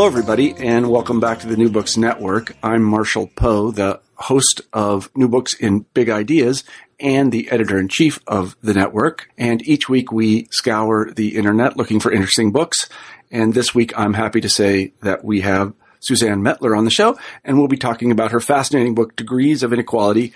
Hello, 0.00 0.08
everybody, 0.08 0.54
and 0.54 0.90
welcome 0.90 1.20
back 1.20 1.40
to 1.40 1.46
the 1.46 1.58
New 1.58 1.68
Books 1.68 1.98
Network. 1.98 2.56
I'm 2.62 2.82
Marshall 2.82 3.26
Poe, 3.36 3.70
the 3.70 4.00
host 4.14 4.62
of 4.72 5.10
New 5.14 5.28
Books 5.28 5.52
in 5.52 5.80
Big 5.92 6.08
Ideas 6.08 6.64
and 6.98 7.30
the 7.30 7.50
editor 7.50 7.78
in 7.78 7.88
chief 7.88 8.18
of 8.26 8.56
the 8.62 8.72
network. 8.72 9.28
And 9.36 9.60
each 9.68 9.90
week 9.90 10.10
we 10.10 10.48
scour 10.50 11.12
the 11.12 11.36
internet 11.36 11.76
looking 11.76 12.00
for 12.00 12.10
interesting 12.10 12.50
books. 12.50 12.88
And 13.30 13.52
this 13.52 13.74
week 13.74 13.92
I'm 13.94 14.14
happy 14.14 14.40
to 14.40 14.48
say 14.48 14.94
that 15.02 15.22
we 15.22 15.42
have 15.42 15.74
Suzanne 15.98 16.40
Mettler 16.40 16.74
on 16.74 16.86
the 16.86 16.90
show, 16.90 17.18
and 17.44 17.58
we'll 17.58 17.68
be 17.68 17.76
talking 17.76 18.10
about 18.10 18.30
her 18.30 18.40
fascinating 18.40 18.94
book, 18.94 19.16
Degrees 19.16 19.62
of 19.62 19.70
Inequality 19.70 20.32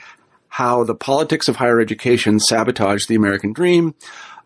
How 0.48 0.84
the 0.84 0.94
Politics 0.94 1.48
of 1.48 1.56
Higher 1.56 1.80
Education 1.80 2.38
Sabotaged 2.38 3.08
the 3.08 3.14
American 3.14 3.54
Dream. 3.54 3.94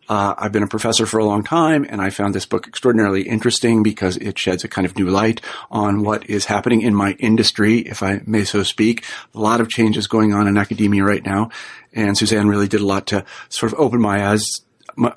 Uh, 0.09 0.33
I've 0.39 0.51
been 0.51 0.63
a 0.63 0.67
professor 0.67 1.05
for 1.05 1.19
a 1.19 1.25
long 1.25 1.43
time, 1.43 1.85
and 1.87 2.01
I 2.01 2.09
found 2.09 2.33
this 2.33 2.47
book 2.47 2.67
extraordinarily 2.67 3.21
interesting 3.21 3.83
because 3.83 4.17
it 4.17 4.39
sheds 4.39 4.63
a 4.63 4.67
kind 4.67 4.85
of 4.85 4.97
new 4.97 5.07
light 5.07 5.39
on 5.69 6.03
what 6.03 6.27
is 6.27 6.45
happening 6.45 6.81
in 6.81 6.95
my 6.95 7.11
industry, 7.19 7.77
if 7.79 8.01
I 8.01 8.21
may 8.25 8.43
so 8.43 8.63
speak. 8.63 9.05
A 9.35 9.39
lot 9.39 9.61
of 9.61 9.69
changes 9.69 10.07
going 10.07 10.33
on 10.33 10.47
in 10.47 10.57
academia 10.57 11.03
right 11.03 11.23
now, 11.23 11.51
and 11.93 12.17
Suzanne 12.17 12.47
really 12.47 12.67
did 12.67 12.81
a 12.81 12.85
lot 12.85 13.05
to 13.07 13.23
sort 13.49 13.71
of 13.71 13.79
open 13.79 14.01
my 14.01 14.27
eyes 14.27 14.61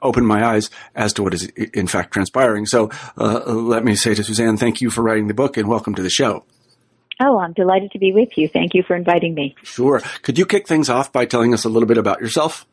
open 0.01 0.25
my 0.25 0.45
eyes 0.45 0.71
as 0.95 1.13
to 1.13 1.25
what 1.25 1.35
is 1.35 1.47
in 1.47 1.89
fact 1.89 2.13
transpiring. 2.13 2.67
So 2.67 2.91
uh, 3.17 3.41
let 3.47 3.85
me 3.85 3.97
say 3.97 4.15
to 4.15 4.23
Suzanne, 4.23 4.57
thank 4.57 4.81
you 4.81 4.91
for 4.91 5.03
writing 5.03 5.27
the 5.27 5.35
book 5.35 5.57
and 5.57 5.67
welcome 5.67 5.97
to 5.97 6.03
the 6.03 6.11
show. 6.11 6.45
Oh, 7.21 7.39
I'm 7.39 7.53
delighted 7.53 7.91
to 7.93 7.99
be 7.99 8.13
with 8.13 8.37
you. 8.37 8.49
Thank 8.49 8.75
you 8.75 8.83
for 8.83 8.95
inviting 8.95 9.35
me. 9.35 9.57
Sure. 9.63 10.01
Could 10.23 10.39
you 10.39 10.47
kick 10.47 10.69
things 10.69 10.89
off 10.89 11.13
by 11.13 11.25
telling 11.25 11.53
us 11.53 11.65
a 11.65 11.69
little 11.69 11.87
bit 11.87 11.99
about 11.99 12.21
yourself? 12.21 12.67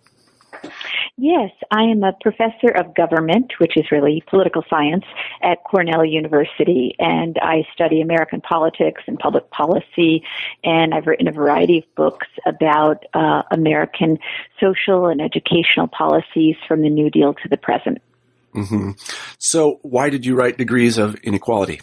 Yes, 1.21 1.51
I 1.69 1.83
am 1.83 2.01
a 2.03 2.13
professor 2.21 2.69
of 2.73 2.95
government, 2.95 3.51
which 3.57 3.75
is 3.75 3.91
really 3.91 4.23
political 4.29 4.63
science, 4.69 5.03
at 5.43 5.61
Cornell 5.65 6.05
University, 6.05 6.95
and 6.97 7.37
I 7.41 7.67
study 7.73 7.99
American 7.99 8.39
politics 8.39 9.01
and 9.05 9.19
public 9.19 9.51
policy, 9.51 10.23
and 10.63 10.93
I've 10.93 11.07
written 11.07 11.27
a 11.27 11.33
variety 11.33 11.79
of 11.79 11.95
books 11.95 12.27
about 12.45 13.03
uh, 13.13 13.41
American 13.51 14.17
social 14.61 15.07
and 15.07 15.19
educational 15.19 15.87
policies 15.87 16.55
from 16.65 16.83
the 16.83 16.89
New 16.89 17.09
Deal 17.09 17.33
to 17.33 17.49
the 17.49 17.57
present. 17.57 17.97
Mm-hmm. 18.55 18.91
So, 19.39 19.79
why 19.81 20.09
did 20.09 20.25
you 20.25 20.35
write 20.35 20.57
Degrees 20.57 20.97
of 20.97 21.15
Inequality? 21.15 21.81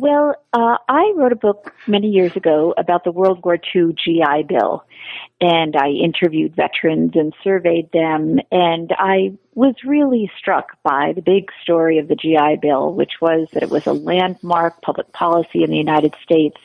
Well, 0.00 0.36
uh, 0.52 0.76
I 0.88 1.12
wrote 1.16 1.32
a 1.32 1.36
book 1.36 1.74
many 1.88 2.06
years 2.06 2.36
ago 2.36 2.72
about 2.78 3.02
the 3.02 3.10
World 3.10 3.44
War 3.44 3.56
II 3.56 3.94
GI 3.94 4.44
Bill, 4.48 4.84
and 5.40 5.74
I 5.74 5.88
interviewed 5.88 6.54
veterans 6.54 7.16
and 7.16 7.34
surveyed 7.42 7.90
them, 7.90 8.38
and 8.52 8.92
I 8.96 9.32
was 9.56 9.74
really 9.84 10.30
struck 10.38 10.80
by 10.84 11.14
the 11.16 11.20
big 11.20 11.50
story 11.64 11.98
of 11.98 12.06
the 12.06 12.14
GI 12.14 12.58
Bill, 12.62 12.92
which 12.92 13.14
was 13.20 13.48
that 13.52 13.64
it 13.64 13.70
was 13.70 13.88
a 13.88 13.92
landmark 13.92 14.80
public 14.82 15.10
policy 15.10 15.64
in 15.64 15.70
the 15.70 15.76
United 15.76 16.14
States 16.22 16.58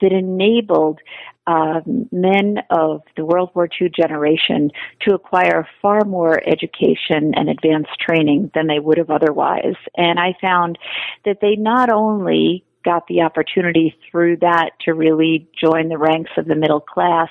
that 0.00 0.10
enabled 0.10 0.98
um, 1.46 2.08
men 2.10 2.64
of 2.70 3.02
the 3.16 3.24
World 3.24 3.50
War 3.54 3.68
II 3.80 3.90
generation 3.90 4.72
to 5.02 5.14
acquire 5.14 5.68
far 5.80 6.04
more 6.04 6.42
education 6.48 7.32
and 7.36 7.48
advanced 7.48 7.96
training 8.00 8.50
than 8.56 8.66
they 8.66 8.80
would 8.80 8.98
have 8.98 9.10
otherwise. 9.10 9.76
And 9.96 10.18
I 10.18 10.34
found 10.40 10.80
that 11.24 11.38
they 11.40 11.54
not 11.54 11.88
only 11.88 12.64
got 12.84 13.06
the 13.06 13.22
opportunity 13.22 13.94
through 14.10 14.38
that 14.38 14.70
to 14.84 14.92
really 14.92 15.48
join 15.60 15.88
the 15.88 15.98
ranks 15.98 16.30
of 16.36 16.46
the 16.46 16.54
middle 16.54 16.80
class. 16.80 17.28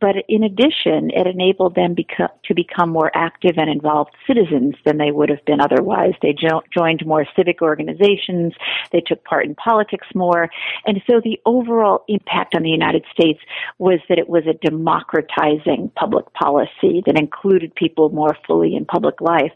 But 0.00 0.16
in 0.28 0.42
addition, 0.42 1.10
it 1.10 1.26
enabled 1.26 1.74
them 1.74 1.94
to 1.96 2.54
become 2.54 2.90
more 2.90 3.10
active 3.14 3.52
and 3.56 3.70
involved 3.70 4.10
citizens 4.26 4.74
than 4.84 4.98
they 4.98 5.10
would 5.10 5.28
have 5.28 5.44
been 5.44 5.60
otherwise. 5.60 6.14
They 6.22 6.32
jo- 6.32 6.62
joined 6.72 7.04
more 7.06 7.26
civic 7.36 7.62
organizations. 7.62 8.52
They 8.92 9.00
took 9.00 9.24
part 9.24 9.46
in 9.46 9.54
politics 9.54 10.06
more. 10.14 10.50
And 10.86 11.00
so 11.08 11.20
the 11.22 11.40
overall 11.46 12.04
impact 12.08 12.54
on 12.54 12.62
the 12.62 12.70
United 12.70 13.04
States 13.12 13.40
was 13.78 14.00
that 14.08 14.18
it 14.18 14.28
was 14.28 14.44
a 14.46 14.54
democratizing 14.54 15.90
public 15.96 16.32
policy 16.34 17.02
that 17.06 17.18
included 17.18 17.74
people 17.74 18.10
more 18.10 18.36
fully 18.46 18.74
in 18.74 18.84
public 18.84 19.20
life. 19.20 19.52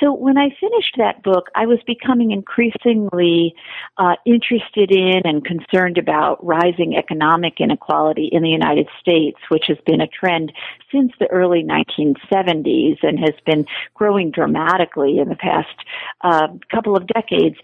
So 0.00 0.12
when 0.12 0.38
I 0.38 0.50
finished 0.60 0.94
that 0.98 1.22
book, 1.22 1.48
I 1.56 1.66
was 1.66 1.78
becoming 1.86 2.30
increasingly 2.30 3.54
uh, 3.96 4.14
interested 4.24 4.92
in 4.92 5.22
and 5.24 5.44
concerned 5.44 5.98
about 5.98 6.44
rising 6.44 6.96
economic 6.96 7.54
inequality 7.60 8.28
in 8.30 8.42
the 8.42 8.48
United 8.48 8.86
States, 9.00 9.08
which 9.48 9.64
has 9.68 9.78
been 9.86 10.00
a 10.00 10.06
trend 10.06 10.52
since 10.92 11.12
the 11.18 11.26
early 11.30 11.62
1970s 11.62 12.98
and 13.02 13.18
has 13.18 13.34
been 13.44 13.66
growing 13.94 14.30
dramatically 14.30 15.18
in 15.18 15.28
the 15.28 15.36
past 15.36 15.68
uh, 16.22 16.48
couple 16.70 16.96
of 16.96 17.06
decades. 17.06 17.56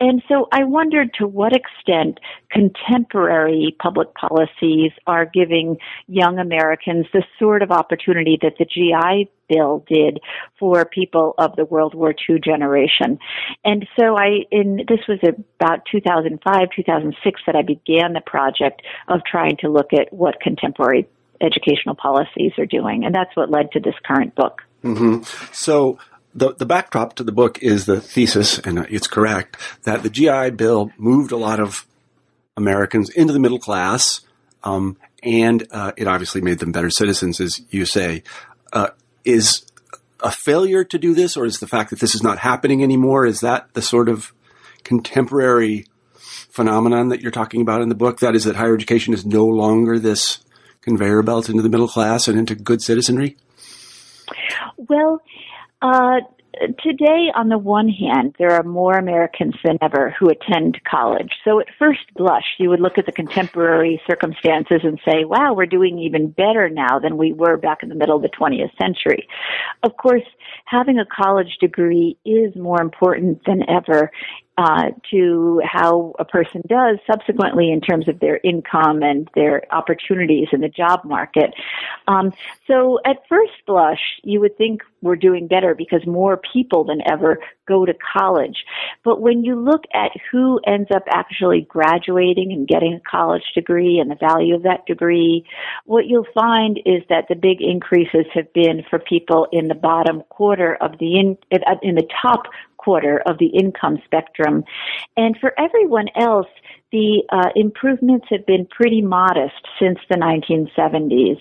And 0.00 0.22
so 0.28 0.48
I 0.52 0.64
wondered 0.64 1.12
to 1.14 1.26
what 1.26 1.52
extent 1.54 2.18
contemporary 2.50 3.76
public 3.80 4.14
policies 4.14 4.92
are 5.06 5.26
giving 5.26 5.76
young 6.06 6.38
Americans 6.38 7.06
the 7.12 7.22
sort 7.38 7.62
of 7.62 7.70
opportunity 7.70 8.38
that 8.42 8.54
the 8.58 8.64
GI 8.64 9.30
Bill 9.50 9.84
did 9.88 10.20
for 10.58 10.84
people 10.84 11.34
of 11.38 11.56
the 11.56 11.64
World 11.64 11.94
War 11.94 12.14
II 12.28 12.38
generation. 12.42 13.18
And 13.64 13.86
so 13.98 14.16
I, 14.16 14.46
in, 14.50 14.84
this 14.88 15.00
was 15.08 15.18
about 15.22 15.80
2005, 15.90 16.68
2006 16.74 17.40
that 17.46 17.56
I 17.56 17.62
began 17.62 18.12
the 18.12 18.22
project 18.24 18.82
of 19.08 19.20
trying 19.30 19.56
to 19.58 19.68
look 19.68 19.92
at 19.92 20.12
what 20.12 20.40
contemporary 20.40 21.08
educational 21.40 21.94
policies 21.94 22.52
are 22.58 22.66
doing. 22.66 23.04
And 23.04 23.14
that's 23.14 23.34
what 23.34 23.50
led 23.50 23.72
to 23.72 23.80
this 23.80 23.94
current 24.06 24.34
book. 24.34 24.62
Mm-hmm. 24.84 25.22
So, 25.52 25.98
the, 26.32 26.54
the 26.54 26.66
backdrop 26.66 27.14
to 27.14 27.24
the 27.24 27.32
book 27.32 27.58
is 27.60 27.86
the 27.86 28.00
thesis, 28.00 28.58
and 28.60 28.86
it's 28.88 29.08
correct, 29.08 29.56
that 29.82 30.04
the 30.04 30.10
GI 30.10 30.50
Bill 30.50 30.92
moved 30.96 31.32
a 31.32 31.36
lot 31.36 31.58
of 31.58 31.86
Americans 32.56 33.10
into 33.10 33.32
the 33.32 33.40
middle 33.40 33.58
class, 33.58 34.20
um, 34.62 34.96
and 35.22 35.66
uh, 35.72 35.92
it 35.96 36.06
obviously 36.06 36.40
made 36.40 36.60
them 36.60 36.72
better 36.72 36.90
citizens, 36.90 37.40
as 37.40 37.60
you 37.70 37.84
say. 37.84 38.22
Uh, 38.72 38.90
is 39.24 39.64
a 40.20 40.30
failure 40.30 40.84
to 40.84 40.98
do 40.98 41.14
this, 41.14 41.36
or 41.36 41.46
is 41.46 41.60
the 41.60 41.66
fact 41.66 41.90
that 41.90 42.00
this 42.00 42.14
is 42.14 42.22
not 42.22 42.38
happening 42.38 42.82
anymore? 42.82 43.26
Is 43.26 43.40
that 43.40 43.72
the 43.74 43.82
sort 43.82 44.08
of 44.08 44.32
contemporary 44.84 45.86
phenomenon 46.50 47.08
that 47.08 47.20
you're 47.20 47.30
talking 47.30 47.60
about 47.60 47.80
in 47.80 47.88
the 47.88 47.94
book? 47.94 48.20
That 48.20 48.34
is 48.34 48.44
that 48.44 48.56
higher 48.56 48.74
education 48.74 49.14
is 49.14 49.24
no 49.24 49.46
longer 49.46 49.98
this 49.98 50.38
conveyor 50.82 51.22
belt 51.22 51.48
into 51.48 51.62
the 51.62 51.68
middle 51.68 51.88
class 51.88 52.28
and 52.28 52.38
into 52.38 52.54
good 52.54 52.82
citizenry? 52.82 53.36
Well, 54.76 55.22
uh, 55.82 56.20
today, 56.82 57.30
on 57.34 57.48
the 57.48 57.58
one 57.58 57.88
hand, 57.88 58.34
there 58.38 58.52
are 58.52 58.62
more 58.62 58.98
Americans 58.98 59.54
than 59.64 59.78
ever 59.80 60.14
who 60.18 60.28
attend 60.28 60.80
college. 60.84 61.32
So 61.44 61.60
at 61.60 61.66
first 61.78 62.00
blush, 62.16 62.56
you 62.58 62.68
would 62.70 62.80
look 62.80 62.98
at 62.98 63.06
the 63.06 63.12
contemporary 63.12 64.00
circumstances 64.08 64.80
and 64.82 65.00
say, 65.04 65.24
wow, 65.24 65.54
we're 65.54 65.66
doing 65.66 65.98
even 65.98 66.30
better 66.30 66.68
now 66.68 66.98
than 66.98 67.16
we 67.16 67.32
were 67.32 67.56
back 67.56 67.82
in 67.82 67.88
the 67.88 67.94
middle 67.94 68.16
of 68.16 68.22
the 68.22 68.28
20th 68.28 68.76
century. 68.80 69.28
Of 69.82 69.96
course, 69.96 70.22
having 70.64 70.98
a 70.98 71.06
college 71.06 71.58
degree 71.60 72.18
is 72.24 72.54
more 72.56 72.80
important 72.80 73.42
than 73.46 73.68
ever 73.68 74.10
uh, 74.58 74.90
to 75.10 75.60
how 75.64 76.14
a 76.18 76.24
person 76.24 76.62
does 76.68 76.98
subsequently 77.10 77.72
in 77.72 77.80
terms 77.80 78.08
of 78.08 78.20
their 78.20 78.38
income 78.44 79.02
and 79.02 79.28
their 79.34 79.62
opportunities 79.72 80.48
in 80.52 80.60
the 80.60 80.68
job 80.68 81.00
market. 81.04 81.54
Um, 82.06 82.32
so 82.66 82.98
at 83.06 83.26
first 83.28 83.52
blush, 83.66 84.20
you 84.22 84.40
would 84.40 84.58
think 84.58 84.82
we're 85.02 85.16
doing 85.16 85.46
better 85.46 85.74
because 85.74 86.06
more 86.06 86.40
people 86.52 86.84
than 86.84 87.00
ever 87.10 87.38
go 87.66 87.86
to 87.86 87.94
college. 87.94 88.64
But 89.04 89.20
when 89.20 89.44
you 89.44 89.54
look 89.54 89.84
at 89.94 90.10
who 90.30 90.60
ends 90.66 90.90
up 90.94 91.04
actually 91.08 91.62
graduating 91.62 92.52
and 92.52 92.68
getting 92.68 92.94
a 92.94 93.10
college 93.10 93.44
degree 93.54 93.98
and 93.98 94.10
the 94.10 94.16
value 94.16 94.54
of 94.54 94.64
that 94.64 94.84
degree, 94.86 95.46
what 95.86 96.06
you'll 96.06 96.26
find 96.34 96.78
is 96.84 97.02
that 97.08 97.26
the 97.28 97.34
big 97.34 97.62
increases 97.62 98.26
have 98.34 98.52
been 98.52 98.82
for 98.90 98.98
people 98.98 99.46
in 99.52 99.68
the 99.68 99.74
bottom 99.74 100.22
quarter 100.28 100.76
of 100.80 100.98
the 100.98 101.18
in, 101.18 101.38
in 101.82 101.94
the 101.94 102.08
top 102.20 102.42
quarter 102.82 103.22
of 103.26 103.38
the 103.38 103.46
income 103.46 103.98
spectrum. 104.04 104.64
And 105.16 105.36
for 105.40 105.52
everyone 105.58 106.08
else, 106.16 106.48
the 106.92 107.22
uh, 107.30 107.50
improvements 107.54 108.26
have 108.30 108.44
been 108.46 108.66
pretty 108.66 109.00
modest 109.00 109.68
since 109.78 109.98
the 110.08 110.16
1970s. 110.16 111.38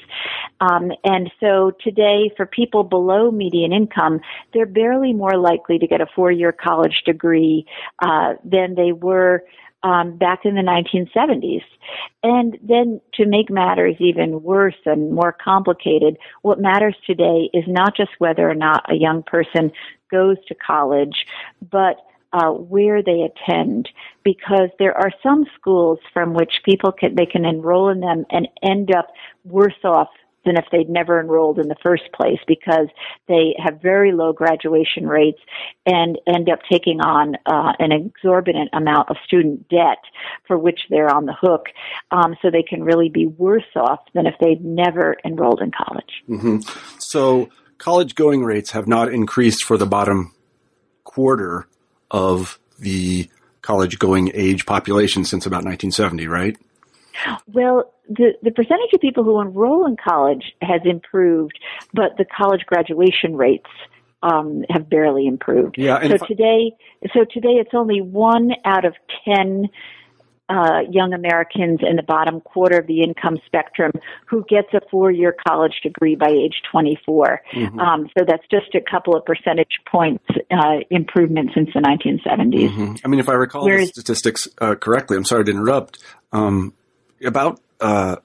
Um, 0.61 0.91
and 1.03 1.31
so 1.39 1.71
today, 1.83 2.31
for 2.37 2.45
people 2.45 2.83
below 2.83 3.31
median 3.31 3.73
income, 3.73 4.19
they're 4.53 4.67
barely 4.67 5.13
more 5.13 5.37
likely 5.37 5.79
to 5.79 5.87
get 5.87 6.01
a 6.01 6.05
four-year 6.15 6.51
college 6.51 7.01
degree 7.05 7.65
uh, 8.03 8.33
than 8.43 8.75
they 8.75 8.91
were 8.91 9.43
um, 9.83 10.17
back 10.17 10.45
in 10.45 10.55
the 10.55 10.61
1970s. 10.61 11.63
And 12.23 12.57
then 12.61 13.01
to 13.15 13.25
make 13.25 13.49
matters 13.49 13.95
even 13.99 14.43
worse 14.43 14.75
and 14.85 15.11
more 15.11 15.31
complicated, 15.31 16.17
what 16.41 16.59
matters 16.59 16.95
today 17.05 17.49
is 17.53 17.63
not 17.67 17.95
just 17.95 18.11
whether 18.19 18.49
or 18.49 18.55
not 18.55 18.91
a 18.91 18.95
young 18.95 19.23
person 19.23 19.71
goes 20.11 20.37
to 20.47 20.55
college, 20.55 21.25
but 21.71 21.97
uh, 22.31 22.51
where 22.51 23.01
they 23.01 23.21
attend 23.21 23.89
because 24.23 24.69
there 24.77 24.95
are 24.95 25.11
some 25.23 25.45
schools 25.55 25.99
from 26.13 26.33
which 26.33 26.61
people 26.63 26.91
can 26.91 27.15
they 27.15 27.25
can 27.25 27.43
enroll 27.43 27.89
in 27.89 28.01
them 28.01 28.23
and 28.29 28.47
end 28.61 28.93
up 28.93 29.07
worse 29.45 29.83
off 29.83 30.09
than 30.45 30.57
if 30.57 30.65
they'd 30.71 30.89
never 30.89 31.19
enrolled 31.19 31.59
in 31.59 31.67
the 31.67 31.75
first 31.81 32.03
place 32.13 32.39
because 32.47 32.87
they 33.27 33.55
have 33.63 33.81
very 33.81 34.11
low 34.11 34.33
graduation 34.33 35.07
rates 35.07 35.39
and 35.85 36.17
end 36.27 36.49
up 36.49 36.59
taking 36.69 37.01
on 37.01 37.35
uh, 37.45 37.73
an 37.79 37.91
exorbitant 37.91 38.69
amount 38.73 39.09
of 39.09 39.17
student 39.25 39.67
debt 39.69 39.99
for 40.47 40.57
which 40.57 40.81
they're 40.89 41.13
on 41.13 41.25
the 41.25 41.35
hook. 41.39 41.67
Um, 42.11 42.35
so 42.41 42.49
they 42.49 42.63
can 42.63 42.83
really 42.83 43.09
be 43.09 43.27
worse 43.27 43.63
off 43.75 43.99
than 44.13 44.25
if 44.25 44.35
they'd 44.39 44.63
never 44.63 45.15
enrolled 45.25 45.61
in 45.61 45.71
college. 45.71 46.23
Mm-hmm. 46.29 46.59
So 46.99 47.49
college 47.77 48.15
going 48.15 48.43
rates 48.43 48.71
have 48.71 48.87
not 48.87 49.11
increased 49.11 49.63
for 49.63 49.77
the 49.77 49.85
bottom 49.85 50.33
quarter 51.03 51.67
of 52.11 52.59
the 52.79 53.29
college 53.61 53.99
going 53.99 54.31
age 54.33 54.65
population 54.65 55.25
since 55.25 55.45
about 55.45 55.63
1970, 55.63 56.27
right? 56.27 56.57
Well, 57.47 57.93
the, 58.07 58.33
the 58.41 58.51
percentage 58.51 58.93
of 58.93 59.01
people 59.01 59.23
who 59.23 59.39
enroll 59.41 59.85
in 59.85 59.97
college 59.97 60.53
has 60.61 60.81
improved, 60.85 61.57
but 61.93 62.17
the 62.17 62.25
college 62.25 62.65
graduation 62.65 63.35
rates 63.35 63.69
um, 64.21 64.63
have 64.69 64.89
barely 64.89 65.27
improved. 65.27 65.75
Yeah, 65.77 66.01
so 66.07 66.25
today, 66.25 66.73
so 67.13 67.25
today 67.31 67.53
it's 67.53 67.73
only 67.73 68.01
one 68.01 68.51
out 68.65 68.85
of 68.85 68.93
ten 69.23 69.69
uh, 70.49 70.79
young 70.89 71.13
Americans 71.13 71.79
in 71.87 71.95
the 71.95 72.03
bottom 72.03 72.41
quarter 72.41 72.79
of 72.79 72.87
the 72.87 73.03
income 73.03 73.37
spectrum 73.45 73.91
who 74.25 74.43
gets 74.49 74.73
a 74.73 74.81
four-year 74.89 75.35
college 75.47 75.79
degree 75.83 76.15
by 76.15 76.29
age 76.29 76.61
24. 76.71 77.41
Mm-hmm. 77.53 77.79
Um, 77.79 78.09
so 78.17 78.25
that's 78.27 78.43
just 78.49 78.73
a 78.73 78.81
couple 78.81 79.15
of 79.15 79.23
percentage 79.25 79.79
points 79.89 80.25
uh, 80.51 80.79
improvement 80.89 81.51
since 81.53 81.69
the 81.73 81.81
1970s. 81.81 82.69
Mm-hmm. 82.69 82.95
I 83.05 83.07
mean, 83.07 83.19
if 83.19 83.29
I 83.29 83.33
recall 83.33 83.65
Whereas, 83.65 83.91
the 83.91 84.01
statistics 84.01 84.47
uh, 84.59 84.75
correctly, 84.75 85.17
I'm 85.17 85.25
sorry 85.25 85.45
to 85.45 85.51
interrupt. 85.51 86.03
Um, 86.31 86.73
about 87.23 87.59
uh, 87.79 88.17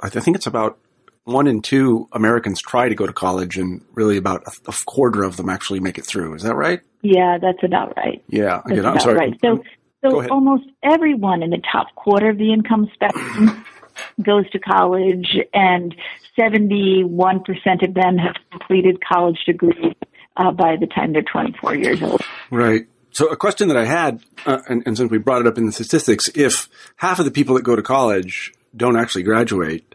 I 0.00 0.08
think 0.08 0.36
it's 0.36 0.46
about 0.46 0.78
one 1.24 1.46
in 1.46 1.62
two 1.62 2.08
Americans 2.12 2.60
try 2.60 2.88
to 2.88 2.94
go 2.94 3.06
to 3.06 3.12
college, 3.12 3.56
and 3.56 3.84
really 3.92 4.16
about 4.16 4.42
a, 4.46 4.70
a 4.70 4.74
quarter 4.84 5.22
of 5.22 5.36
them 5.36 5.48
actually 5.48 5.80
make 5.80 5.98
it 5.98 6.04
through. 6.04 6.34
Is 6.34 6.42
that 6.42 6.56
right? 6.56 6.80
Yeah, 7.02 7.38
that's 7.40 7.62
about 7.62 7.96
right. 7.96 8.22
Yeah, 8.28 8.62
that's 8.66 8.86
I'm 8.86 9.00
sorry. 9.00 9.16
Right. 9.16 9.40
So, 9.44 9.62
so 10.04 10.28
almost 10.28 10.64
everyone 10.82 11.42
in 11.42 11.50
the 11.50 11.62
top 11.70 11.94
quarter 11.94 12.30
of 12.30 12.38
the 12.38 12.52
income 12.52 12.90
spectrum 12.92 13.64
goes 14.22 14.48
to 14.50 14.58
college, 14.58 15.36
and 15.54 15.94
71% 16.38 17.88
of 17.88 17.94
them 17.94 18.18
have 18.18 18.36
completed 18.50 18.98
college 19.06 19.38
degrees 19.46 19.94
uh, 20.36 20.50
by 20.50 20.76
the 20.76 20.86
time 20.86 21.12
they're 21.12 21.22
24 21.22 21.74
years 21.76 22.02
old. 22.02 22.22
Right. 22.50 22.86
So 23.12 23.28
a 23.28 23.36
question 23.36 23.68
that 23.68 23.76
I 23.76 23.84
had, 23.84 24.22
uh, 24.46 24.60
and, 24.68 24.82
and, 24.86 24.96
since 24.96 25.10
we 25.10 25.18
brought 25.18 25.42
it 25.42 25.46
up 25.46 25.58
in 25.58 25.66
the 25.66 25.72
statistics, 25.72 26.28
if 26.34 26.68
half 26.96 27.18
of 27.18 27.26
the 27.26 27.30
people 27.30 27.54
that 27.56 27.62
go 27.62 27.76
to 27.76 27.82
college 27.82 28.54
don't 28.74 28.96
actually 28.96 29.22
graduate, 29.22 29.94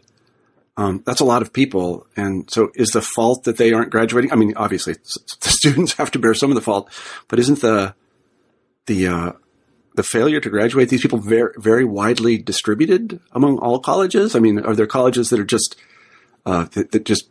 um, 0.76 1.02
that's 1.04 1.18
a 1.18 1.24
lot 1.24 1.42
of 1.42 1.52
people. 1.52 2.06
And 2.16 2.48
so 2.48 2.70
is 2.76 2.90
the 2.90 3.02
fault 3.02 3.42
that 3.44 3.56
they 3.56 3.72
aren't 3.72 3.90
graduating? 3.90 4.32
I 4.32 4.36
mean, 4.36 4.54
obviously 4.56 4.94
the 4.94 5.48
students 5.50 5.94
have 5.94 6.12
to 6.12 6.20
bear 6.20 6.32
some 6.34 6.52
of 6.52 6.54
the 6.54 6.62
fault, 6.62 6.88
but 7.26 7.40
isn't 7.40 7.60
the, 7.60 7.94
the, 8.86 9.08
uh, 9.08 9.32
the 9.96 10.04
failure 10.04 10.38
to 10.38 10.48
graduate 10.48 10.88
these 10.88 11.02
people 11.02 11.18
very, 11.18 11.52
very 11.56 11.84
widely 11.84 12.38
distributed 12.38 13.18
among 13.32 13.58
all 13.58 13.80
colleges? 13.80 14.36
I 14.36 14.38
mean, 14.38 14.60
are 14.60 14.76
there 14.76 14.86
colleges 14.86 15.30
that 15.30 15.40
are 15.40 15.44
just, 15.44 15.74
uh, 16.46 16.66
that, 16.72 16.92
that 16.92 17.04
just 17.04 17.28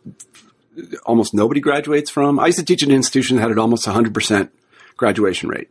almost 1.05 1.33
nobody 1.33 1.61
graduates 1.61 2.09
from? 2.09 2.41
I 2.41 2.47
used 2.47 2.59
to 2.59 2.65
teach 2.65 2.83
an 2.83 2.91
institution 2.91 3.37
that 3.37 3.47
had 3.47 3.57
almost 3.57 3.85
100% 3.85 4.49
graduation 4.97 5.49
rate. 5.49 5.69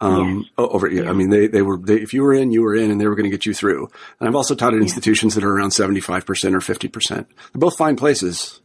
Um, 0.00 0.44
over, 0.58 0.88
yeah. 0.88 1.08
I 1.08 1.12
mean, 1.12 1.30
they, 1.30 1.46
they 1.46 1.62
were, 1.62 1.78
they, 1.78 1.94
if 1.94 2.12
you 2.12 2.22
were 2.22 2.34
in, 2.34 2.50
you 2.50 2.62
were 2.62 2.74
in 2.74 2.90
and 2.90 3.00
they 3.00 3.06
were 3.06 3.14
going 3.14 3.24
to 3.24 3.30
get 3.30 3.46
you 3.46 3.54
through. 3.54 3.88
And 4.20 4.28
I've 4.28 4.34
also 4.34 4.54
taught 4.54 4.74
at 4.74 4.80
institutions 4.80 5.34
that 5.34 5.44
are 5.44 5.50
around 5.50 5.70
75% 5.70 6.08
or 6.28 6.58
50%. 6.58 7.08
They're 7.08 7.26
both 7.54 7.78
fine 7.78 7.96
places. 7.96 8.60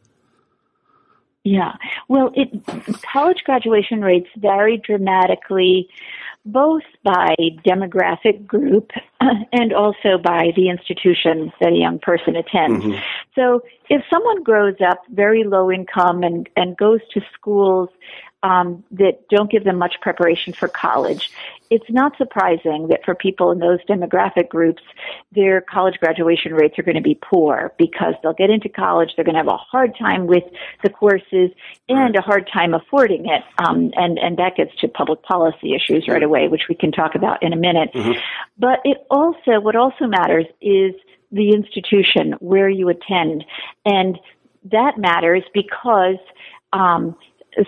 Yeah. 1.43 1.73
Well, 2.09 2.31
it, 2.35 2.49
college 3.13 3.43
graduation 3.45 4.01
rates 4.01 4.27
vary 4.37 4.81
dramatically 4.83 5.87
both 6.45 6.83
by 7.03 7.35
demographic 7.65 8.45
group 8.45 8.91
and 9.51 9.73
also 9.73 10.17
by 10.21 10.51
the 10.55 10.69
institution 10.69 11.51
that 11.61 11.73
a 11.73 11.75
young 11.75 11.99
person 11.99 12.35
attends. 12.35 12.83
Mm-hmm. 12.83 12.99
So 13.35 13.61
if 13.89 14.01
someone 14.11 14.43
grows 14.43 14.75
up 14.85 15.01
very 15.09 15.43
low 15.43 15.71
income 15.71 16.23
and, 16.23 16.49
and 16.55 16.75
goes 16.77 17.01
to 17.13 17.21
schools 17.33 17.89
um, 18.43 18.83
that 18.91 19.27
don't 19.29 19.51
give 19.51 19.63
them 19.63 19.77
much 19.77 19.95
preparation 20.01 20.53
for 20.53 20.67
college. 20.67 21.29
It's 21.69 21.89
not 21.89 22.17
surprising 22.17 22.87
that 22.87 23.03
for 23.05 23.13
people 23.13 23.51
in 23.51 23.59
those 23.59 23.79
demographic 23.87 24.49
groups, 24.49 24.81
their 25.33 25.61
college 25.61 25.99
graduation 25.99 26.53
rates 26.53 26.79
are 26.79 26.83
going 26.83 26.95
to 26.95 27.01
be 27.01 27.19
poor 27.21 27.73
because 27.77 28.15
they'll 28.23 28.33
get 28.33 28.49
into 28.49 28.69
college, 28.69 29.11
they're 29.15 29.25
going 29.25 29.35
to 29.35 29.39
have 29.39 29.47
a 29.47 29.57
hard 29.57 29.95
time 29.97 30.25
with 30.25 30.43
the 30.83 30.89
courses 30.89 31.51
and 31.89 32.15
a 32.15 32.21
hard 32.21 32.49
time 32.51 32.73
affording 32.73 33.27
it. 33.27 33.43
Um, 33.59 33.91
and, 33.95 34.17
and 34.17 34.37
that 34.37 34.55
gets 34.55 34.75
to 34.77 34.87
public 34.87 35.21
policy 35.21 35.75
issues 35.75 36.07
right 36.07 36.23
away, 36.23 36.47
which 36.47 36.63
we 36.69 36.75
can 36.75 36.91
talk 36.91 37.13
about 37.13 37.43
in 37.43 37.53
a 37.53 37.57
minute. 37.57 37.91
Mm-hmm. 37.93 38.19
But 38.57 38.79
it 38.83 39.05
also, 39.11 39.59
what 39.59 39.75
also 39.75 40.07
matters 40.07 40.45
is 40.61 40.93
the 41.31 41.51
institution 41.51 42.33
where 42.39 42.69
you 42.69 42.89
attend. 42.89 43.45
And 43.85 44.17
that 44.71 44.97
matters 44.97 45.43
because 45.53 46.17
um, 46.73 47.15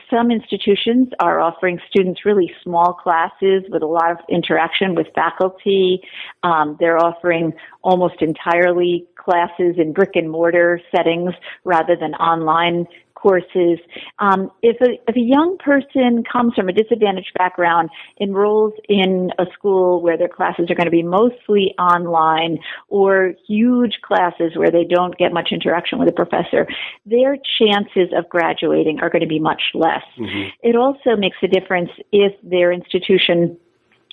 some 0.09 0.31
institutions 0.31 1.09
are 1.19 1.39
offering 1.39 1.79
students 1.89 2.25
really 2.25 2.51
small 2.63 2.93
classes 2.93 3.63
with 3.69 3.81
a 3.81 3.87
lot 3.87 4.11
of 4.11 4.17
interaction 4.29 4.95
with 4.95 5.07
faculty. 5.15 6.01
Um, 6.43 6.77
they're 6.79 6.97
offering 6.97 7.53
almost 7.83 8.21
entirely 8.21 9.07
classes 9.15 9.75
in 9.77 9.93
brick 9.93 10.11
and 10.15 10.29
mortar 10.29 10.79
settings 10.95 11.33
rather 11.63 11.95
than 11.95 12.13
online 12.15 12.85
courses. 13.21 13.79
Um, 14.19 14.51
if, 14.62 14.77
a, 14.81 15.00
if 15.07 15.15
a 15.15 15.19
young 15.19 15.57
person 15.57 16.23
comes 16.31 16.53
from 16.56 16.69
a 16.69 16.73
disadvantaged 16.73 17.33
background, 17.38 17.89
enrolls 18.19 18.73
in 18.89 19.29
a 19.38 19.45
school 19.53 20.01
where 20.01 20.17
their 20.17 20.29
classes 20.29 20.69
are 20.69 20.75
going 20.75 20.86
to 20.86 20.91
be 20.91 21.03
mostly 21.03 21.74
online 21.77 22.57
or 22.89 23.34
huge 23.48 24.00
classes 24.01 24.53
where 24.55 24.72
they 24.72 24.84
don't 24.84 25.17
get 25.17 25.34
much 25.34 25.50
interaction 25.51 26.00
with 26.00 26.10
a 26.10 26.13
professor, 26.13 26.67
their 27.05 27.38
chances 27.60 28.10
of 28.17 28.27
graduating 28.29 29.00
are 29.01 29.10
going 29.10 29.22
to 29.22 29.27
be 29.27 29.39
much 29.39 29.62
less. 29.74 30.03
Mm-hmm. 30.17 30.50
It 30.63 30.75
also 30.75 31.15
makes 31.17 31.38
a 31.43 31.48
difference 31.48 31.89
if 32.12 32.34
their 32.43 32.72
institution 32.72 33.57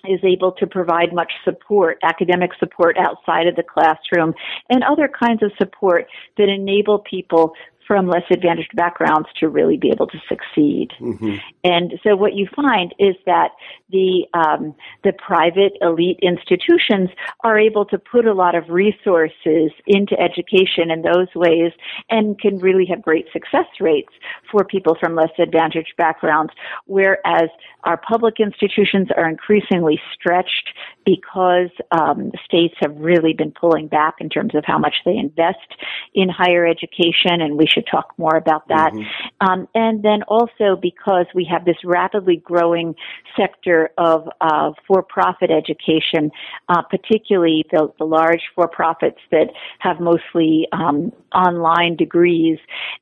is 0.06 0.20
able 0.22 0.52
to 0.52 0.66
provide 0.66 1.12
much 1.12 1.32
support, 1.44 1.98
academic 2.02 2.50
support 2.58 2.96
outside 2.98 3.46
of 3.46 3.56
the 3.56 3.62
classroom, 3.62 4.34
and 4.70 4.82
other 4.84 5.08
kinds 5.08 5.42
of 5.42 5.50
support 5.58 6.06
that 6.36 6.48
enable 6.48 7.00
people 7.00 7.52
from 7.88 8.06
less 8.06 8.22
advantaged 8.30 8.76
backgrounds 8.76 9.28
to 9.40 9.48
really 9.48 9.78
be 9.78 9.90
able 9.90 10.06
to 10.06 10.18
succeed. 10.28 10.90
Mm-hmm. 11.00 11.36
And 11.64 11.94
so 12.04 12.14
what 12.14 12.34
you 12.34 12.46
find 12.54 12.94
is 12.98 13.16
that 13.24 13.52
the 13.90 14.26
um, 14.34 14.74
the 15.02 15.12
private 15.14 15.72
elite 15.80 16.18
institutions 16.22 17.08
are 17.42 17.58
able 17.58 17.86
to 17.86 17.98
put 17.98 18.26
a 18.26 18.34
lot 18.34 18.54
of 18.54 18.68
resources 18.68 19.72
into 19.86 20.14
education 20.20 20.90
in 20.90 21.00
those 21.00 21.28
ways 21.34 21.72
and 22.10 22.38
can 22.38 22.58
really 22.58 22.84
have 22.84 23.00
great 23.00 23.26
success 23.32 23.66
rates 23.80 24.12
for 24.52 24.64
people 24.64 24.94
from 25.00 25.14
less 25.14 25.30
advantaged 25.38 25.94
backgrounds, 25.96 26.52
whereas 26.84 27.48
our 27.84 27.96
public 27.96 28.38
institutions 28.38 29.08
are 29.16 29.28
increasingly 29.28 29.98
stretched 30.12 30.74
because 31.06 31.70
um, 31.92 32.32
states 32.44 32.74
have 32.80 32.94
really 32.98 33.32
been 33.32 33.50
pulling 33.50 33.88
back 33.88 34.16
in 34.20 34.28
terms 34.28 34.54
of 34.54 34.64
how 34.66 34.76
much 34.76 34.96
they 35.06 35.16
invest 35.16 35.74
in 36.14 36.28
higher 36.28 36.66
education, 36.66 37.40
and 37.40 37.56
we 37.56 37.66
should 37.66 37.77
talk 37.82 38.12
more 38.18 38.36
about 38.36 38.68
that. 38.68 38.92
Mm-hmm. 38.92 39.48
Um, 39.48 39.68
and 39.74 40.02
then 40.02 40.22
also 40.24 40.76
because 40.80 41.26
we 41.34 41.44
have 41.50 41.64
this 41.64 41.76
rapidly 41.84 42.36
growing 42.36 42.94
sector 43.36 43.90
of 43.98 44.28
uh, 44.40 44.72
for-profit 44.86 45.50
education, 45.50 46.30
uh, 46.68 46.82
particularly 46.82 47.64
the, 47.70 47.92
the 47.98 48.04
large 48.04 48.42
for-profits 48.54 49.20
that 49.30 49.48
have 49.78 50.00
mostly 50.00 50.66
um, 50.72 51.12
online 51.34 51.96
degrees, 51.96 52.58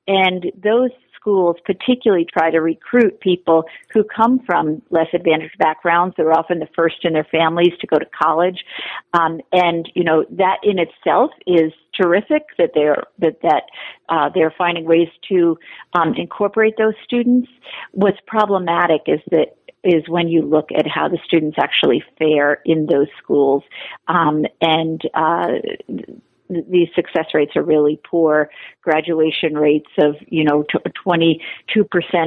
and 0.07 0.47
those 0.63 0.91
schools 1.19 1.57
particularly 1.65 2.25
try 2.25 2.53
to 2.53 2.61
recruit 2.61 3.19
people 3.19 3.65
who 3.93 4.05
come 4.05 4.39
from 4.47 4.81
less 4.91 5.09
advantaged 5.13 5.59
backgrounds. 5.59 6.15
They're 6.17 6.33
often 6.33 6.61
the 6.61 6.69
first 6.77 6.99
in 7.03 7.15
their 7.15 7.27
families 7.33 7.73
to 7.81 7.87
go 7.89 7.99
to 7.99 8.07
college. 8.07 8.65
Um, 9.13 9.41
and, 9.53 9.91
you 9.97 10.05
know, 10.05 10.25
that 10.31 10.59
in 10.63 10.79
itself 10.79 11.33
is 11.45 11.73
terrific 12.01 12.45
that 12.59 12.71
they're, 12.75 13.05
that, 13.19 13.41
that, 13.43 13.63
uh, 14.09 14.29
they're 14.35 14.55
finding 14.57 14.85
ways 14.85 15.09
to, 15.29 15.59
um, 15.95 16.15
incorporate 16.17 16.75
those 16.79 16.95
students. 17.05 17.49
What's 17.93 18.19
problematic 18.27 19.03
is 19.07 19.21
that 19.31 19.57
is 19.85 20.09
when 20.09 20.27
you 20.29 20.43
look 20.43 20.71
at 20.77 20.87
how 20.87 21.09
the 21.09 21.19
students 21.25 21.57
actually 21.61 22.03
fare 22.19 22.61
in 22.65 22.87
those 22.87 23.07
schools. 23.23 23.63
Um, 24.09 24.45
and 24.61 25.01
uh, 25.15 25.47
these 26.49 26.89
success 26.95 27.27
rates 27.35 27.53
are 27.57 27.63
really 27.63 28.01
poor. 28.09 28.51
Graduation 28.83 29.55
rates 29.55 29.91
of, 29.99 30.17
you 30.29 30.45
know, 30.45 30.65
22% 31.07 31.41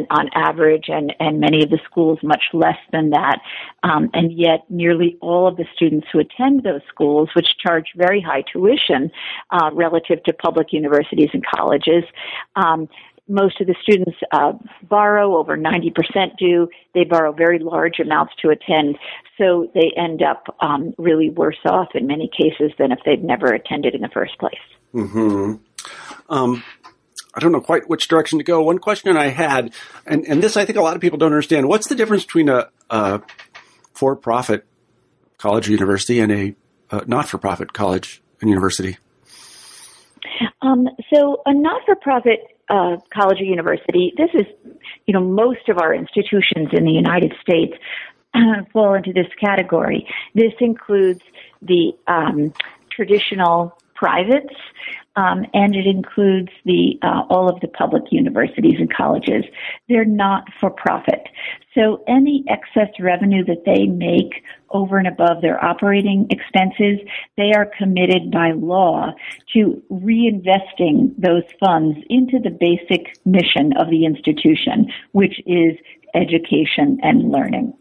on 0.10 0.30
average 0.34 0.86
and, 0.88 1.14
and 1.20 1.40
many 1.40 1.64
of 1.64 1.70
the 1.70 1.80
schools 1.86 2.20
much 2.24 2.44
less 2.54 2.78
than 2.92 3.12
that. 3.12 3.40
Um, 3.84 4.10
and 4.14 4.32
yet 4.32 4.66
nearly 4.70 5.18
all 5.22 5.48
of 5.48 5.58
the 5.58 5.66
students 5.76 6.08
who 6.12 6.20
attend 6.20 6.64
those 6.64 6.82
schools, 6.90 7.30
which 7.36 7.58
charge 7.58 7.86
very 7.96 8.22
high 8.22 8.44
tuition, 8.52 9.12
uh, 9.52 9.70
relative 9.74 10.24
to 10.24 10.34
public 10.34 10.74
universities 10.74 11.30
and 11.34 11.44
colleges, 11.46 12.04
um, 12.56 12.88
most 13.30 13.62
of 13.62 13.68
the 13.68 13.76
students 13.82 14.18
uh, 14.32 14.54
borrow, 14.84 15.38
over 15.38 15.56
90% 15.56 15.94
do. 16.38 16.68
They 16.94 17.04
borrow 17.04 17.32
very 17.32 17.60
large 17.60 18.00
amounts 18.00 18.34
to 18.42 18.50
attend, 18.50 18.98
so 19.38 19.72
they 19.74 19.92
end 19.96 20.22
up 20.22 20.56
um, 20.62 20.94
really 20.98 21.30
worse 21.30 21.60
off 21.66 21.90
in 21.94 22.08
many 22.08 22.30
cases 22.36 22.72
than 22.78 22.92
if 22.92 23.00
they'd 23.06 23.24
never 23.24 23.54
attended 23.54 23.96
in 23.96 24.02
the 24.02 24.10
first 24.10 24.38
place. 24.40 24.54
Hmm. 24.92 25.56
Um, 26.30 26.64
I 27.34 27.40
don't 27.40 27.52
know 27.52 27.62
quite 27.62 27.88
which 27.88 28.08
direction 28.08 28.40
to 28.40 28.44
go. 28.44 28.62
One 28.62 28.80
question 28.80 29.16
I 29.16 29.28
had, 29.28 29.74
and, 30.06 30.26
and 30.28 30.42
this 30.42 30.58
I 30.58 30.66
think 30.66 30.78
a 30.78 30.82
lot 30.82 30.96
of 30.96 31.02
people 31.02 31.20
don't 31.20 31.32
understand. 31.32 31.68
What's 31.68 31.88
the 31.88 31.96
difference 31.96 32.26
between 32.26 32.50
a, 32.50 32.70
a 32.90 33.22
for-profit 33.94 34.66
college 35.38 35.70
or 35.70 35.72
university 35.72 36.20
and 36.20 36.32
a, 36.32 36.56
a 36.90 37.06
not-for-profit 37.06 37.74
college 37.74 38.22
and 38.42 38.50
university? 38.50 38.98
Um, 40.62 40.88
so 41.14 41.42
a 41.46 41.54
not-for-profit 41.54 42.40
uh, 42.70 42.98
college 43.14 43.40
or 43.42 43.46
university, 43.46 44.14
this 44.18 44.30
is, 44.34 44.46
you 45.06 45.14
know, 45.14 45.22
most 45.22 45.70
of 45.70 45.78
our 45.80 45.94
institutions 45.94 46.70
in 46.74 46.86
the 46.86 46.92
United 46.92 47.34
States 47.42 47.74
fall 48.74 48.94
into 48.94 49.14
this 49.14 49.28
category. 49.40 50.08
This 50.36 50.54
includes 50.60 51.22
the 51.62 51.94
um, 52.08 52.54
traditional 52.92 53.78
privates, 53.96 54.54
um, 55.20 55.46
and 55.54 55.76
it 55.76 55.86
includes 55.86 56.50
the 56.66 56.98
uh, 57.02 57.24
all 57.30 57.50
of 57.50 57.60
the 57.60 57.68
public 57.68 58.04
universities 58.12 58.76
and 58.80 58.94
colleges. 58.94 59.44
They're 59.90 60.06
not 60.06 60.46
for 60.60 60.70
profit, 60.70 61.28
so 61.76 62.04
any 62.08 62.46
excess 62.48 62.90
revenue 63.00 63.44
that 63.46 63.66
they 63.66 63.86
make 63.86 64.44
over 64.70 64.98
and 64.98 65.08
above 65.08 65.42
their 65.42 65.64
operating 65.64 66.28
expenses, 66.30 67.00
they 67.38 67.52
are 67.56 67.72
committed 67.78 68.32
by 68.32 68.52
law 68.52 69.12
to 69.54 69.82
reinvesting 69.92 71.14
those 71.18 71.44
funds 71.60 71.98
into 72.10 72.40
the 72.40 72.50
basic 72.50 73.18
mission 73.26 73.74
of 73.78 73.90
the 73.90 74.06
institution, 74.06 74.88
which 75.12 75.40
is 75.46 75.78
education 76.16 77.00
and 77.02 77.32
learning. 77.32 77.74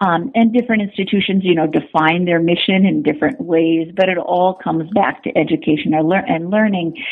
Um, 0.00 0.30
and 0.34 0.52
different 0.52 0.82
institutions, 0.82 1.42
you 1.44 1.54
know, 1.54 1.66
define 1.66 2.24
their 2.24 2.40
mission 2.40 2.86
in 2.86 3.02
different 3.02 3.40
ways, 3.40 3.92
but 3.94 4.08
it 4.08 4.18
all 4.18 4.54
comes 4.54 4.90
back 4.92 5.22
to 5.24 5.36
education 5.36 5.94
and 5.94 6.50
learning. 6.50 7.02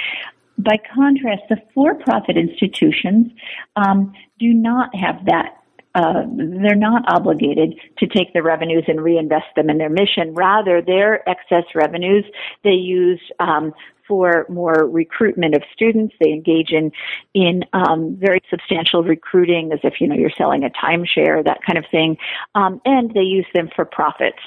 By 0.58 0.76
contrast, 0.94 1.42
the 1.48 1.56
for-profit 1.74 2.36
institutions 2.36 3.32
um, 3.76 4.14
do 4.38 4.52
not 4.52 4.94
have 4.94 5.24
that 5.26 5.56
uh, 5.96 6.26
they're 6.36 6.76
not 6.76 7.02
obligated 7.08 7.74
to 7.96 8.06
take 8.06 8.34
the 8.34 8.42
revenues 8.42 8.84
and 8.86 9.02
reinvest 9.02 9.46
them 9.56 9.70
in 9.70 9.78
their 9.78 9.88
mission. 9.88 10.34
Rather, 10.34 10.82
their 10.82 11.26
excess 11.26 11.64
revenues 11.74 12.24
they 12.64 12.72
use 12.72 13.20
um, 13.40 13.72
for 14.06 14.46
more 14.48 14.86
recruitment 14.88 15.54
of 15.54 15.62
students. 15.72 16.14
They 16.20 16.30
engage 16.30 16.70
in 16.70 16.92
in 17.34 17.64
um, 17.72 18.16
very 18.16 18.40
substantial 18.50 19.02
recruiting, 19.02 19.72
as 19.72 19.80
if 19.82 20.00
you 20.00 20.08
know 20.08 20.14
you're 20.14 20.30
selling 20.36 20.64
a 20.64 20.70
timeshare, 20.70 21.44
that 21.44 21.60
kind 21.66 21.78
of 21.78 21.84
thing, 21.90 22.16
um, 22.54 22.80
and 22.84 23.12
they 23.14 23.22
use 23.22 23.46
them 23.54 23.68
for 23.74 23.84
profits. 23.84 24.38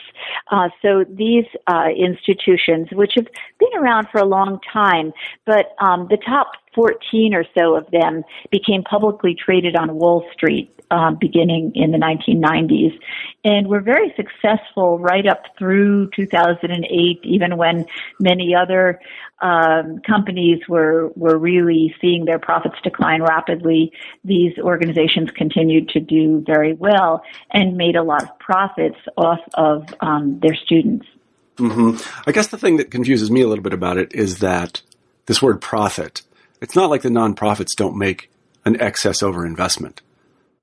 Uh, 0.52 0.70
so 0.82 1.06
these 1.10 1.46
uh, 1.68 1.88
institutions, 1.96 2.88
which 2.92 3.14
have 3.16 3.28
been 3.60 3.80
around 3.82 4.08
for 4.12 4.20
a 4.20 4.26
long 4.26 4.60
time, 4.72 5.12
but 5.46 5.76
um, 5.80 6.08
the 6.10 6.18
top 6.18 6.52
14 6.80 7.34
or 7.34 7.44
so 7.58 7.76
of 7.76 7.92
them 7.92 8.24
became 8.52 8.84
publicly 8.84 9.36
traded 9.36 9.76
on 9.76 9.94
Wall 9.96 10.26
Street 10.32 10.74
um, 10.92 11.18
beginning 11.20 11.74
in 11.76 11.92
the 11.92 11.98
1990s, 11.98 12.98
and 13.44 13.68
were 13.68 13.82
very 13.82 14.14
successful 14.16 14.98
right 14.98 15.28
up 15.28 15.44
through 15.58 16.10
2008, 16.16 17.20
even 17.24 17.58
when 17.58 17.86
many 18.22 18.56
other 18.56 19.02
um, 19.42 20.00
companies 20.08 20.60
were 20.70 21.10
were 21.18 21.38
really 21.38 21.94
seeing 22.00 22.24
their 22.24 22.40
profits 22.40 22.76
decline 22.82 23.22
rapidly. 23.22 23.92
These 24.24 24.58
organizations 24.58 25.32
continued 25.32 25.90
to 25.90 26.00
do 26.00 26.44
very 26.48 26.74
well 26.74 27.24
and 27.52 27.76
made 27.76 27.98
a 27.98 28.04
lot 28.04 28.24
of 28.24 28.40
profits 28.40 28.98
off 29.18 29.40
of 29.54 29.94
um, 30.00 30.40
their 30.40 30.56
students. 30.56 31.06
Mm-hmm. 31.58 32.02
I 32.26 32.32
guess 32.32 32.48
the 32.48 32.58
thing 32.58 32.78
that 32.78 32.90
confuses 32.90 33.30
me 33.30 33.42
a 33.42 33.50
little 33.50 33.64
bit 33.64 33.74
about 33.74 33.98
it 33.98 34.14
is 34.14 34.40
that 34.40 34.82
this 35.26 35.42
word 35.42 35.62
profit. 35.62 36.22
It's 36.62 36.76
not 36.76 36.90
like 36.90 37.02
the 37.02 37.10
nonprofits 37.10 37.76
don't 37.76 37.98
make 37.98 38.30
an 38.66 38.80
excess 38.82 39.24
over 39.24 39.46
investment. 39.46 40.02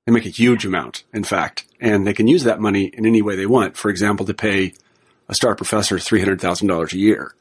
They 0.05 0.11
make 0.13 0.25
a 0.25 0.29
huge 0.29 0.65
amount, 0.65 1.03
in 1.13 1.23
fact, 1.23 1.65
and 1.81 2.07
they 2.07 2.13
can 2.13 2.27
use 2.27 2.43
that 2.43 2.61
money 2.61 2.85
in 2.85 3.05
any 3.05 3.21
way 3.21 3.35
they 3.35 3.45
want. 3.45 3.75
For 3.75 3.89
example, 3.89 4.25
to 4.27 4.33
pay 4.33 4.73
a 5.27 5.35
star 5.35 5.55
professor 5.55 5.97
$300,000 5.97 6.93
a 6.93 6.97
year. 6.97 7.35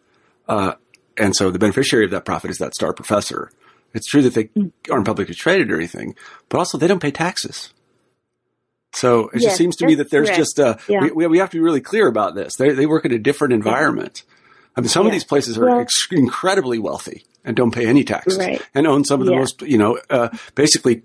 Uh, 0.48 0.74
and 1.16 1.34
so 1.36 1.50
the 1.50 1.58
beneficiary 1.58 2.04
of 2.04 2.10
that 2.10 2.24
profit 2.24 2.50
is 2.50 2.58
that 2.58 2.74
star 2.74 2.92
professor. 2.92 3.50
It's 3.94 4.08
true 4.08 4.22
that 4.22 4.34
they 4.34 4.50
aren't 4.90 5.06
publicly 5.06 5.34
traded 5.34 5.70
or 5.70 5.76
anything, 5.76 6.16
but 6.48 6.58
also 6.58 6.76
they 6.76 6.88
don't 6.88 7.00
pay 7.00 7.10
taxes. 7.10 7.72
So 8.92 9.28
it 9.28 9.40
yes, 9.40 9.44
just 9.44 9.56
seems 9.58 9.76
to 9.76 9.86
me 9.86 9.94
that 9.96 10.10
there's 10.10 10.28
correct. 10.28 10.38
just 10.38 10.58
a, 10.58 10.78
yeah. 10.88 11.08
we, 11.14 11.26
we 11.26 11.38
have 11.38 11.50
to 11.50 11.56
be 11.56 11.60
really 11.60 11.80
clear 11.80 12.06
about 12.08 12.34
this. 12.34 12.56
They, 12.56 12.70
they 12.70 12.86
work 12.86 13.04
in 13.04 13.12
a 13.12 13.18
different 13.18 13.52
environment. 13.54 14.24
I 14.74 14.80
mean, 14.80 14.88
some 14.88 15.04
yeah. 15.04 15.08
of 15.08 15.12
these 15.12 15.24
places 15.24 15.56
are 15.56 15.66
well, 15.66 15.80
ex- 15.80 16.08
incredibly 16.10 16.78
wealthy 16.78 17.24
and 17.46 17.56
don't 17.56 17.72
pay 17.72 17.86
any 17.86 18.04
taxes 18.04 18.36
right. 18.36 18.60
and 18.74 18.86
own 18.86 19.04
some 19.04 19.20
of 19.20 19.26
the 19.26 19.32
yeah. 19.32 19.38
most, 19.38 19.62
you 19.62 19.78
know, 19.78 19.98
uh, 20.10 20.28
basically 20.54 21.02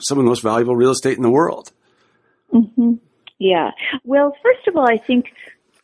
some 0.00 0.18
of 0.18 0.24
the 0.24 0.28
most 0.28 0.42
valuable 0.42 0.74
real 0.74 0.90
estate 0.90 1.16
in 1.16 1.22
the 1.22 1.30
world. 1.30 1.70
Mm-hmm. 2.52 2.94
Yeah. 3.38 3.70
Well, 4.04 4.34
first 4.42 4.66
of 4.66 4.76
all, 4.76 4.88
I 4.88 4.96
think 4.96 5.34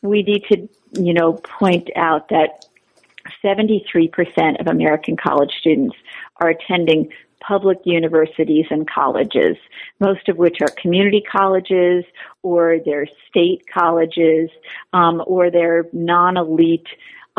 we 0.01 0.23
need 0.23 0.43
to, 0.51 0.67
you 1.01 1.13
know, 1.13 1.33
point 1.33 1.89
out 1.95 2.29
that 2.29 2.65
73% 3.43 4.59
of 4.59 4.67
American 4.67 5.15
college 5.15 5.51
students 5.59 5.95
are 6.37 6.49
attending 6.49 7.11
public 7.41 7.79
universities 7.83 8.65
and 8.69 8.89
colleges, 8.89 9.57
most 9.99 10.27
of 10.27 10.37
which 10.37 10.57
are 10.61 10.69
community 10.81 11.23
colleges 11.31 12.03
or 12.43 12.77
they're 12.85 13.07
state 13.29 13.63
colleges 13.71 14.49
um, 14.93 15.23
or 15.25 15.49
they're 15.49 15.85
non-elite 15.93 16.87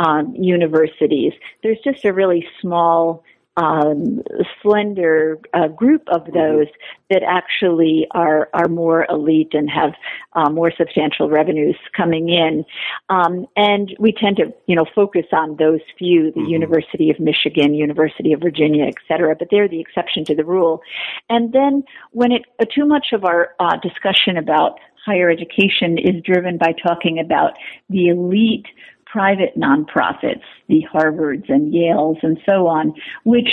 um, 0.00 0.35
universities. 0.35 1.33
There's 1.62 1.78
just 1.85 2.04
a 2.04 2.12
really 2.12 2.47
small 2.61 3.23
um, 3.57 4.23
slender 4.62 5.38
uh, 5.52 5.69
group 5.69 6.02
of 6.09 6.23
mm-hmm. 6.23 6.38
those 6.38 6.66
that 7.11 7.23
actually 7.23 8.07
are 8.12 8.49
are 8.54 8.69
more 8.69 9.07
elite 9.11 9.52
and 9.52 9.69
have 9.69 9.92
uh, 10.33 10.49
more 10.49 10.73
substantial 10.75 11.28
revenues 11.28 11.76
coming 11.95 12.30
in, 12.30 12.64
um, 13.11 13.47
and 13.57 13.95
we 13.99 14.12
tend 14.12 14.37
to 14.37 14.54
you 14.66 14.76
know 14.76 14.87
focus 14.95 15.26
on 15.33 15.57
those 15.57 15.80
few, 15.99 16.33
the 16.33 16.40
mm-hmm. 16.40 16.49
University 16.49 17.11
of 17.11 17.21
Michigan, 17.21 17.75
University 17.75 18.33
of 18.33 18.40
Virginia, 18.40 18.87
et 18.87 18.95
cetera. 19.07 19.35
But 19.37 19.49
they're 19.50 19.69
the 19.69 19.80
exception 19.80 20.25
to 20.26 20.35
the 20.35 20.45
rule. 20.45 20.80
And 21.28 21.52
then 21.52 21.85
when 22.12 22.33
it 22.33 22.42
uh, 22.61 22.64
too 22.75 22.87
much 22.87 23.09
of 23.12 23.25
our 23.25 23.54
uh, 23.59 23.76
discussion 23.83 24.38
about 24.38 24.78
higher 25.04 25.30
education 25.30 25.99
is 25.99 26.23
driven 26.23 26.57
by 26.57 26.73
talking 26.73 27.19
about 27.19 27.52
the 27.88 28.09
elite 28.09 28.66
private 29.11 29.59
nonprofits, 29.59 30.43
the 30.69 30.85
Harvards 30.93 31.49
and 31.49 31.73
Yales 31.73 32.23
and 32.23 32.38
so 32.49 32.67
on, 32.67 32.95
which 33.25 33.49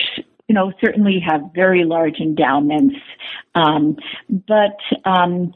you 0.47 0.55
know 0.55 0.71
certainly 0.83 1.19
have 1.19 1.41
very 1.53 1.83
large 1.83 2.19
endowments, 2.19 2.95
um, 3.55 3.97
but 4.29 4.77
um, 5.05 5.53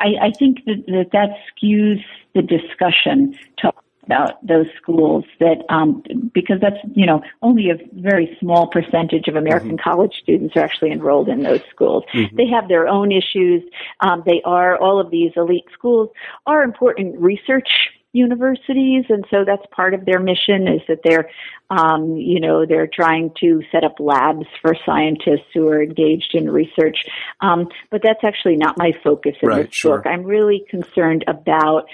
I, 0.00 0.14
I, 0.22 0.30
think 0.30 0.64
that, 0.66 0.84
that 0.86 1.10
that 1.12 1.30
skews 1.50 2.02
the 2.34 2.42
discussion 2.42 3.36
to 3.58 3.72
about 4.08 4.44
those 4.46 4.66
schools 4.80 5.24
that 5.38 5.62
um, 5.68 6.02
because 6.32 6.58
that's 6.62 6.78
you 6.94 7.04
know 7.04 7.20
only 7.42 7.68
a 7.68 7.74
very 7.92 8.34
small 8.40 8.66
percentage 8.66 9.28
of 9.28 9.36
American 9.36 9.76
mm-hmm. 9.76 9.90
college 9.90 10.14
students 10.22 10.56
are 10.56 10.60
actually 10.60 10.90
enrolled 10.90 11.28
in 11.28 11.42
those 11.42 11.60
schools. 11.70 12.04
Mm-hmm. 12.14 12.36
They 12.36 12.46
have 12.46 12.68
their 12.68 12.88
own 12.88 13.12
issues. 13.12 13.62
Um, 14.00 14.22
they 14.24 14.40
are 14.46 14.78
all 14.78 14.98
of 14.98 15.10
these 15.10 15.32
elite 15.36 15.66
schools 15.74 16.08
are 16.46 16.62
important 16.62 17.20
research 17.20 17.68
universities, 18.12 19.04
and 19.08 19.24
so 19.30 19.44
that's 19.44 19.62
part 19.70 19.94
of 19.94 20.04
their 20.04 20.18
mission 20.18 20.66
is 20.66 20.80
that 20.88 21.00
they're, 21.04 21.30
um, 21.70 22.16
you 22.16 22.40
know, 22.40 22.64
they're 22.64 22.86
trying 22.86 23.30
to 23.40 23.62
set 23.70 23.84
up 23.84 23.96
labs 24.00 24.46
for 24.62 24.74
scientists 24.86 25.46
who 25.52 25.68
are 25.68 25.82
engaged 25.82 26.34
in 26.34 26.50
research. 26.50 27.04
Um, 27.40 27.68
but 27.90 28.00
that's 28.02 28.24
actually 28.24 28.56
not 28.56 28.78
my 28.78 28.92
focus 29.04 29.36
in 29.42 29.48
right, 29.48 29.66
this 29.66 29.74
sure. 29.74 29.98
book. 29.98 30.06
I'm 30.06 30.24
really 30.24 30.64
concerned 30.70 31.24
about 31.28 31.86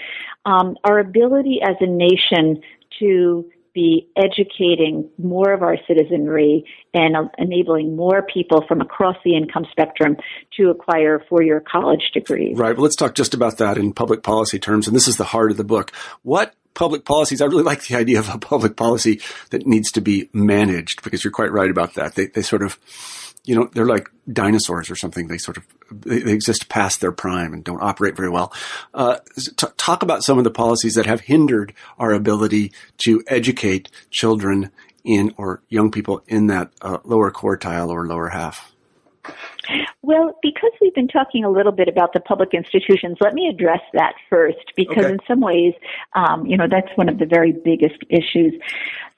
um, 0.45 0.77
our 0.85 0.99
ability 0.99 1.61
as 1.63 1.77
a 1.81 1.87
nation 1.87 2.63
to 3.01 3.51
be 3.75 4.09
educating 4.17 5.11
more 5.19 5.53
of 5.53 5.63
our 5.63 5.77
citizenry 5.87 6.65
and 6.93 7.17
uh, 7.17 7.25
enabling 7.39 7.97
more 7.97 8.23
people 8.23 8.65
from 8.69 8.81
across 8.81 9.17
the 9.25 9.37
income 9.37 9.67
spectrum 9.71 10.17
to 10.57 10.71
acquire 10.71 11.25
four-year 11.29 11.61
college 11.61 12.11
degrees. 12.15 12.57
Right. 12.57 12.77
Well, 12.77 12.85
let's 12.85 12.97
talk 12.97 13.15
just 13.15 13.35
about 13.35 13.59
that 13.59 13.77
in 13.77 13.93
public 13.93 14.23
policy 14.23 14.59
terms. 14.59 14.87
And 14.87 14.95
this 14.95 15.09
is 15.09 15.17
the 15.17 15.25
heart 15.25 15.51
of 15.51 15.57
the 15.57 15.65
book. 15.65 15.91
What 16.23 16.55
public 16.75 17.05
policies, 17.05 17.41
I 17.41 17.47
really 17.47 17.63
like 17.63 17.87
the 17.87 17.97
idea 17.97 18.19
of 18.19 18.29
a 18.29 18.39
public 18.39 18.77
policy 18.77 19.21
that 19.51 19.67
needs 19.67 19.91
to 19.93 20.01
be 20.01 20.29
managed 20.33 21.03
because 21.03 21.25
you're 21.25 21.33
quite 21.33 21.53
right 21.53 21.71
about 21.71 21.95
that. 21.95 22.15
They, 22.15 22.27
they 22.27 22.43
sort 22.43 22.63
of, 22.63 22.79
you 23.45 23.55
know, 23.55 23.71
they're 23.73 23.87
like 23.87 24.11
dinosaurs 24.31 24.91
or 24.91 24.97
something. 24.97 25.29
They 25.29 25.39
sort 25.39 25.57
of 25.57 25.65
they, 25.91 26.33
exist 26.33 26.69
past 26.69 27.01
their 27.01 27.13
prime 27.13 27.53
and 27.53 27.65
don't 27.65 27.83
operate 27.83 28.17
very 28.17 28.31
well. 28.31 28.53
Uh, 28.93 29.19
t- 29.57 29.67
talk 29.77 30.03
about 30.03 30.25
some 30.25 30.39
of 30.39 30.45
the 30.45 30.51
policies 30.51 30.95
that 30.95 31.07
have 31.07 31.23
hindered 31.23 31.73
our 31.99 32.13
ability 32.13 32.73
to 32.99 33.23
educate 33.27 33.91
children 34.11 34.71
in 35.05 35.35
or 35.37 35.63
young 35.69 35.91
people 35.91 36.23
in 36.27 36.47
that 36.47 36.73
uh, 36.81 36.99
lower 37.05 37.31
quartile 37.31 37.89
or 37.89 38.07
lower 38.07 38.31
half. 38.31 38.74
Well, 40.03 40.39
because 40.43 40.73
we've 40.81 40.95
been 40.95 41.09
talking 41.09 41.45
a 41.45 41.51
little 41.51 41.73
bit 41.73 41.89
about 41.89 42.13
the 42.13 42.21
public 42.21 42.53
institutions, 42.53 43.17
let 43.21 43.35
me 43.35 43.49
address 43.49 43.81
that 43.95 44.15
first, 44.29 44.73
because 44.77 45.05
okay. 45.05 45.13
in 45.13 45.19
some 45.27 45.41
ways, 45.41 45.75
um, 46.15 46.47
you 46.47 46.57
know, 46.57 46.67
that's 46.71 46.95
one 46.97 47.09
of 47.09 47.19
the 47.19 47.27
very 47.27 47.53
biggest 47.53 48.03
issues. 48.11 48.55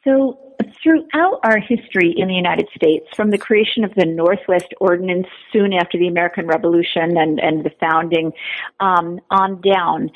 So, 0.05 0.39
throughout 0.83 1.41
our 1.43 1.59
history 1.59 2.15
in 2.17 2.29
the 2.29 2.35
United 2.35 2.69
States, 2.75 3.07
from 3.15 3.31
the 3.31 3.39
creation 3.39 3.85
of 3.85 3.95
the 3.95 4.07
Northwest 4.07 4.73
Ordinance 4.81 5.27
soon 5.53 5.73
after 5.73 5.99
the 5.99 6.07
American 6.07 6.47
Revolution 6.47 7.17
and, 7.17 7.41
and 7.41 7.65
the 7.65 7.73
founding 7.81 8.33
um, 8.79 9.21
on 9.31 9.61
down, 9.61 10.11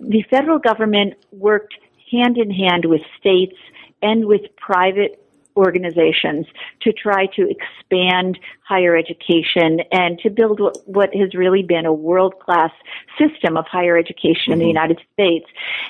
the 0.00 0.24
federal 0.30 0.58
government 0.58 1.14
worked 1.30 1.74
hand 2.10 2.36
in 2.36 2.50
hand 2.50 2.84
with 2.84 3.02
states 3.18 3.56
and 4.02 4.26
with 4.26 4.42
private 4.56 5.24
organizations 5.58 6.46
to 6.82 6.92
try 6.92 7.26
to 7.36 7.50
expand 7.50 8.38
higher 8.66 8.96
education 8.96 9.80
and 9.90 10.18
to 10.20 10.30
build 10.30 10.60
what, 10.86 11.14
has 11.14 11.34
really 11.34 11.62
been 11.62 11.84
a 11.84 11.92
world 11.92 12.38
class 12.38 12.70
system 13.18 13.56
of 13.56 13.66
higher 13.66 13.98
education 13.98 14.52
mm-hmm. 14.52 14.52
in 14.52 14.58
the 14.58 14.64
mm-hmm. 14.64 14.78
United 14.78 14.98
States. 15.12 15.46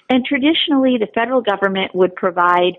And 0.09 0.25
traditionally, 0.25 0.97
the 0.99 1.09
federal 1.15 1.43
government 1.43 1.95
would 1.95 2.15
provide 2.15 2.75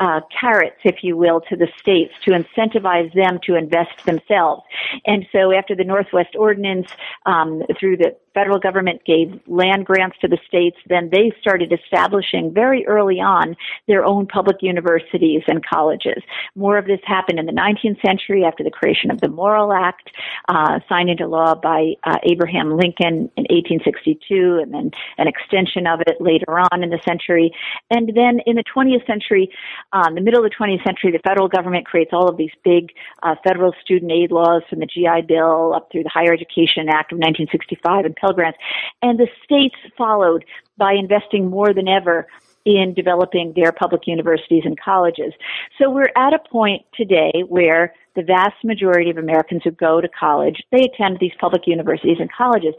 uh, 0.00 0.20
carrots, 0.38 0.80
if 0.84 1.02
you 1.02 1.16
will, 1.16 1.40
to 1.48 1.56
the 1.56 1.68
states 1.80 2.12
to 2.24 2.32
incentivize 2.32 3.12
them 3.14 3.38
to 3.44 3.54
invest 3.54 4.04
themselves. 4.04 4.62
And 5.06 5.26
so 5.32 5.52
after 5.52 5.74
the 5.74 5.84
Northwest 5.84 6.34
Ordinance, 6.36 6.90
um, 7.26 7.62
through 7.78 7.96
the 7.96 8.16
federal 8.34 8.58
government 8.58 9.04
gave 9.04 9.40
land 9.46 9.86
grants 9.86 10.16
to 10.20 10.28
the 10.28 10.38
states, 10.46 10.76
then 10.88 11.08
they 11.10 11.32
started 11.40 11.72
establishing 11.72 12.52
very 12.52 12.86
early 12.86 13.20
on 13.20 13.56
their 13.86 14.04
own 14.04 14.26
public 14.26 14.56
universities 14.60 15.42
and 15.46 15.64
colleges. 15.64 16.22
More 16.54 16.76
of 16.76 16.86
this 16.86 17.00
happened 17.04 17.38
in 17.38 17.46
the 17.46 17.52
19th 17.52 18.04
century 18.04 18.44
after 18.44 18.64
the 18.64 18.70
creation 18.70 19.10
of 19.10 19.20
the 19.20 19.28
Morrill 19.28 19.72
Act, 19.72 20.10
uh, 20.48 20.80
signed 20.88 21.10
into 21.10 21.26
law 21.26 21.54
by 21.54 21.94
uh, 22.04 22.18
Abraham 22.24 22.76
Lincoln 22.76 23.30
in 23.36 23.46
1862, 23.48 24.60
and 24.62 24.74
then 24.74 24.90
an 25.18 25.28
extension 25.28 25.86
of 25.86 26.00
it 26.00 26.20
later 26.20 26.58
on 26.58 26.82
in 26.82 26.90
the 26.90 27.00
century. 27.04 27.52
And 27.90 28.08
then 28.14 28.40
in 28.46 28.56
the 28.56 28.64
20th 28.64 29.06
century, 29.06 29.50
uh, 29.92 30.10
the 30.10 30.20
middle 30.20 30.44
of 30.44 30.50
the 30.50 30.56
20th 30.56 30.84
century, 30.84 31.12
the 31.12 31.20
federal 31.26 31.48
government 31.48 31.86
creates 31.86 32.10
all 32.12 32.28
of 32.28 32.36
these 32.36 32.50
big 32.64 32.92
uh, 33.22 33.34
federal 33.44 33.72
student 33.82 34.10
aid 34.10 34.30
laws 34.30 34.62
from 34.68 34.80
the 34.80 34.86
GI 34.86 35.22
Bill 35.26 35.74
up 35.74 35.88
through 35.90 36.02
the 36.02 36.10
Higher 36.10 36.32
Education 36.32 36.88
Act 36.88 37.12
of 37.12 37.18
1965 37.18 38.04
and 38.04 38.16
Pell 38.24 38.32
Grants. 38.32 38.58
And 39.02 39.18
the 39.18 39.28
states 39.44 39.76
followed 39.98 40.44
by 40.78 40.94
investing 40.94 41.50
more 41.50 41.74
than 41.74 41.88
ever 41.88 42.26
in 42.64 42.94
developing 42.94 43.52
their 43.54 43.72
public 43.72 44.06
universities 44.06 44.62
and 44.64 44.80
colleges. 44.80 45.34
So 45.78 45.90
we're 45.90 46.12
at 46.16 46.32
a 46.32 46.38
point 46.38 46.86
today 46.94 47.44
where 47.46 47.92
the 48.16 48.22
vast 48.22 48.64
majority 48.64 49.10
of 49.10 49.18
Americans 49.18 49.60
who 49.64 49.70
go 49.72 50.00
to 50.00 50.08
college, 50.08 50.62
they 50.72 50.84
attend 50.84 51.18
these 51.20 51.32
public 51.38 51.66
universities 51.66 52.16
and 52.18 52.32
colleges. 52.32 52.74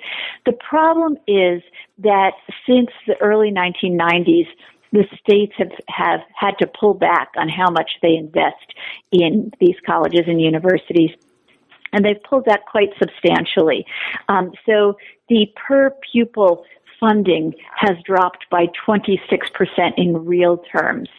The 0.48 0.54
problem 0.54 1.18
is 1.28 1.62
that 2.00 2.32
since 2.66 2.90
the 3.06 3.16
early 3.22 3.52
1990s, 3.52 4.48
the 4.92 5.06
states 5.20 5.54
have, 5.58 5.72
have 5.88 6.22
had 6.34 6.58
to 6.60 6.68
pull 6.68 6.96
back 6.96 7.30
on 7.38 7.50
how 7.50 7.70
much 7.70 7.92
they 8.02 8.16
invest 8.16 8.74
in 9.12 9.52
these 9.60 9.76
colleges 9.86 10.22
and 10.26 10.42
universities 10.42 11.12
and 11.96 12.06
they've 12.06 12.22
pulled 12.30 12.46
that 12.46 12.66
quite 12.70 12.90
substantially. 13.00 13.86
Um, 14.28 14.52
so 14.66 14.98
the 15.30 15.48
per 15.56 15.92
pupil 16.12 16.66
funding 17.00 17.54
has 17.76 17.98
dropped 18.06 18.46
by 18.50 18.68
26% 18.88 19.20
in 19.98 20.26
real 20.26 20.58
terms. 20.58 21.10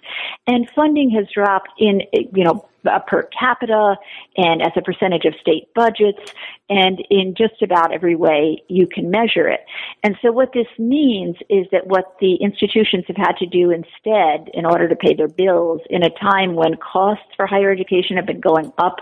And 0.46 0.68
funding 0.74 1.10
has 1.10 1.26
dropped 1.32 1.70
in, 1.78 2.02
you 2.12 2.44
know, 2.44 2.68
uh, 2.86 2.98
per 3.00 3.28
capita 3.38 3.96
and 4.36 4.62
as 4.62 4.72
a 4.76 4.82
percentage 4.82 5.24
of 5.24 5.34
state 5.40 5.72
budgets 5.74 6.32
and 6.68 7.04
in 7.10 7.34
just 7.36 7.62
about 7.62 7.92
every 7.92 8.16
way 8.16 8.62
you 8.68 8.86
can 8.86 9.10
measure 9.10 9.48
it. 9.48 9.60
And 10.02 10.16
so 10.22 10.32
what 10.32 10.52
this 10.52 10.66
means 10.78 11.36
is 11.48 11.66
that 11.72 11.86
what 11.86 12.16
the 12.20 12.36
institutions 12.36 13.04
have 13.06 13.16
had 13.16 13.36
to 13.38 13.46
do 13.46 13.70
instead 13.70 14.50
in 14.52 14.66
order 14.66 14.88
to 14.88 14.96
pay 14.96 15.14
their 15.14 15.28
bills 15.28 15.80
in 15.90 16.02
a 16.02 16.10
time 16.10 16.54
when 16.54 16.76
costs 16.76 17.24
for 17.36 17.46
higher 17.46 17.70
education 17.70 18.16
have 18.16 18.26
been 18.26 18.40
going 18.40 18.72
up, 18.78 18.96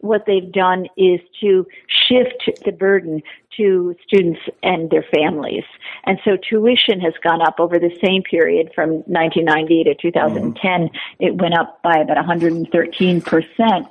what 0.00 0.24
they've 0.26 0.52
done 0.52 0.86
is 0.96 1.20
to 1.40 1.66
shift 2.08 2.50
the 2.64 2.72
burden 2.72 3.22
to 3.56 3.94
students 4.06 4.40
and 4.62 4.90
their 4.90 5.04
families. 5.14 5.64
And 6.04 6.18
so 6.24 6.36
tuition 6.36 7.00
has 7.00 7.12
gone 7.22 7.42
up 7.42 7.56
over 7.58 7.78
the 7.78 7.90
same 8.02 8.22
period 8.22 8.72
from 8.74 9.02
1990 9.06 9.84
to 9.84 9.94
2010. 9.94 10.54
Mm-hmm. 10.54 10.96
It 11.18 11.36
went 11.36 11.54
up 11.54 11.82
by 11.82 11.98
about 11.98 12.16
113% 12.16 13.21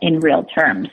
in 0.02 0.20
real 0.20 0.44
terms. 0.44 0.90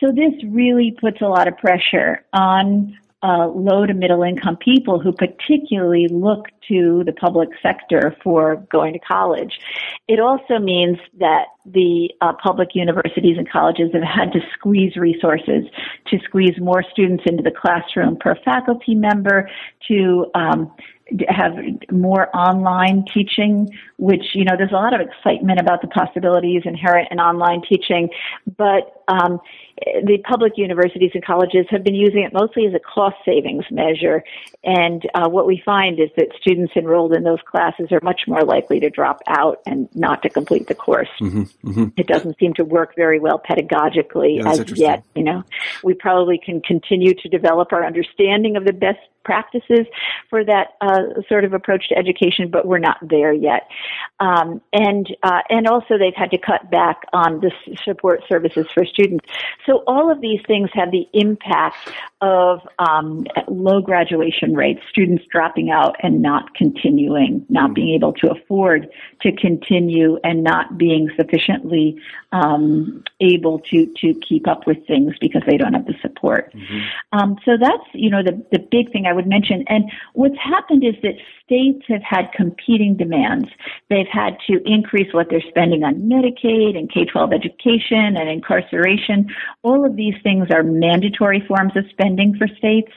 So 0.00 0.12
this 0.12 0.34
really 0.46 0.96
puts 1.00 1.20
a 1.20 1.26
lot 1.26 1.48
of 1.48 1.56
pressure 1.56 2.24
on 2.32 2.96
uh, 3.24 3.48
low 3.48 3.86
to 3.86 3.94
middle 3.94 4.22
income 4.22 4.56
people 4.58 5.00
who 5.00 5.10
particularly 5.10 6.08
look 6.10 6.46
to 6.68 7.02
the 7.06 7.12
public 7.12 7.48
sector 7.62 8.14
for 8.22 8.56
going 8.70 8.92
to 8.92 8.98
college. 8.98 9.58
It 10.08 10.20
also 10.20 10.58
means 10.58 10.98
that 11.20 11.46
the 11.64 12.10
uh, 12.20 12.34
public 12.42 12.74
universities 12.74 13.38
and 13.38 13.50
colleges 13.50 13.90
have 13.94 14.02
had 14.02 14.32
to 14.32 14.40
squeeze 14.52 14.96
resources 14.96 15.64
to 16.08 16.18
squeeze 16.24 16.58
more 16.60 16.84
students 16.92 17.24
into 17.26 17.42
the 17.42 17.50
classroom 17.50 18.18
per 18.18 18.36
faculty 18.44 18.94
member, 18.94 19.48
to 19.88 20.26
um, 20.34 20.70
have 21.28 21.52
more 21.90 22.34
online 22.34 23.04
teaching, 23.12 23.68
which, 23.98 24.34
you 24.34 24.44
know, 24.44 24.56
there's 24.56 24.72
a 24.72 24.74
lot 24.74 24.94
of 24.94 25.00
excitement 25.00 25.60
about 25.60 25.82
the 25.82 25.88
possibilities 25.88 26.62
inherent 26.64 27.08
in 27.10 27.20
online 27.20 27.62
teaching, 27.68 28.08
but 28.56 29.03
um, 29.08 29.40
the 30.04 30.18
public 30.28 30.52
universities 30.56 31.10
and 31.14 31.24
colleges 31.24 31.66
have 31.70 31.82
been 31.82 31.94
using 31.94 32.22
it 32.22 32.32
mostly 32.32 32.66
as 32.66 32.74
a 32.74 32.78
cost 32.78 33.16
savings 33.24 33.64
measure. 33.70 34.22
And 34.62 35.02
uh, 35.14 35.28
what 35.28 35.46
we 35.46 35.60
find 35.64 35.98
is 35.98 36.10
that 36.16 36.28
students 36.40 36.72
enrolled 36.76 37.12
in 37.12 37.24
those 37.24 37.40
classes 37.44 37.90
are 37.90 38.00
much 38.02 38.22
more 38.26 38.44
likely 38.44 38.80
to 38.80 38.90
drop 38.90 39.20
out 39.26 39.60
and 39.66 39.88
not 39.94 40.22
to 40.22 40.30
complete 40.30 40.68
the 40.68 40.74
course. 40.74 41.08
Mm-hmm, 41.20 41.42
mm-hmm. 41.68 41.84
It 41.96 42.06
doesn't 42.06 42.38
seem 42.38 42.54
to 42.54 42.64
work 42.64 42.94
very 42.94 43.18
well 43.18 43.38
pedagogically 43.40 44.38
yeah, 44.38 44.50
as 44.50 44.78
yet. 44.78 45.04
You 45.14 45.24
know, 45.24 45.44
we 45.82 45.94
probably 45.94 46.38
can 46.38 46.60
continue 46.60 47.14
to 47.14 47.28
develop 47.28 47.72
our 47.72 47.84
understanding 47.84 48.56
of 48.56 48.64
the 48.64 48.72
best 48.72 49.00
practices 49.24 49.86
for 50.30 50.44
that 50.44 50.74
uh, 50.80 51.20
sort 51.28 51.44
of 51.44 51.52
approach 51.52 51.88
to 51.88 51.96
education, 51.96 52.48
but 52.50 52.66
we're 52.66 52.78
not 52.78 52.98
there 53.02 53.32
yet. 53.32 53.68
Um, 54.20 54.60
and 54.72 55.06
uh, 55.22 55.40
and 55.48 55.66
also 55.66 55.98
they've 55.98 56.14
had 56.14 56.30
to 56.30 56.38
cut 56.38 56.70
back 56.70 57.02
on 57.12 57.40
the 57.40 57.50
support 57.84 58.22
services 58.28 58.66
for 58.72 58.84
students. 58.94 59.26
So 59.66 59.82
all 59.86 60.10
of 60.10 60.20
these 60.20 60.40
things 60.46 60.70
have 60.74 60.90
the 60.90 61.06
impact 61.12 61.90
of 62.20 62.60
um, 62.78 63.26
low 63.48 63.82
graduation 63.82 64.54
rates, 64.54 64.80
students 64.88 65.24
dropping 65.30 65.70
out 65.70 65.96
and 66.02 66.22
not 66.22 66.54
continuing, 66.54 67.44
not 67.50 67.74
being 67.74 67.94
able 67.94 68.12
to 68.14 68.30
afford 68.30 68.88
to 69.20 69.32
continue, 69.32 70.18
and 70.24 70.42
not 70.42 70.78
being 70.78 71.10
sufficiently 71.16 72.00
um, 72.32 73.04
able 73.20 73.58
to 73.70 73.86
to 74.00 74.14
keep 74.26 74.48
up 74.48 74.66
with 74.66 74.78
things 74.86 75.14
because 75.20 75.42
they 75.46 75.58
don't 75.58 75.74
have 75.74 75.86
the 75.86 75.94
support. 76.00 76.52
Mm-hmm. 76.54 77.18
Um, 77.18 77.36
so 77.44 77.58
that's 77.60 77.84
you 77.92 78.08
know 78.08 78.22
the 78.22 78.42
the 78.52 78.58
big 78.58 78.90
thing 78.92 79.06
I 79.06 79.12
would 79.12 79.26
mention. 79.26 79.64
And 79.68 79.90
what's 80.14 80.38
happened 80.38 80.84
is 80.84 80.94
that 81.02 81.14
states 81.44 81.84
have 81.88 82.02
had 82.02 82.32
competing 82.32 82.96
demands. 82.96 83.48
They've 83.90 84.08
had 84.10 84.38
to 84.46 84.62
increase 84.64 85.12
what 85.12 85.28
they're 85.28 85.42
spending 85.48 85.84
on 85.84 85.96
Medicaid 86.08 86.78
and 86.78 86.90
K 86.90 87.04
12 87.04 87.32
education 87.32 88.16
and 88.16 88.28
incarceration. 88.28 88.83
All 89.62 89.84
of 89.84 89.96
these 89.96 90.14
things 90.22 90.48
are 90.50 90.62
mandatory 90.62 91.42
forms 91.46 91.76
of 91.76 91.84
spending 91.90 92.36
for 92.36 92.46
states. 92.58 92.92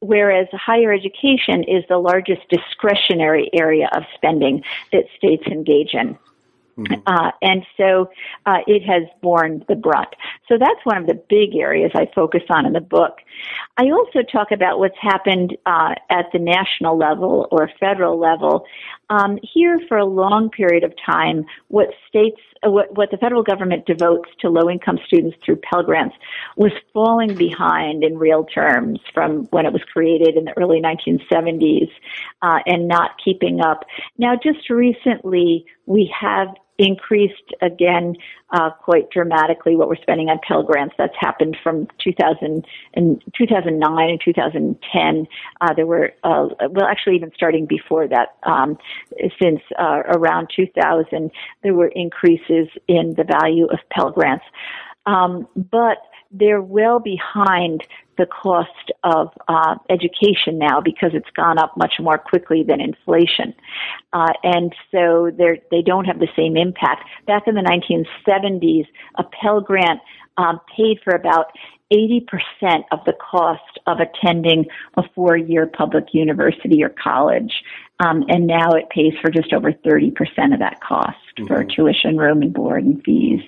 whereas 0.00 0.46
higher 0.52 0.92
education 0.92 1.64
is 1.64 1.84
the 1.88 1.98
largest 1.98 2.42
discretionary 2.48 3.50
area 3.52 3.88
of 3.94 4.04
spending 4.14 4.62
that 4.92 5.04
states 5.16 5.44
engage 5.46 5.92
in. 5.92 6.16
Mm-hmm. 6.78 7.02
Uh, 7.08 7.32
and 7.42 7.66
so 7.76 8.08
uh, 8.46 8.58
it 8.68 8.82
has 8.84 9.02
borne 9.20 9.64
the 9.66 9.74
brunt. 9.74 10.10
So 10.48 10.56
that's 10.58 10.78
one 10.84 10.96
of 10.96 11.08
the 11.08 11.20
big 11.28 11.56
areas 11.56 11.90
I 11.94 12.06
focus 12.14 12.42
on 12.50 12.66
in 12.66 12.72
the 12.72 12.80
book. 12.80 13.18
I 13.76 13.90
also 13.90 14.20
talk 14.22 14.52
about 14.52 14.78
what's 14.78 14.98
happened 15.00 15.56
uh, 15.66 15.96
at 16.08 16.26
the 16.32 16.38
national 16.38 16.96
level 16.96 17.48
or 17.50 17.68
federal 17.80 18.16
level. 18.20 18.64
Um, 19.10 19.40
here, 19.42 19.80
for 19.88 19.98
a 19.98 20.04
long 20.04 20.50
period 20.50 20.84
of 20.84 20.92
time, 21.04 21.46
what 21.66 21.88
states, 22.08 22.40
what, 22.62 22.96
what 22.96 23.10
the 23.10 23.16
federal 23.16 23.42
government 23.42 23.86
devotes 23.86 24.28
to 24.40 24.48
low-income 24.48 24.98
students 25.06 25.36
through 25.44 25.56
Pell 25.56 25.82
Grants 25.82 26.16
was 26.56 26.72
falling 26.92 27.34
behind 27.34 28.04
in 28.04 28.18
real 28.18 28.44
terms 28.44 29.00
from 29.12 29.44
when 29.50 29.66
it 29.66 29.72
was 29.72 29.82
created 29.92 30.36
in 30.36 30.44
the 30.44 30.56
early 30.56 30.80
1970s 30.80 31.90
uh, 32.42 32.58
and 32.66 32.88
not 32.88 33.12
keeping 33.22 33.60
up. 33.60 33.84
Now, 34.16 34.34
just 34.34 34.70
recently, 34.70 35.66
we 35.86 36.12
have 36.18 36.48
increased 36.78 37.52
again 37.60 38.14
uh, 38.50 38.70
quite 38.70 39.10
dramatically 39.10 39.76
what 39.76 39.88
we're 39.88 39.96
spending 39.96 40.28
on 40.28 40.38
Pell 40.46 40.62
Grants. 40.62 40.94
That's 40.96 41.14
happened 41.18 41.56
from 41.62 41.88
2000 42.02 42.64
and 42.94 43.22
2009 43.36 44.10
and 44.10 44.20
2010. 44.24 45.26
Uh, 45.60 45.74
there 45.74 45.86
were 45.86 46.12
uh, 46.24 46.46
well, 46.70 46.86
actually, 46.86 47.16
even 47.16 47.32
starting 47.34 47.66
before 47.66 48.06
that, 48.08 48.36
um, 48.44 48.78
since 49.42 49.60
uh, 49.78 50.02
around 50.06 50.48
2000, 50.54 51.30
there 51.62 51.74
were 51.74 51.88
increases 51.88 52.68
in 52.86 53.14
the 53.16 53.24
value 53.24 53.66
of 53.66 53.78
Pell 53.90 54.10
Grants. 54.10 54.44
Um, 55.06 55.48
but 55.56 55.98
they're 56.30 56.62
well 56.62 57.00
behind 57.00 57.82
the 58.18 58.26
cost 58.26 58.68
of 59.04 59.28
uh, 59.48 59.76
education 59.88 60.58
now 60.58 60.80
because 60.80 61.10
it's 61.14 61.30
gone 61.34 61.58
up 61.58 61.76
much 61.76 61.94
more 62.00 62.18
quickly 62.18 62.64
than 62.66 62.80
inflation, 62.80 63.54
uh, 64.12 64.32
and 64.42 64.74
so 64.90 65.30
they 65.36 65.62
they 65.70 65.82
don't 65.82 66.04
have 66.04 66.18
the 66.18 66.28
same 66.36 66.56
impact. 66.56 67.04
Back 67.26 67.44
in 67.46 67.54
the 67.54 67.62
1970s, 67.62 68.86
a 69.16 69.24
Pell 69.24 69.60
Grant 69.60 70.00
um, 70.36 70.60
paid 70.76 70.98
for 71.02 71.14
about 71.14 71.46
80% 71.92 72.22
of 72.92 73.00
the 73.06 73.14
cost 73.14 73.78
of 73.86 73.98
attending 73.98 74.66
a 74.96 75.02
four-year 75.14 75.66
public 75.66 76.12
university 76.12 76.82
or 76.82 76.90
college. 76.90 77.62
Um, 78.00 78.24
and 78.28 78.46
now 78.46 78.72
it 78.72 78.90
pays 78.90 79.12
for 79.20 79.30
just 79.30 79.52
over 79.52 79.72
30% 79.72 80.12
of 80.52 80.60
that 80.60 80.80
cost 80.80 81.16
mm-hmm. 81.36 81.46
for 81.46 81.64
tuition, 81.64 82.16
room 82.16 82.42
and 82.42 82.52
board 82.52 82.84
and 82.84 83.02
fees. 83.02 83.40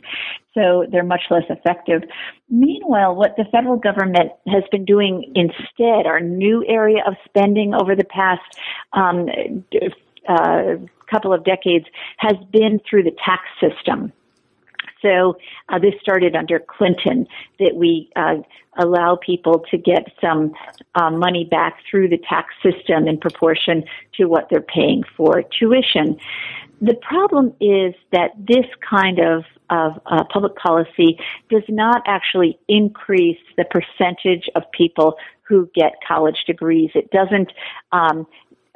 So 0.54 0.86
they're 0.90 1.04
much 1.04 1.22
less 1.30 1.44
effective. 1.48 2.02
Meanwhile, 2.48 3.14
what 3.14 3.36
the 3.36 3.44
federal 3.52 3.76
government 3.76 4.32
has 4.48 4.64
been 4.72 4.84
doing 4.84 5.32
instead, 5.36 6.06
our 6.06 6.18
new 6.18 6.64
area 6.66 7.02
of 7.06 7.14
spending 7.24 7.74
over 7.74 7.94
the 7.94 8.04
past 8.04 8.42
um, 8.92 9.28
uh, 10.28 10.74
couple 11.08 11.32
of 11.32 11.44
decades, 11.44 11.86
has 12.18 12.34
been 12.52 12.80
through 12.88 13.04
the 13.04 13.16
tax 13.24 13.42
system. 13.60 14.12
So 15.02 15.36
uh, 15.68 15.78
this 15.78 15.94
started 16.00 16.36
under 16.36 16.58
Clinton 16.58 17.26
that 17.58 17.74
we 17.74 18.10
uh, 18.16 18.36
allow 18.78 19.16
people 19.16 19.64
to 19.70 19.78
get 19.78 20.12
some 20.20 20.52
uh, 20.94 21.10
money 21.10 21.44
back 21.44 21.78
through 21.90 22.08
the 22.08 22.18
tax 22.18 22.54
system 22.62 23.08
in 23.08 23.18
proportion 23.18 23.84
to 24.16 24.26
what 24.26 24.48
they're 24.50 24.60
paying 24.60 25.02
for 25.16 25.42
tuition. 25.42 26.18
The 26.80 26.94
problem 26.94 27.52
is 27.60 27.94
that 28.12 28.30
this 28.38 28.64
kind 28.88 29.18
of, 29.18 29.44
of 29.68 30.00
uh, 30.06 30.24
public 30.32 30.56
policy 30.56 31.18
does 31.50 31.64
not 31.68 32.02
actually 32.06 32.58
increase 32.68 33.38
the 33.56 33.64
percentage 33.64 34.48
of 34.54 34.62
people 34.72 35.16
who 35.42 35.68
get 35.74 35.94
college 36.06 36.44
degrees. 36.46 36.90
It 36.94 37.10
doesn't 37.10 37.52
um, 37.92 38.26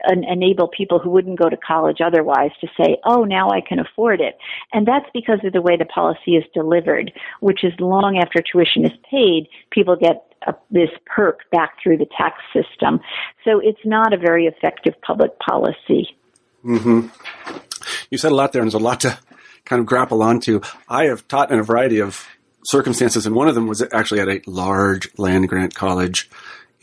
enable 0.06 0.68
people 0.68 0.98
who 0.98 1.10
wouldn't 1.10 1.38
go 1.38 1.48
to 1.48 1.56
college 1.56 1.98
otherwise 2.04 2.50
to 2.60 2.68
say, 2.76 2.98
oh, 3.04 3.24
now 3.24 3.48
I 3.50 3.60
can 3.60 3.78
afford 3.78 4.20
it. 4.20 4.36
And 4.72 4.86
that's 4.86 5.06
because 5.12 5.38
of 5.44 5.52
the 5.52 5.62
way 5.62 5.76
the 5.76 5.84
policy 5.84 6.32
is 6.32 6.44
delivered, 6.52 7.12
which 7.40 7.64
is 7.64 7.72
long 7.80 8.18
after 8.18 8.42
tuition 8.42 8.84
is 8.84 8.92
paid, 9.10 9.48
people 9.70 9.96
get 9.96 10.34
a, 10.46 10.54
this 10.70 10.90
perk 11.06 11.50
back 11.50 11.74
through 11.82 11.98
the 11.98 12.06
tax 12.16 12.36
system. 12.52 13.00
So 13.44 13.60
it's 13.62 13.84
not 13.84 14.12
a 14.12 14.18
very 14.18 14.46
effective 14.46 14.94
public 15.00 15.38
policy. 15.38 16.16
Mm-hmm. 16.64 17.08
You 18.10 18.18
said 18.18 18.32
a 18.32 18.34
lot 18.34 18.52
there, 18.52 18.62
and 18.62 18.70
there's 18.70 18.80
a 18.80 18.84
lot 18.84 19.00
to 19.00 19.18
kind 19.64 19.80
of 19.80 19.86
grapple 19.86 20.22
onto. 20.22 20.60
I 20.88 21.04
have 21.04 21.26
taught 21.28 21.50
in 21.50 21.58
a 21.58 21.62
variety 21.62 22.00
of 22.00 22.26
circumstances, 22.64 23.26
and 23.26 23.34
one 23.34 23.48
of 23.48 23.54
them 23.54 23.66
was 23.66 23.82
actually 23.92 24.20
at 24.20 24.28
a 24.28 24.40
large 24.46 25.08
land 25.18 25.48
grant 25.48 25.74
college 25.74 26.30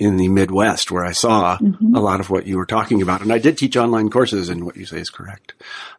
in 0.02 0.18
the 0.18 0.30
Midwest 0.30 0.90
where 0.90 1.06
I 1.06 1.12
saw 1.12 1.60
mm-hmm. 1.60 1.96
a 1.96 2.00
lot 2.00 2.20
of 2.20 2.32
what 2.32 2.48
you 2.48 2.58
were 2.58 2.66
talking 2.66 3.04
about. 3.04 3.22
And 3.22 3.32
I 3.32 3.38
did 3.38 3.56
teach 3.56 3.78
online 3.78 4.10
courses 4.10 4.50
and 4.50 4.66
what 4.66 4.76
you 4.76 4.88
say 4.88 4.98
is 4.98 5.12
correct. 5.12 5.54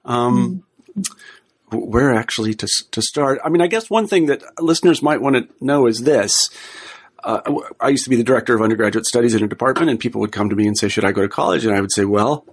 Um, 0.04 0.64
mm-hmm. 0.98 1.78
Where 1.78 2.12
actually 2.12 2.54
to, 2.54 2.66
to 2.90 3.00
start? 3.00 3.38
I 3.44 3.48
mean, 3.48 3.62
I 3.62 3.68
guess 3.68 3.88
one 3.88 4.08
thing 4.08 4.26
that 4.26 4.42
listeners 4.60 5.02
might 5.02 5.22
want 5.22 5.36
to 5.36 5.48
know 5.64 5.86
is 5.86 6.00
this. 6.00 6.50
Uh, 7.22 7.40
I 7.78 7.90
used 7.90 8.02
to 8.02 8.10
be 8.10 8.16
the 8.16 8.24
director 8.24 8.56
of 8.56 8.60
undergraduate 8.60 9.06
studies 9.06 9.36
in 9.36 9.44
a 9.44 9.48
department 9.48 9.88
and 9.88 10.00
people 10.00 10.20
would 10.20 10.32
come 10.32 10.50
to 10.50 10.56
me 10.56 10.66
and 10.66 10.76
say, 10.76 10.88
should 10.88 11.04
I 11.04 11.12
go 11.12 11.22
to 11.22 11.28
college? 11.28 11.64
And 11.64 11.74
I 11.74 11.80
would 11.80 11.92
say, 11.92 12.04
well, 12.04 12.44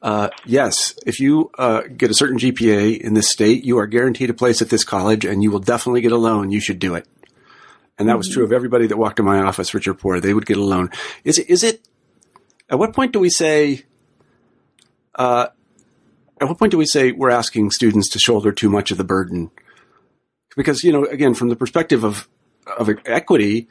uh, 0.00 0.28
yes, 0.46 0.94
if 1.04 1.18
you 1.18 1.50
uh, 1.58 1.82
get 1.94 2.12
a 2.12 2.14
certain 2.14 2.38
GPA 2.38 3.00
in 3.00 3.14
this 3.14 3.28
state, 3.28 3.64
you 3.64 3.78
are 3.78 3.88
guaranteed 3.88 4.30
a 4.30 4.34
place 4.34 4.62
at 4.62 4.70
this 4.70 4.84
college 4.84 5.24
and 5.24 5.42
you 5.42 5.50
will 5.50 5.58
definitely 5.58 6.02
get 6.02 6.12
a 6.12 6.16
loan. 6.16 6.52
You 6.52 6.60
should 6.60 6.78
do 6.78 6.94
it. 6.94 7.08
And 7.98 8.08
that 8.08 8.16
was 8.16 8.28
true 8.28 8.44
of 8.44 8.52
everybody 8.52 8.86
that 8.88 8.96
walked 8.96 9.20
in 9.20 9.24
my 9.24 9.38
office, 9.40 9.72
rich 9.72 9.86
or 9.86 9.94
poor. 9.94 10.18
They 10.18 10.34
would 10.34 10.46
get 10.46 10.56
a 10.56 10.64
loan. 10.64 10.90
Is 11.22 11.38
it, 11.38 11.48
is 11.48 11.62
it, 11.62 11.86
at 12.68 12.78
what 12.78 12.92
point 12.92 13.12
do 13.12 13.20
we 13.20 13.30
say, 13.30 13.84
uh, 15.14 15.48
at 16.40 16.48
what 16.48 16.58
point 16.58 16.72
do 16.72 16.78
we 16.78 16.86
say 16.86 17.12
we're 17.12 17.30
asking 17.30 17.70
students 17.70 18.08
to 18.10 18.18
shoulder 18.18 18.50
too 18.50 18.68
much 18.68 18.90
of 18.90 18.98
the 18.98 19.04
burden? 19.04 19.50
Because, 20.56 20.82
you 20.82 20.92
know, 20.92 21.04
again, 21.04 21.34
from 21.34 21.50
the 21.50 21.56
perspective 21.56 22.04
of, 22.04 22.28
of 22.66 22.90
equity, 23.06 23.68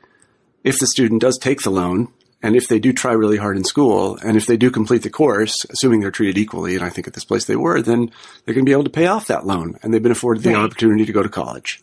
if 0.64 0.80
the 0.80 0.88
student 0.88 1.22
does 1.22 1.38
take 1.38 1.62
the 1.62 1.70
loan, 1.70 2.08
and 2.42 2.56
if 2.58 2.68
they 2.68 2.80
do 2.80 2.92
try 2.92 3.14
really 3.14 3.38
hard 3.38 3.56
in 3.56 3.64
school, 3.64 4.18
and 4.24 4.36
if 4.36 4.46
they 4.46 4.58
do 4.58 4.70
complete 4.70 5.02
the 5.02 5.10
course, 5.10 5.66
assuming 5.70 6.02
they're 6.02 6.12
treated 6.12 6.38
equally, 6.38 6.76
and 6.76 6.84
I 6.84 6.90
think 6.90 7.08
at 7.08 7.14
this 7.14 7.24
place 7.24 7.46
they 7.46 7.56
were, 7.56 7.82
then 7.82 8.12
they're 8.44 8.54
going 8.54 8.66
to 8.66 8.70
be 8.70 8.74
able 8.74 8.84
to 8.84 8.90
pay 8.90 9.08
off 9.08 9.28
that 9.28 9.46
loan, 9.46 9.80
and 9.82 9.94
they've 9.94 10.04
been 10.04 10.12
afforded 10.12 10.44
the 10.44 10.54
right. 10.54 10.64
opportunity 10.64 11.06
to 11.06 11.14
go 11.14 11.24
to 11.24 11.30
college. 11.30 11.82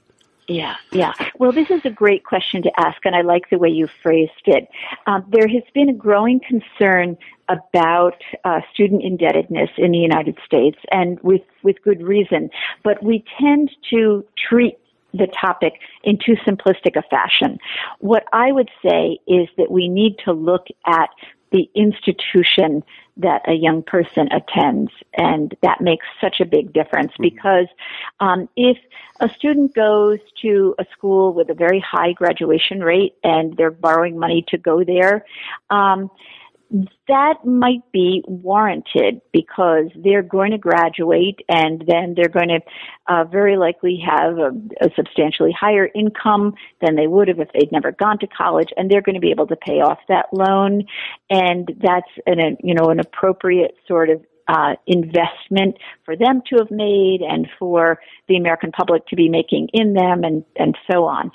Yeah, 0.50 0.74
yeah. 0.90 1.12
Well, 1.38 1.52
this 1.52 1.70
is 1.70 1.82
a 1.84 1.90
great 1.90 2.24
question 2.24 2.60
to 2.62 2.72
ask, 2.76 2.98
and 3.04 3.14
I 3.14 3.20
like 3.20 3.50
the 3.50 3.58
way 3.58 3.68
you 3.68 3.86
phrased 4.02 4.32
it. 4.46 4.68
Um, 5.06 5.24
there 5.30 5.46
has 5.46 5.62
been 5.74 5.88
a 5.88 5.92
growing 5.92 6.40
concern 6.40 7.16
about 7.48 8.20
uh, 8.42 8.60
student 8.74 9.04
indebtedness 9.04 9.70
in 9.78 9.92
the 9.92 9.98
United 9.98 10.36
States, 10.44 10.76
and 10.90 11.20
with 11.20 11.42
with 11.62 11.76
good 11.84 12.02
reason. 12.02 12.50
But 12.82 13.00
we 13.00 13.24
tend 13.40 13.70
to 13.90 14.24
treat 14.48 14.76
the 15.14 15.28
topic 15.40 15.74
in 16.02 16.18
too 16.18 16.34
simplistic 16.44 16.96
a 16.96 17.02
fashion. 17.02 17.60
What 18.00 18.24
I 18.32 18.50
would 18.50 18.70
say 18.84 19.18
is 19.28 19.48
that 19.56 19.70
we 19.70 19.88
need 19.88 20.16
to 20.24 20.32
look 20.32 20.66
at 20.84 21.10
the 21.52 21.70
institution 21.76 22.82
that 23.20 23.48
a 23.48 23.54
young 23.54 23.82
person 23.82 24.28
attends. 24.32 24.90
And 25.14 25.56
that 25.62 25.80
makes 25.80 26.06
such 26.20 26.40
a 26.40 26.44
big 26.44 26.72
difference 26.72 27.12
mm-hmm. 27.12 27.22
because 27.22 27.66
um, 28.20 28.48
if 28.56 28.78
a 29.20 29.28
student 29.28 29.74
goes 29.74 30.18
to 30.42 30.74
a 30.78 30.86
school 30.92 31.32
with 31.32 31.50
a 31.50 31.54
very 31.54 31.80
high 31.80 32.12
graduation 32.12 32.80
rate 32.80 33.14
and 33.22 33.56
they're 33.56 33.70
borrowing 33.70 34.18
money 34.18 34.44
to 34.48 34.58
go 34.58 34.84
there, 34.84 35.24
um, 35.70 36.10
that 37.08 37.44
might 37.44 37.82
be 37.92 38.22
warranted 38.26 39.20
because 39.32 39.86
they're 39.96 40.22
going 40.22 40.52
to 40.52 40.58
graduate 40.58 41.40
and 41.48 41.82
then 41.86 42.14
they're 42.16 42.28
going 42.28 42.48
to 42.48 42.60
uh, 43.08 43.24
very 43.24 43.56
likely 43.56 44.00
have 44.04 44.38
a, 44.38 44.50
a 44.80 44.90
substantially 44.94 45.54
higher 45.58 45.88
income 45.94 46.54
than 46.80 46.94
they 46.94 47.08
would 47.08 47.28
have 47.28 47.40
if 47.40 47.48
they'd 47.52 47.72
never 47.72 47.90
gone 47.90 48.18
to 48.20 48.26
college 48.28 48.68
and 48.76 48.90
they're 48.90 49.02
going 49.02 49.14
to 49.14 49.20
be 49.20 49.32
able 49.32 49.48
to 49.48 49.56
pay 49.56 49.80
off 49.80 49.98
that 50.08 50.26
loan 50.32 50.82
and 51.28 51.68
that's 51.82 52.10
an 52.26 52.38
a, 52.38 52.56
you 52.62 52.74
know 52.74 52.86
an 52.86 53.00
appropriate 53.00 53.74
sort 53.88 54.08
of 54.08 54.24
uh, 54.48 54.74
investment 54.86 55.76
for 56.04 56.16
them 56.16 56.42
to 56.48 56.56
have 56.56 56.70
made 56.70 57.20
and 57.20 57.48
for 57.58 58.00
the 58.28 58.36
American 58.36 58.72
public 58.72 59.06
to 59.06 59.16
be 59.16 59.28
making 59.28 59.68
in 59.72 59.92
them 59.94 60.24
and, 60.24 60.44
and 60.56 60.76
so 60.90 61.04
on. 61.04 61.30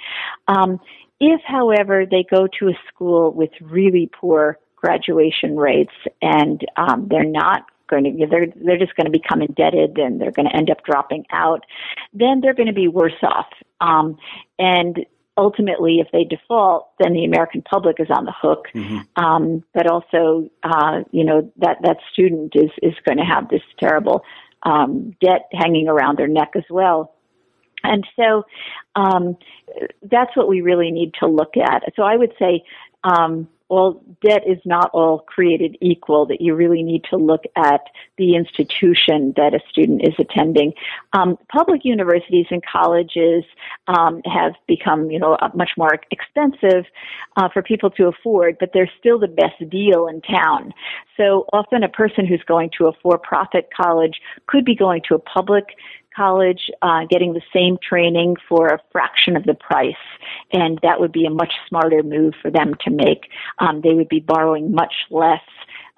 Um, 0.49 0.79
if, 1.19 1.39
however, 1.47 2.05
they 2.05 2.25
go 2.29 2.47
to 2.59 2.67
a 2.67 2.77
school 2.89 3.31
with 3.31 3.51
really 3.61 4.09
poor 4.19 4.59
graduation 4.85 5.55
rates, 5.55 5.93
and 6.21 6.61
um, 6.77 7.07
they're 7.09 7.23
not 7.23 7.65
going 7.87 8.03
to 8.03 8.27
they're 8.27 8.47
they're 8.63 8.77
just 8.77 8.95
going 8.95 9.05
to 9.05 9.11
become 9.11 9.41
indebted 9.41 9.97
and 9.97 10.19
they're 10.19 10.31
going 10.31 10.47
to 10.47 10.55
end 10.55 10.69
up 10.69 10.83
dropping 10.83 11.23
out 11.31 11.63
then 12.13 12.41
they're 12.41 12.53
going 12.53 12.67
to 12.67 12.73
be 12.73 12.87
worse 12.87 13.21
off. 13.21 13.47
Um, 13.79 14.17
and 14.57 15.05
ultimately 15.37 15.99
if 15.99 16.07
they 16.11 16.23
default 16.23 16.89
then 16.99 17.13
the 17.13 17.25
american 17.25 17.61
public 17.61 17.97
is 17.99 18.07
on 18.09 18.25
the 18.25 18.33
hook. 18.35 18.65
Mm-hmm. 18.73 19.23
um, 19.23 19.63
but 19.73 19.85
also 19.87 20.49
uh, 20.63 21.03
you 21.11 21.23
know 21.23 21.51
that 21.57 21.77
that 21.83 21.97
student 22.11 22.53
is 22.55 22.71
is 22.81 22.93
going 23.05 23.17
to 23.17 23.23
have 23.23 23.49
this 23.49 23.61
terrible 23.79 24.23
um, 24.63 25.15
debt 25.21 25.47
hanging 25.51 25.87
around 25.87 26.17
their 26.17 26.27
neck 26.27 26.53
as 26.55 26.63
well. 26.71 27.13
And 27.83 28.03
so 28.15 28.45
um, 28.95 29.37
that's 30.01 30.35
what 30.35 30.47
we 30.47 30.61
really 30.61 30.89
need 30.89 31.13
to 31.19 31.27
look 31.27 31.55
at. 31.55 31.83
So 31.95 32.01
i 32.01 32.15
would 32.15 32.33
say 32.39 32.63
um, 33.03 33.47
all 33.67 34.03
debt 34.23 34.43
is 34.47 34.59
not 34.65 34.89
all 34.93 35.19
created 35.19 35.77
equal, 35.81 36.25
that 36.27 36.39
you 36.39 36.53
really 36.53 36.83
need 36.83 37.03
to 37.09 37.17
look 37.17 37.43
at 37.55 37.81
the 38.17 38.35
institution 38.35 39.33
that 39.37 39.53
a 39.53 39.59
student 39.69 40.01
is 40.07 40.13
attending. 40.19 40.73
Um, 41.13 41.37
public 41.49 41.83
universities 41.83 42.45
and 42.51 42.61
colleges 42.63 43.43
um, 43.87 44.21
have 44.25 44.53
become, 44.67 45.09
you 45.09 45.19
know, 45.19 45.37
much 45.55 45.71
more 45.77 45.97
expensive 46.11 46.85
uh, 47.37 47.49
for 47.49 47.61
people 47.63 47.89
to 47.91 48.07
afford, 48.07 48.57
but 48.59 48.71
they're 48.73 48.91
still 48.99 49.19
the 49.19 49.27
best 49.27 49.69
deal 49.69 50.07
in 50.07 50.21
town. 50.21 50.71
So 51.17 51.45
often 51.51 51.81
a 51.83 51.89
person 51.89 52.25
who's 52.25 52.43
going 52.47 52.69
to 52.77 52.87
a 52.87 52.91
for-profit 53.01 53.69
college 53.75 54.21
could 54.47 54.65
be 54.65 54.75
going 54.75 55.01
to 55.07 55.15
a 55.15 55.19
public 55.19 55.65
college, 56.15 56.69
uh, 56.81 57.05
getting 57.09 57.33
the 57.33 57.41
same 57.53 57.77
training 57.81 58.35
for 58.47 58.67
a 58.67 58.79
fraction 58.91 59.35
of 59.35 59.43
the 59.43 59.53
price, 59.53 59.93
and 60.51 60.79
that 60.83 60.99
would 60.99 61.11
be 61.11 61.25
a 61.25 61.29
much 61.29 61.53
smarter 61.67 62.03
move 62.03 62.33
for 62.41 62.51
them 62.51 62.73
to 62.85 62.91
make. 62.91 63.29
Um, 63.59 63.81
they 63.81 63.93
would 63.93 64.09
be 64.09 64.19
borrowing 64.19 64.73
much 64.73 64.93
less 65.09 65.41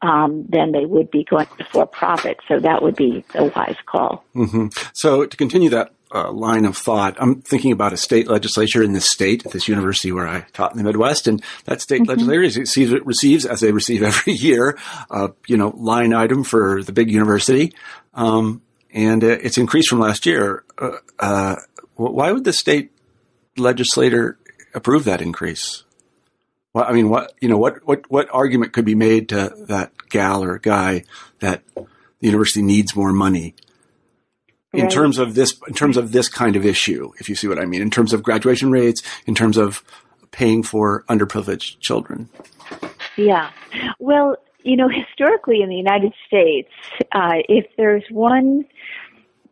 um, 0.01 0.45
than 0.49 0.71
they 0.71 0.85
would 0.85 1.09
be 1.09 1.23
going 1.23 1.47
for 1.71 1.85
profit. 1.85 2.37
So 2.47 2.59
that 2.59 2.81
would 2.81 2.95
be 2.95 3.23
a 3.33 3.45
wise 3.45 3.77
call. 3.85 4.23
Mm-hmm. 4.35 4.67
So 4.93 5.25
to 5.25 5.37
continue 5.37 5.69
that 5.71 5.93
uh, 6.13 6.31
line 6.31 6.65
of 6.65 6.77
thought, 6.77 7.17
I'm 7.19 7.41
thinking 7.41 7.71
about 7.71 7.93
a 7.93 7.97
state 7.97 8.27
legislature 8.27 8.83
in 8.83 8.93
this 8.93 9.09
state, 9.09 9.43
this 9.51 9.67
university 9.67 10.11
where 10.11 10.27
I 10.27 10.41
taught 10.53 10.71
in 10.71 10.77
the 10.77 10.83
Midwest, 10.83 11.27
and 11.27 11.43
that 11.65 11.81
state 11.81 12.01
mm-hmm. 12.01 12.09
legislature 12.09 12.59
receives, 12.59 12.91
receives, 13.05 13.45
as 13.45 13.59
they 13.59 13.71
receive 13.71 14.03
every 14.03 14.33
year, 14.33 14.77
uh, 15.09 15.29
you 15.47 15.57
know, 15.57 15.73
line 15.75 16.13
item 16.13 16.43
for 16.43 16.83
the 16.83 16.93
big 16.93 17.09
university. 17.11 17.73
Um, 18.13 18.61
and 18.93 19.23
uh, 19.23 19.27
it's 19.27 19.57
increased 19.57 19.89
from 19.89 19.99
last 19.99 20.25
year. 20.25 20.63
Uh, 20.77 20.97
uh, 21.19 21.55
why 21.95 22.31
would 22.31 22.43
the 22.43 22.53
state 22.53 22.91
legislator 23.57 24.37
approve 24.73 25.03
that 25.05 25.21
increase? 25.21 25.83
Well, 26.73 26.85
I 26.87 26.93
mean, 26.93 27.09
what 27.09 27.33
you 27.41 27.49
know, 27.49 27.57
what 27.57 27.85
what 27.87 28.09
what 28.09 28.29
argument 28.31 28.73
could 28.73 28.85
be 28.85 28.95
made 28.95 29.29
to 29.29 29.53
that 29.67 29.93
gal 30.09 30.43
or 30.43 30.59
guy 30.59 31.03
that 31.39 31.63
the 31.75 31.87
university 32.19 32.61
needs 32.61 32.95
more 32.95 33.11
money 33.11 33.55
in 34.73 34.83
right. 34.83 34.91
terms 34.91 35.17
of 35.17 35.33
this 35.33 35.59
in 35.67 35.73
terms 35.73 35.97
of 35.97 36.11
this 36.11 36.29
kind 36.29 36.55
of 36.55 36.65
issue? 36.65 37.11
If 37.19 37.29
you 37.29 37.35
see 37.35 37.47
what 37.47 37.59
I 37.59 37.65
mean, 37.65 37.81
in 37.81 37.89
terms 37.89 38.13
of 38.13 38.21
graduation 38.21 38.69
rates, 38.71 39.01
in 39.25 39.33
terms 39.33 39.57
of 39.57 39.83
paying 40.31 40.61
for 40.61 41.03
underprivileged 41.09 41.79
children. 41.79 42.29
Yeah, 43.15 43.49
well, 43.97 44.37
you 44.67 44.75
know, 44.75 44.89
historically 44.89 45.61
in 45.61 45.69
the 45.69 45.75
United 45.75 46.13
States, 46.27 46.69
uh, 47.13 47.37
if 47.47 47.65
there's 47.77 48.03
one 48.11 48.65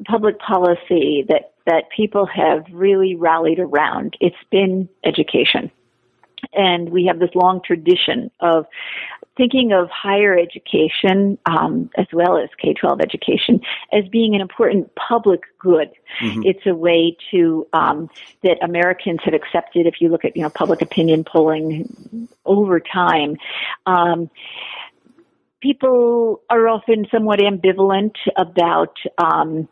public 0.06 0.40
policy 0.40 1.26
that 1.30 1.54
that 1.66 1.90
people 1.96 2.28
have 2.28 2.64
really 2.72 3.16
rallied 3.16 3.60
around, 3.60 4.16
it's 4.20 4.36
been 4.52 4.88
education. 5.04 5.72
And 6.54 6.90
we 6.90 7.06
have 7.06 7.18
this 7.18 7.34
long 7.34 7.60
tradition 7.66 8.30
of 8.40 8.68
thinking 9.36 9.74
of 9.74 9.90
higher 9.90 10.38
education 10.38 11.38
um, 11.46 11.90
as 11.98 12.06
well 12.14 12.38
as 12.38 12.50
K 12.62 12.74
12 12.74 13.02
education 13.02 13.62
as 13.92 14.08
being 14.10 14.36
an 14.36 14.42
important 14.42 14.94
public 14.96 15.42
good. 15.60 15.92
Mm-hmm. 16.22 16.44
It's 16.46 16.66
a 16.66 16.76
way 16.76 17.18
to 17.32 17.68
um, 17.74 18.10
that 18.44 18.58
Americans 18.64 19.20
have 19.24 19.34
accepted. 19.34 19.88
If 19.88 19.96
you 20.00 20.10
look 20.10 20.24
at 20.24 20.36
you 20.36 20.44
know 20.44 20.50
public 20.50 20.82
opinion 20.82 21.24
polling 21.24 22.28
over 22.46 22.80
time, 22.80 23.38
um, 23.86 24.30
people 25.66 26.42
are 26.52 26.68
often 26.68 27.08
somewhat 27.12 27.40
ambivalent 27.40 28.14
about 28.38 28.96
um, 29.18 29.68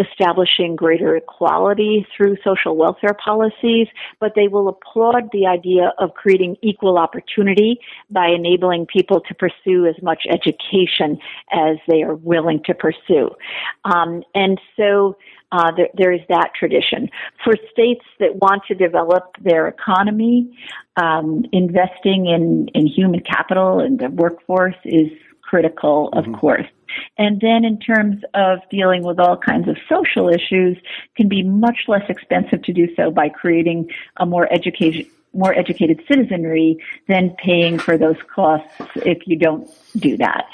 establishing 0.00 0.74
greater 0.74 1.14
equality 1.14 2.06
through 2.16 2.36
social 2.42 2.74
welfare 2.74 3.14
policies, 3.22 3.86
but 4.18 4.32
they 4.34 4.48
will 4.48 4.68
applaud 4.68 5.28
the 5.32 5.46
idea 5.46 5.92
of 5.98 6.14
creating 6.14 6.56
equal 6.62 6.98
opportunity 6.98 7.78
by 8.10 8.28
enabling 8.28 8.86
people 8.86 9.20
to 9.20 9.34
pursue 9.34 9.86
as 9.86 9.94
much 10.02 10.22
education 10.30 11.18
as 11.52 11.76
they 11.86 12.02
are 12.02 12.14
willing 12.14 12.60
to 12.64 12.74
pursue. 12.74 13.28
Um, 13.84 14.22
and 14.34 14.58
so 14.76 15.16
uh, 15.52 15.70
there, 15.76 15.88
there 15.94 16.12
is 16.12 16.22
that 16.28 16.50
tradition. 16.58 17.08
For 17.44 17.54
states 17.70 18.04
that 18.18 18.36
want 18.36 18.62
to 18.68 18.74
develop 18.74 19.36
their 19.42 19.68
economy, 19.68 20.58
um, 20.96 21.44
investing 21.52 22.26
in, 22.26 22.68
in 22.74 22.86
human 22.86 23.20
capital 23.20 23.78
and 23.80 23.98
the 23.98 24.10
workforce 24.10 24.74
is 24.84 25.10
critical, 25.46 26.08
of 26.12 26.24
mm-hmm. 26.24 26.34
course. 26.34 26.66
And 27.18 27.40
then 27.40 27.64
in 27.64 27.78
terms 27.78 28.22
of 28.34 28.58
dealing 28.70 29.02
with 29.04 29.18
all 29.18 29.36
kinds 29.36 29.68
of 29.68 29.76
social 29.88 30.28
issues, 30.28 30.76
can 31.16 31.28
be 31.28 31.42
much 31.42 31.84
less 31.88 32.08
expensive 32.08 32.62
to 32.62 32.72
do 32.72 32.88
so 32.94 33.10
by 33.10 33.28
creating 33.28 33.90
a 34.16 34.26
more 34.26 34.50
education 34.52 35.06
more 35.32 35.52
educated 35.52 36.00
citizenry 36.08 36.82
than 37.08 37.36
paying 37.44 37.78
for 37.78 37.98
those 37.98 38.16
costs 38.34 38.72
if 38.96 39.18
you 39.26 39.36
don't 39.36 39.68
do 39.98 40.16
that. 40.16 40.46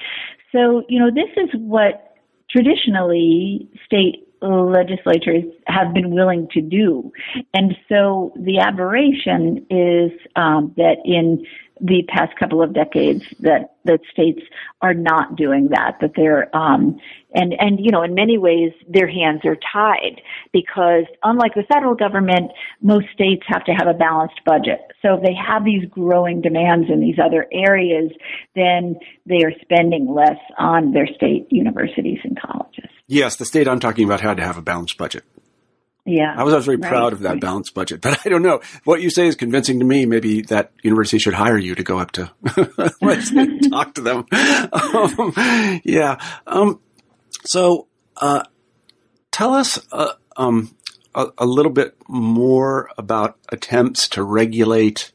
So, 0.51 0.85
you 0.89 0.99
know, 0.99 1.09
this 1.09 1.31
is 1.37 1.51
what 1.55 2.17
traditionally 2.51 3.69
state 3.87 4.27
legislatures 4.43 5.45
have 5.67 5.95
been 5.95 6.11
willing 6.11 6.49
to 6.53 6.61
do. 6.61 7.13
And 7.55 7.77
so 7.89 8.33
the 8.37 8.59
aberration 8.59 9.67
is 9.71 10.11
um, 10.37 10.75
that 10.77 10.97
in 11.05 11.47
the 11.83 12.05
past 12.09 12.39
couple 12.39 12.63
of 12.63 12.73
decades 12.73 13.25
that 13.41 13.75
that 13.85 13.99
states 14.13 14.41
are 14.81 14.95
not 14.95 15.35
doing 15.35 15.69
that 15.71 15.97
that 16.01 16.13
they're 16.15 16.55
um 16.57 17.01
and 17.35 17.53
and 17.59 17.81
you 17.81 17.91
know 17.91 18.03
in 18.03 18.15
many 18.15 18.39
ways 18.39 18.71
their 18.89 19.09
hands 19.09 19.41
are 19.45 19.57
tied 19.73 20.21
because 20.53 21.05
unlike 21.25 21.55
the 21.55 21.65
federal 21.65 21.97
government 21.97 22.53
most 22.81 23.07
states 23.13 23.43
have 23.49 23.65
to 23.65 23.73
have 23.73 23.89
a 23.89 23.95
balanced 23.95 24.41
budget. 24.47 24.81
So 25.03 25.15
if 25.15 25.23
they 25.23 25.35
have 25.35 25.65
these 25.65 25.85
growing 25.91 26.41
demands 26.41 26.89
in 26.89 27.01
these 27.01 27.17
other 27.23 27.47
areas 27.53 28.13
then 28.55 28.97
they 29.27 29.43
are 29.45 29.53
spending 29.61 30.15
less 30.15 30.39
on 30.59 30.93
their 30.93 31.09
state 31.09 31.49
universities 31.51 32.19
and 32.23 32.39
colleges. 32.41 32.91
Yes 33.09 33.35
the 33.35 33.45
state 33.45 33.67
i'm 33.67 33.81
talking 33.81 34.05
about 34.05 34.21
had 34.21 34.37
to 34.37 34.45
have 34.45 34.57
a 34.57 34.63
balanced 34.63 34.97
budget 34.97 35.25
yeah. 36.05 36.35
I 36.37 36.43
was, 36.43 36.53
I 36.53 36.57
was 36.57 36.67
very 36.67 36.79
right. 36.79 36.89
proud 36.89 37.13
of 37.13 37.21
that 37.21 37.41
balanced 37.41 37.75
budget, 37.75 38.01
but 38.01 38.21
I 38.27 38.29
don't 38.29 38.43
know. 38.43 38.61
What 38.85 39.03
you 39.03 39.11
say 39.11 39.27
is 39.27 39.37
convincing 39.37 39.79
to 39.79 39.85
me. 39.85 40.05
Maybe 40.07 40.43
that 40.43 40.73
university 40.83 41.19
should 41.19 41.35
hire 41.35 41.59
you 41.59 41.75
to 41.75 41.83
go 41.83 41.99
up 41.99 42.11
to 42.13 42.31
talk 43.71 43.95
to 43.95 44.01
them. 44.01 44.27
Um, 44.73 45.33
yeah. 45.85 46.21
Um, 46.47 46.81
so, 47.45 47.87
uh, 48.17 48.43
tell 49.31 49.55
us, 49.55 49.79
uh, 49.93 50.15
um, 50.37 50.75
a, 51.15 51.29
a, 51.39 51.47
little 51.47 51.73
bit 51.73 51.97
more 52.09 52.89
about 52.97 53.37
attempts 53.51 54.09
to 54.09 54.23
regulate 54.23 55.13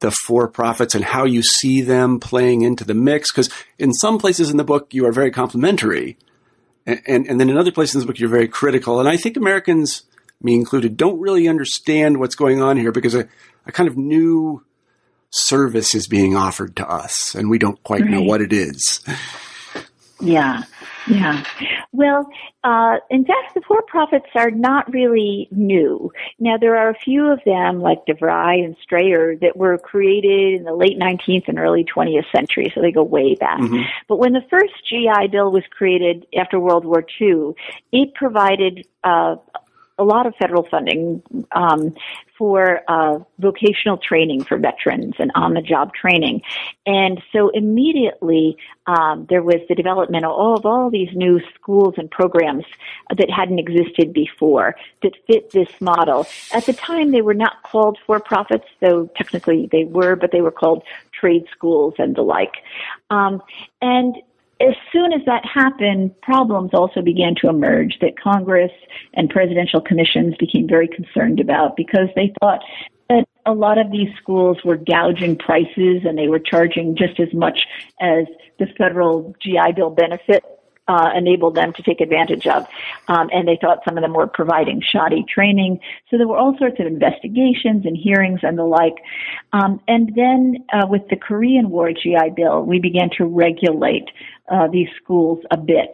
the 0.00 0.10
for-profits 0.10 0.94
and 0.94 1.04
how 1.04 1.24
you 1.24 1.42
see 1.42 1.80
them 1.80 2.20
playing 2.20 2.62
into 2.62 2.84
the 2.84 2.94
mix. 2.94 3.32
Because 3.32 3.50
in 3.78 3.92
some 3.92 4.18
places 4.18 4.50
in 4.50 4.56
the 4.56 4.64
book, 4.64 4.92
you 4.92 5.06
are 5.06 5.12
very 5.12 5.30
complimentary 5.30 6.18
and, 6.86 7.26
and, 7.26 7.40
then 7.40 7.50
in 7.50 7.56
other 7.56 7.72
places 7.72 7.96
in 7.96 8.00
the 8.00 8.06
book, 8.06 8.18
you're 8.18 8.28
very 8.28 8.48
critical. 8.48 9.00
And 9.00 9.08
I 9.08 9.16
think 9.16 9.36
Americans, 9.36 10.04
me 10.40 10.54
included, 10.54 10.96
don't 10.96 11.18
really 11.18 11.48
understand 11.48 12.18
what's 12.18 12.36
going 12.36 12.62
on 12.62 12.76
here 12.76 12.92
because 12.92 13.14
a, 13.14 13.28
a 13.66 13.72
kind 13.72 13.88
of 13.88 13.96
new 13.96 14.64
service 15.30 15.94
is 15.94 16.06
being 16.06 16.36
offered 16.36 16.76
to 16.76 16.88
us 16.88 17.34
and 17.34 17.50
we 17.50 17.58
don't 17.58 17.82
quite 17.82 18.02
right. 18.02 18.10
know 18.10 18.22
what 18.22 18.40
it 18.40 18.52
is. 18.52 19.00
Yeah. 20.20 20.62
Yeah. 21.08 21.44
Well, 21.96 22.28
uh, 22.62 22.98
in 23.10 23.24
fact, 23.24 23.54
the 23.54 23.62
for-profits 23.66 24.26
are 24.34 24.50
not 24.50 24.92
really 24.92 25.48
new. 25.50 26.12
Now, 26.38 26.58
there 26.58 26.76
are 26.76 26.90
a 26.90 26.94
few 26.94 27.32
of 27.32 27.40
them, 27.46 27.80
like 27.80 28.04
DeVry 28.04 28.62
and 28.62 28.76
Strayer, 28.82 29.34
that 29.36 29.56
were 29.56 29.78
created 29.78 30.58
in 30.58 30.64
the 30.64 30.74
late 30.74 30.98
19th 30.98 31.48
and 31.48 31.58
early 31.58 31.84
20th 31.84 32.30
century, 32.30 32.70
so 32.74 32.82
they 32.82 32.92
go 32.92 33.02
way 33.02 33.34
back. 33.34 33.60
Mm-hmm. 33.60 33.82
But 34.08 34.18
when 34.18 34.34
the 34.34 34.44
first 34.50 34.74
GI 34.86 35.28
Bill 35.32 35.50
was 35.50 35.64
created 35.70 36.26
after 36.38 36.60
World 36.60 36.84
War 36.84 37.02
II, 37.18 37.54
it 37.92 38.14
provided 38.14 38.86
uh, 39.02 39.36
a 39.98 40.04
lot 40.04 40.26
of 40.26 40.34
federal 40.36 40.62
funding 40.62 41.22
um, 41.52 41.94
for 42.36 42.82
uh, 42.86 43.18
vocational 43.38 43.96
training 43.96 44.44
for 44.44 44.58
veterans 44.58 45.14
and 45.18 45.32
on-the-job 45.34 45.94
training, 45.94 46.42
and 46.84 47.22
so 47.32 47.48
immediately 47.48 48.58
um, 48.86 49.26
there 49.30 49.42
was 49.42 49.60
the 49.68 49.74
development 49.74 50.24
of 50.24 50.30
all, 50.30 50.56
of 50.56 50.66
all 50.66 50.90
these 50.90 51.08
new 51.14 51.40
schools 51.54 51.94
and 51.96 52.10
programs 52.10 52.64
that 53.16 53.30
hadn't 53.30 53.58
existed 53.58 54.12
before 54.12 54.76
that 55.02 55.12
fit 55.26 55.50
this 55.52 55.80
model. 55.80 56.26
At 56.52 56.66
the 56.66 56.74
time, 56.74 57.10
they 57.10 57.22
were 57.22 57.34
not 57.34 57.62
called 57.62 57.98
for-profits, 58.06 58.66
though 58.80 59.06
technically 59.16 59.68
they 59.72 59.84
were, 59.84 60.14
but 60.14 60.30
they 60.30 60.42
were 60.42 60.52
called 60.52 60.82
trade 61.12 61.46
schools 61.50 61.94
and 61.98 62.14
the 62.14 62.22
like. 62.22 62.56
Um, 63.08 63.42
and 63.80 64.16
as 64.60 64.74
soon 64.90 65.12
as 65.12 65.20
that 65.26 65.44
happened, 65.44 66.18
problems 66.22 66.70
also 66.72 67.02
began 67.02 67.34
to 67.42 67.48
emerge 67.48 67.98
that 68.00 68.18
Congress 68.18 68.72
and 69.14 69.28
presidential 69.28 69.80
commissions 69.80 70.34
became 70.38 70.66
very 70.66 70.88
concerned 70.88 71.40
about 71.40 71.76
because 71.76 72.08
they 72.14 72.32
thought 72.40 72.60
that 73.10 73.26
a 73.44 73.52
lot 73.52 73.78
of 73.78 73.90
these 73.90 74.08
schools 74.20 74.58
were 74.64 74.76
gouging 74.76 75.36
prices 75.36 76.02
and 76.04 76.16
they 76.16 76.28
were 76.28 76.38
charging 76.38 76.96
just 76.96 77.20
as 77.20 77.32
much 77.34 77.60
as 78.00 78.24
the 78.58 78.66
federal 78.78 79.34
GI 79.42 79.72
Bill 79.76 79.90
benefit 79.90 80.42
uh, 80.88 81.10
enabled 81.14 81.54
them 81.54 81.72
to 81.72 81.82
take 81.82 82.00
advantage 82.00 82.46
of. 82.46 82.66
Um, 83.08 83.28
and 83.32 83.46
they 83.46 83.58
thought 83.60 83.82
some 83.84 83.96
of 83.96 84.02
them 84.02 84.14
were 84.14 84.26
providing 84.26 84.82
shoddy 84.82 85.24
training. 85.28 85.80
So 86.10 86.18
there 86.18 86.28
were 86.28 86.36
all 86.36 86.56
sorts 86.58 86.78
of 86.80 86.86
investigations 86.86 87.86
and 87.86 87.96
hearings 87.96 88.40
and 88.42 88.58
the 88.58 88.64
like. 88.64 88.96
Um, 89.52 89.80
and 89.88 90.14
then 90.14 90.64
uh, 90.72 90.86
with 90.88 91.08
the 91.08 91.16
Korean 91.16 91.70
War 91.70 91.92
GI 91.92 92.30
Bill, 92.36 92.62
we 92.62 92.78
began 92.78 93.10
to 93.18 93.24
regulate 93.24 94.10
uh, 94.48 94.68
these 94.68 94.88
schools 95.02 95.44
a 95.50 95.56
bit. 95.56 95.90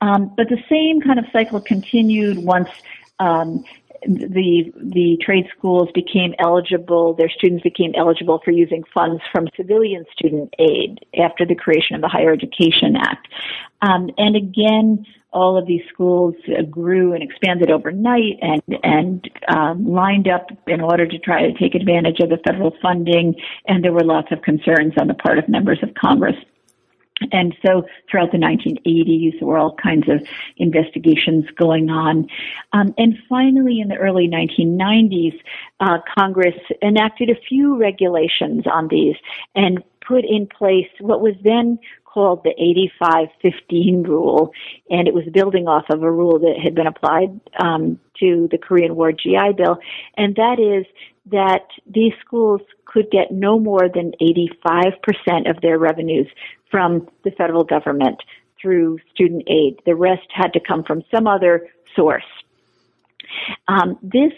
Um, 0.00 0.32
but 0.36 0.48
the 0.48 0.62
same 0.68 1.00
kind 1.00 1.18
of 1.18 1.26
cycle 1.32 1.60
continued 1.60 2.38
once 2.38 2.70
um, 3.18 3.64
the 4.02 4.72
the 4.76 5.18
trade 5.22 5.46
schools 5.56 5.88
became 5.94 6.34
eligible, 6.38 7.14
their 7.14 7.30
students 7.30 7.62
became 7.62 7.92
eligible 7.96 8.40
for 8.44 8.50
using 8.50 8.84
funds 8.94 9.22
from 9.32 9.46
civilian 9.56 10.04
student 10.12 10.54
aid 10.58 11.04
after 11.18 11.44
the 11.44 11.54
creation 11.54 11.96
of 11.96 12.02
the 12.02 12.08
Higher 12.08 12.32
Education 12.32 12.96
Act. 12.96 13.28
Um, 13.82 14.10
and 14.16 14.36
again, 14.36 15.06
all 15.32 15.56
of 15.56 15.66
these 15.66 15.82
schools 15.92 16.34
uh, 16.48 16.62
grew 16.62 17.12
and 17.12 17.22
expanded 17.22 17.70
overnight 17.70 18.38
and 18.40 18.62
and 18.82 19.30
um, 19.48 19.86
lined 19.86 20.28
up 20.28 20.46
in 20.66 20.80
order 20.80 21.06
to 21.06 21.18
try 21.18 21.42
to 21.42 21.52
take 21.58 21.74
advantage 21.74 22.20
of 22.20 22.30
the 22.30 22.38
federal 22.46 22.74
funding. 22.82 23.34
And 23.66 23.84
there 23.84 23.92
were 23.92 24.04
lots 24.04 24.32
of 24.32 24.42
concerns 24.42 24.94
on 25.00 25.08
the 25.08 25.14
part 25.14 25.38
of 25.38 25.48
members 25.48 25.78
of 25.82 25.94
Congress 25.94 26.36
and 27.32 27.54
so 27.64 27.86
throughout 28.10 28.32
the 28.32 28.38
1980s, 28.38 29.38
there 29.38 29.48
were 29.48 29.58
all 29.58 29.76
kinds 29.76 30.08
of 30.08 30.26
investigations 30.56 31.44
going 31.56 31.90
on. 31.90 32.26
Um, 32.72 32.94
and 32.96 33.18
finally, 33.28 33.80
in 33.80 33.88
the 33.88 33.96
early 33.96 34.28
1990s, 34.28 35.38
uh, 35.80 35.98
Congress 36.18 36.56
enacted 36.82 37.30
a 37.30 37.40
few 37.48 37.78
regulations 37.78 38.64
on 38.70 38.88
these 38.88 39.16
and 39.54 39.82
put 40.06 40.24
in 40.24 40.46
place 40.46 40.88
what 41.00 41.20
was 41.20 41.34
then 41.44 41.78
called 42.04 42.42
the 42.42 42.50
8515 42.50 44.02
rule, 44.02 44.52
and 44.90 45.06
it 45.06 45.14
was 45.14 45.24
building 45.32 45.68
off 45.68 45.84
of 45.90 46.02
a 46.02 46.10
rule 46.10 46.40
that 46.40 46.58
had 46.60 46.74
been 46.74 46.86
applied 46.86 47.40
um, 47.62 48.00
to 48.18 48.48
the 48.50 48.58
Korean 48.58 48.96
War 48.96 49.12
GI 49.12 49.52
Bill, 49.56 49.78
and 50.16 50.34
that 50.34 50.58
is 50.58 50.86
that 51.30 51.66
these 51.86 52.12
schools 52.24 52.60
could 52.84 53.10
get 53.10 53.30
no 53.30 53.58
more 53.58 53.88
than 53.92 54.12
85% 54.20 55.48
of 55.48 55.60
their 55.62 55.78
revenues 55.78 56.26
from 56.70 57.08
the 57.24 57.30
federal 57.30 57.64
government 57.64 58.20
through 58.60 58.98
student 59.14 59.44
aid. 59.48 59.80
The 59.86 59.94
rest 59.94 60.26
had 60.32 60.52
to 60.52 60.60
come 60.60 60.84
from 60.84 61.02
some 61.14 61.26
other 61.26 61.68
source. 61.94 62.24
Um, 63.68 63.98
this 64.02 64.32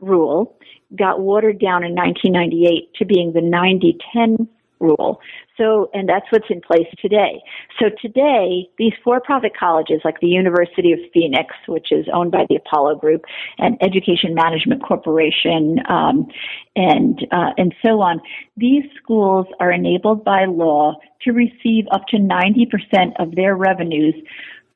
rule 0.00 0.56
got 0.94 1.20
watered 1.20 1.58
down 1.58 1.84
in 1.84 1.94
1998 1.94 2.94
to 2.94 3.04
being 3.04 3.32
the 3.32 3.40
90 3.40 3.98
10 4.12 4.48
rule. 4.80 5.20
So, 5.56 5.90
and 5.94 6.08
that's 6.08 6.26
what's 6.30 6.46
in 6.50 6.60
place 6.60 6.86
today. 7.00 7.42
So 7.78 7.86
today, 8.00 8.68
these 8.78 8.92
for-profit 9.02 9.52
colleges 9.58 10.00
like 10.04 10.20
the 10.20 10.28
University 10.28 10.92
of 10.92 10.98
Phoenix, 11.12 11.54
which 11.66 11.90
is 11.90 12.06
owned 12.12 12.32
by 12.32 12.46
the 12.48 12.56
Apollo 12.56 12.96
Group, 12.96 13.22
and 13.58 13.76
Education 13.82 14.34
Management 14.34 14.82
Corporation, 14.82 15.78
um, 15.88 16.26
and 16.74 17.26
uh, 17.32 17.50
and 17.56 17.74
so 17.84 18.00
on, 18.00 18.20
these 18.56 18.84
schools 19.02 19.46
are 19.60 19.72
enabled 19.72 20.24
by 20.24 20.44
law 20.44 20.94
to 21.22 21.32
receive 21.32 21.84
up 21.90 22.06
to 22.08 22.18
90% 22.18 23.12
of 23.18 23.34
their 23.34 23.56
revenues 23.56 24.14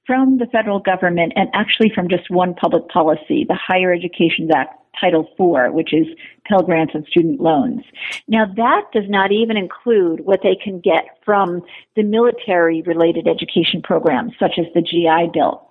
from 0.06 0.38
the 0.38 0.46
federal 0.46 0.80
government 0.80 1.32
and 1.36 1.48
actually 1.54 1.92
from 1.94 2.08
just 2.08 2.30
one 2.30 2.54
public 2.54 2.88
policy, 2.88 3.44
the 3.46 3.56
Higher 3.56 3.92
Education 3.92 4.48
Act 4.54 4.79
Title 4.98 5.28
IV, 5.38 5.72
which 5.72 5.92
is 5.92 6.06
Pell 6.46 6.62
Grants 6.62 6.94
and 6.94 7.06
student 7.06 7.40
loans. 7.40 7.82
Now 8.28 8.46
that 8.56 8.82
does 8.92 9.08
not 9.08 9.32
even 9.32 9.56
include 9.56 10.20
what 10.20 10.40
they 10.42 10.56
can 10.56 10.80
get 10.80 11.18
from 11.24 11.62
the 11.96 12.02
military 12.02 12.82
related 12.82 13.26
education 13.28 13.82
programs, 13.82 14.32
such 14.38 14.58
as 14.58 14.66
the 14.74 14.82
GI 14.82 15.30
Bill. 15.32 15.68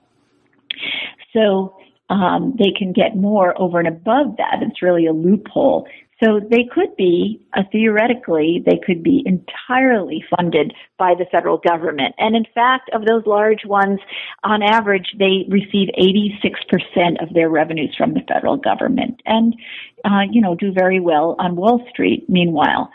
So 1.33 1.75
um, 2.09 2.55
they 2.57 2.71
can 2.75 2.91
get 2.91 3.15
more 3.15 3.59
over 3.61 3.79
and 3.79 3.87
above 3.87 4.37
that. 4.37 4.57
It's 4.61 4.81
really 4.81 5.05
a 5.05 5.13
loophole 5.13 5.87
so 6.23 6.39
they 6.39 6.65
could 6.73 6.95
be, 6.97 7.39
uh, 7.55 7.63
theoretically, 7.71 8.61
they 8.65 8.79
could 8.85 9.01
be 9.01 9.23
entirely 9.25 10.23
funded 10.35 10.73
by 10.97 11.13
the 11.17 11.25
federal 11.31 11.57
government. 11.57 12.13
And 12.17 12.35
in 12.35 12.45
fact, 12.53 12.89
of 12.93 13.05
those 13.05 13.25
large 13.25 13.65
ones, 13.65 13.99
on 14.43 14.61
average, 14.61 15.15
they 15.17 15.45
receive 15.47 15.87
86% 15.97 17.23
of 17.23 17.33
their 17.33 17.49
revenues 17.49 17.95
from 17.97 18.13
the 18.13 18.21
federal 18.27 18.57
government 18.57 19.21
and, 19.25 19.55
uh, 20.03 20.23
you 20.29 20.41
know, 20.41 20.55
do 20.55 20.73
very 20.73 20.99
well 20.99 21.37
on 21.39 21.55
Wall 21.55 21.85
Street, 21.89 22.29
meanwhile. 22.29 22.91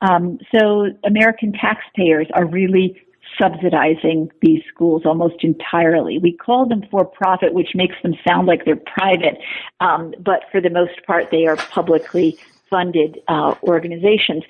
Um, 0.00 0.38
so 0.54 0.86
American 1.04 1.52
taxpayers 1.52 2.28
are 2.34 2.46
really 2.46 3.00
subsidizing 3.40 4.30
these 4.42 4.62
schools 4.72 5.02
almost 5.04 5.42
entirely. 5.42 6.18
We 6.18 6.36
call 6.36 6.66
them 6.66 6.82
for 6.90 7.04
profit, 7.04 7.52
which 7.52 7.70
makes 7.74 7.96
them 8.02 8.14
sound 8.26 8.46
like 8.46 8.64
they're 8.64 8.76
private, 8.76 9.38
um, 9.80 10.14
but 10.20 10.42
for 10.50 10.60
the 10.60 10.70
most 10.70 11.04
part, 11.06 11.30
they 11.30 11.46
are 11.46 11.56
publicly 11.56 12.38
funded 12.70 13.20
uh, 13.28 13.54
organizations. 13.62 14.44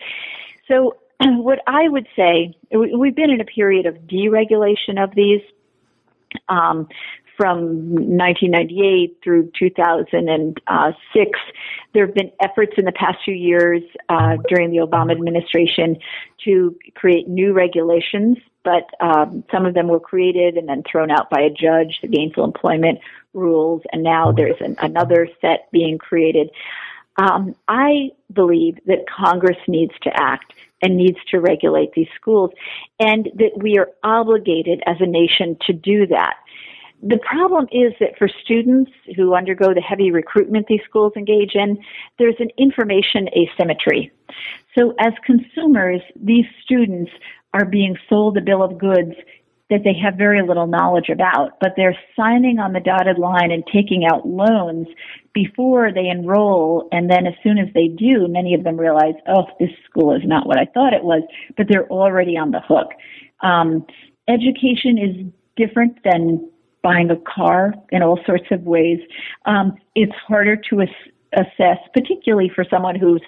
So, 0.69 0.97
what 1.21 1.61
I 1.67 1.89
would 1.89 2.07
say, 2.15 2.57
we've 2.71 3.17
been 3.17 3.31
in 3.31 3.41
a 3.41 3.45
period 3.45 3.87
of 3.87 3.95
deregulation 4.07 5.03
of 5.03 5.15
these. 5.15 5.41
Um, 6.49 6.87
from 7.41 7.95
1998 7.95 9.19
through 9.25 9.51
2006, 9.59 11.41
there 11.95 12.05
have 12.05 12.15
been 12.15 12.31
efforts 12.39 12.73
in 12.77 12.85
the 12.85 12.93
past 12.93 13.17
few 13.25 13.33
years 13.33 13.83
uh, 14.11 14.37
during 14.47 14.71
the 14.71 14.77
Obama 14.77 15.13
administration 15.13 15.97
to 16.45 16.77
create 16.95 17.29
new 17.29 17.55
regulations, 17.55 18.37
but 18.63 18.91
um, 19.01 19.43
some 19.51 19.65
of 19.65 19.73
them 19.73 19.89
were 19.89 20.01
created 20.01 20.59
and 20.59 20.69
then 20.69 20.83
thrown 20.83 21.11
out 21.11 21.31
by 21.31 21.41
a 21.41 21.49
judge, 21.49 21.99
the 22.03 22.09
gainful 22.09 22.45
employment 22.45 22.99
rules, 23.33 23.81
and 23.91 24.03
now 24.03 24.33
there's 24.33 24.61
an, 24.61 24.77
another 24.81 25.27
set 25.41 25.71
being 25.73 25.97
created. 25.97 26.51
Um, 27.17 27.55
I 27.69 28.11
believe 28.33 28.79
that 28.87 29.05
Congress 29.09 29.59
needs 29.69 29.93
to 30.03 30.11
act 30.15 30.53
and 30.83 30.97
needs 30.97 31.19
to 31.31 31.41
regulate 31.41 31.93
these 31.95 32.09
schools, 32.17 32.51
and 32.99 33.29
that 33.35 33.53
we 33.57 33.77
are 33.79 33.91
obligated 34.03 34.83
as 34.87 34.97
a 35.01 35.07
nation 35.07 35.57
to 35.67 35.73
do 35.73 36.07
that. 36.07 36.37
The 37.03 37.19
problem 37.19 37.67
is 37.73 37.93
that 38.01 38.19
for 38.19 38.29
students 38.29 38.91
who 39.17 39.35
undergo 39.35 39.73
the 39.73 39.81
heavy 39.81 40.11
recruitment 40.11 40.67
these 40.67 40.81
schools 40.89 41.13
engage 41.17 41.55
in, 41.55 41.79
there's 42.19 42.37
an 42.39 42.51
information 42.59 43.29
asymmetry. 43.37 44.11
So 44.79 44.95
as 44.99 45.13
consumers, 45.25 46.03
these 46.15 46.45
students 46.63 47.11
are 47.55 47.65
being 47.65 47.97
sold 48.09 48.37
a 48.37 48.43
bill 48.43 48.63
of 48.63 48.79
goods 48.79 49.15
that 49.71 49.85
they 49.85 49.95
have 49.95 50.15
very 50.17 50.47
little 50.47 50.67
knowledge 50.67 51.09
about, 51.09 51.59
but 51.61 51.73
they're 51.77 51.97
signing 52.17 52.59
on 52.59 52.73
the 52.73 52.81
dotted 52.81 53.19
line 53.19 53.51
and 53.51 53.65
taking 53.73 54.05
out 54.05 54.27
loans 54.27 54.89
before 55.33 55.93
they 55.93 56.09
enroll. 56.09 56.89
And 56.93 57.09
then 57.09 57.27
as 57.27 57.35
soon 57.43 57.57
as 57.57 57.69
they 57.73 57.87
do, 57.87 58.27
many 58.29 58.55
of 58.55 58.65
them 58.65 58.77
realize, 58.77 59.15
oh, 59.29 59.47
this 59.59 59.71
school 59.89 60.15
is 60.15 60.23
not 60.25 60.47
what 60.47 60.59
I 60.59 60.67
thought 60.67 60.93
it 60.93 61.05
was, 61.05 61.23
but 61.57 61.67
they're 61.69 61.89
already 61.89 62.37
on 62.37 62.51
the 62.51 62.61
hook. 62.61 62.89
Um, 63.43 63.87
education 64.29 64.99
is 64.99 65.27
different 65.57 65.99
than 66.05 66.51
buying 66.83 67.11
a 67.11 67.17
car 67.17 67.75
in 67.91 68.03
all 68.03 68.19
sorts 68.27 68.47
of 68.51 68.63
ways. 68.63 68.99
Um, 69.47 69.77
it's 69.95 70.15
harder 70.27 70.57
to 70.71 70.83
ass- 70.83 71.11
assess, 71.35 71.79
particularly 71.95 72.51
for 72.55 72.65
someone 72.69 72.97
who's 72.97 73.23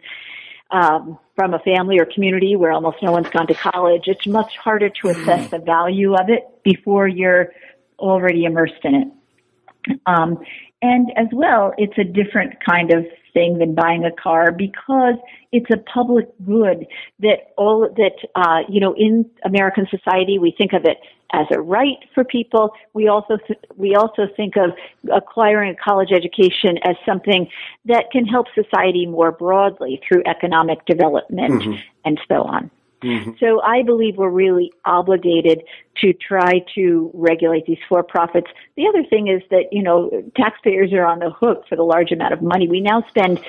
um, 0.73 1.19
from 1.37 1.55
a 1.55 1.59
family 1.61 1.99
or 2.01 2.07
community 2.07 2.57
where 2.57 2.73
almost 2.73 2.97
no 3.03 3.13
one's 3.13 3.29
gone 3.29 3.47
to 3.47 3.55
college, 3.55 4.03
it's 4.07 4.27
much 4.27 4.57
harder 4.57 4.89
to 4.89 5.09
assess 5.09 5.51
the 5.51 5.59
value 5.59 6.15
of 6.15 6.29
it 6.29 6.45
before 6.65 7.07
you're 7.07 7.53
already 7.99 8.45
immersed 8.45 8.85
in 8.85 8.95
it. 8.95 9.09
Um, 10.07 10.39
and 10.81 11.13
as 11.17 11.29
well, 11.33 11.75
it's 11.79 11.97
a 11.99 12.05
different 12.05 12.55
kind 12.65 12.93
of 12.93 13.07
thing 13.33 13.59
than 13.59 13.75
buying 13.75 14.05
a 14.05 14.13
car 14.13 14.53
because 14.53 15.15
it's 15.53 15.71
a 15.73 15.77
public 15.77 16.29
good 16.45 16.87
that 17.21 17.53
all 17.57 17.89
that 17.97 18.17
uh, 18.35 18.61
you 18.69 18.81
know 18.81 18.95
in 18.95 19.29
American 19.45 19.87
society 19.91 20.39
we 20.39 20.55
think 20.57 20.73
of 20.73 20.85
it 20.85 20.99
as 21.33 21.47
a 21.51 21.61
right 21.61 21.99
for 22.15 22.25
people. 22.25 22.73
We 22.93 23.09
also 23.09 23.39
th- 23.47 23.59
we 23.77 23.95
also 23.95 24.29
think 24.37 24.55
of 24.57 24.71
acquiring 25.13 25.73
a 25.73 25.77
college 25.83 26.13
education 26.13 26.79
as 26.85 26.97
something 27.07 27.49
that 27.87 28.11
can 28.13 28.27
help 28.27 28.47
society 28.55 29.07
more 29.07 29.33
broadly 29.33 30.01
through 30.07 30.23
economic 30.27 30.85
development 30.87 31.63
mm-hmm. 31.63 31.81
and 32.05 32.21
so 32.29 32.43
on. 32.43 32.71
Mm-hmm. 33.03 33.33
So 33.41 33.61
I 33.63 33.83
believe 33.83 34.17
we're 34.17 34.31
really 34.31 34.73
obligated 34.85 35.63
to 36.01 36.13
try 36.13 36.65
to 36.75 37.11
regulate 37.15 37.67
these 37.67 37.79
for 37.89 38.03
profits. 38.03 38.49
The 38.77 38.87
other 38.87 39.03
thing 39.09 39.29
is 39.29 39.43
that, 39.51 39.65
you 39.73 39.83
know, 39.83 40.11
taxpayers 40.37 40.93
are 40.93 41.05
on 41.05 41.19
the 41.19 41.31
hook 41.31 41.65
for 41.69 41.77
the 41.77 41.83
large 41.83 42.13
amount 42.13 42.33
of 42.33 42.43
money. 42.43 42.69
We 42.69 42.81
now 42.81 43.05
spend 43.09 43.41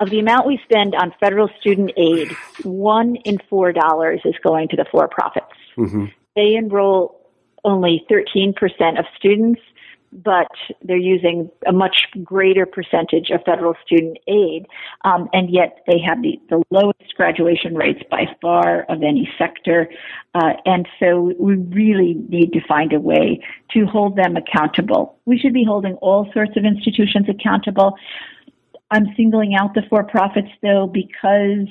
of 0.00 0.10
the 0.10 0.18
amount 0.18 0.46
we 0.46 0.60
spend 0.64 0.94
on 0.94 1.14
federal 1.20 1.48
student 1.58 1.92
aid, 1.96 2.30
one 2.62 3.16
in 3.24 3.38
four 3.48 3.72
dollars 3.72 4.20
is 4.24 4.34
going 4.42 4.68
to 4.68 4.76
the 4.76 4.84
for 4.90 5.08
profits. 5.08 5.46
Mm-hmm. 5.76 6.06
They 6.34 6.54
enroll 6.54 7.20
only 7.64 8.04
13% 8.10 8.54
of 8.98 9.04
students. 9.16 9.60
But 10.24 10.48
they're 10.82 10.96
using 10.96 11.50
a 11.66 11.72
much 11.72 12.06
greater 12.24 12.64
percentage 12.64 13.30
of 13.30 13.42
federal 13.44 13.74
student 13.84 14.18
aid, 14.26 14.66
um, 15.04 15.28
and 15.32 15.50
yet 15.50 15.82
they 15.86 15.98
have 15.98 16.22
the, 16.22 16.40
the 16.48 16.62
lowest 16.70 17.14
graduation 17.16 17.74
rates 17.74 18.02
by 18.10 18.24
far 18.40 18.82
of 18.88 19.02
any 19.02 19.28
sector. 19.38 19.88
Uh, 20.34 20.52
and 20.64 20.88
so 20.98 21.32
we 21.38 21.56
really 21.56 22.14
need 22.28 22.52
to 22.52 22.60
find 22.66 22.92
a 22.92 23.00
way 23.00 23.42
to 23.72 23.84
hold 23.86 24.16
them 24.16 24.36
accountable. 24.36 25.18
We 25.26 25.38
should 25.38 25.52
be 25.52 25.64
holding 25.64 25.94
all 25.96 26.30
sorts 26.32 26.56
of 26.56 26.64
institutions 26.64 27.26
accountable. 27.28 27.96
I'm 28.90 29.06
singling 29.16 29.56
out 29.58 29.74
the 29.74 29.82
for 29.90 30.04
profits 30.04 30.48
though 30.62 30.86
because 30.86 31.68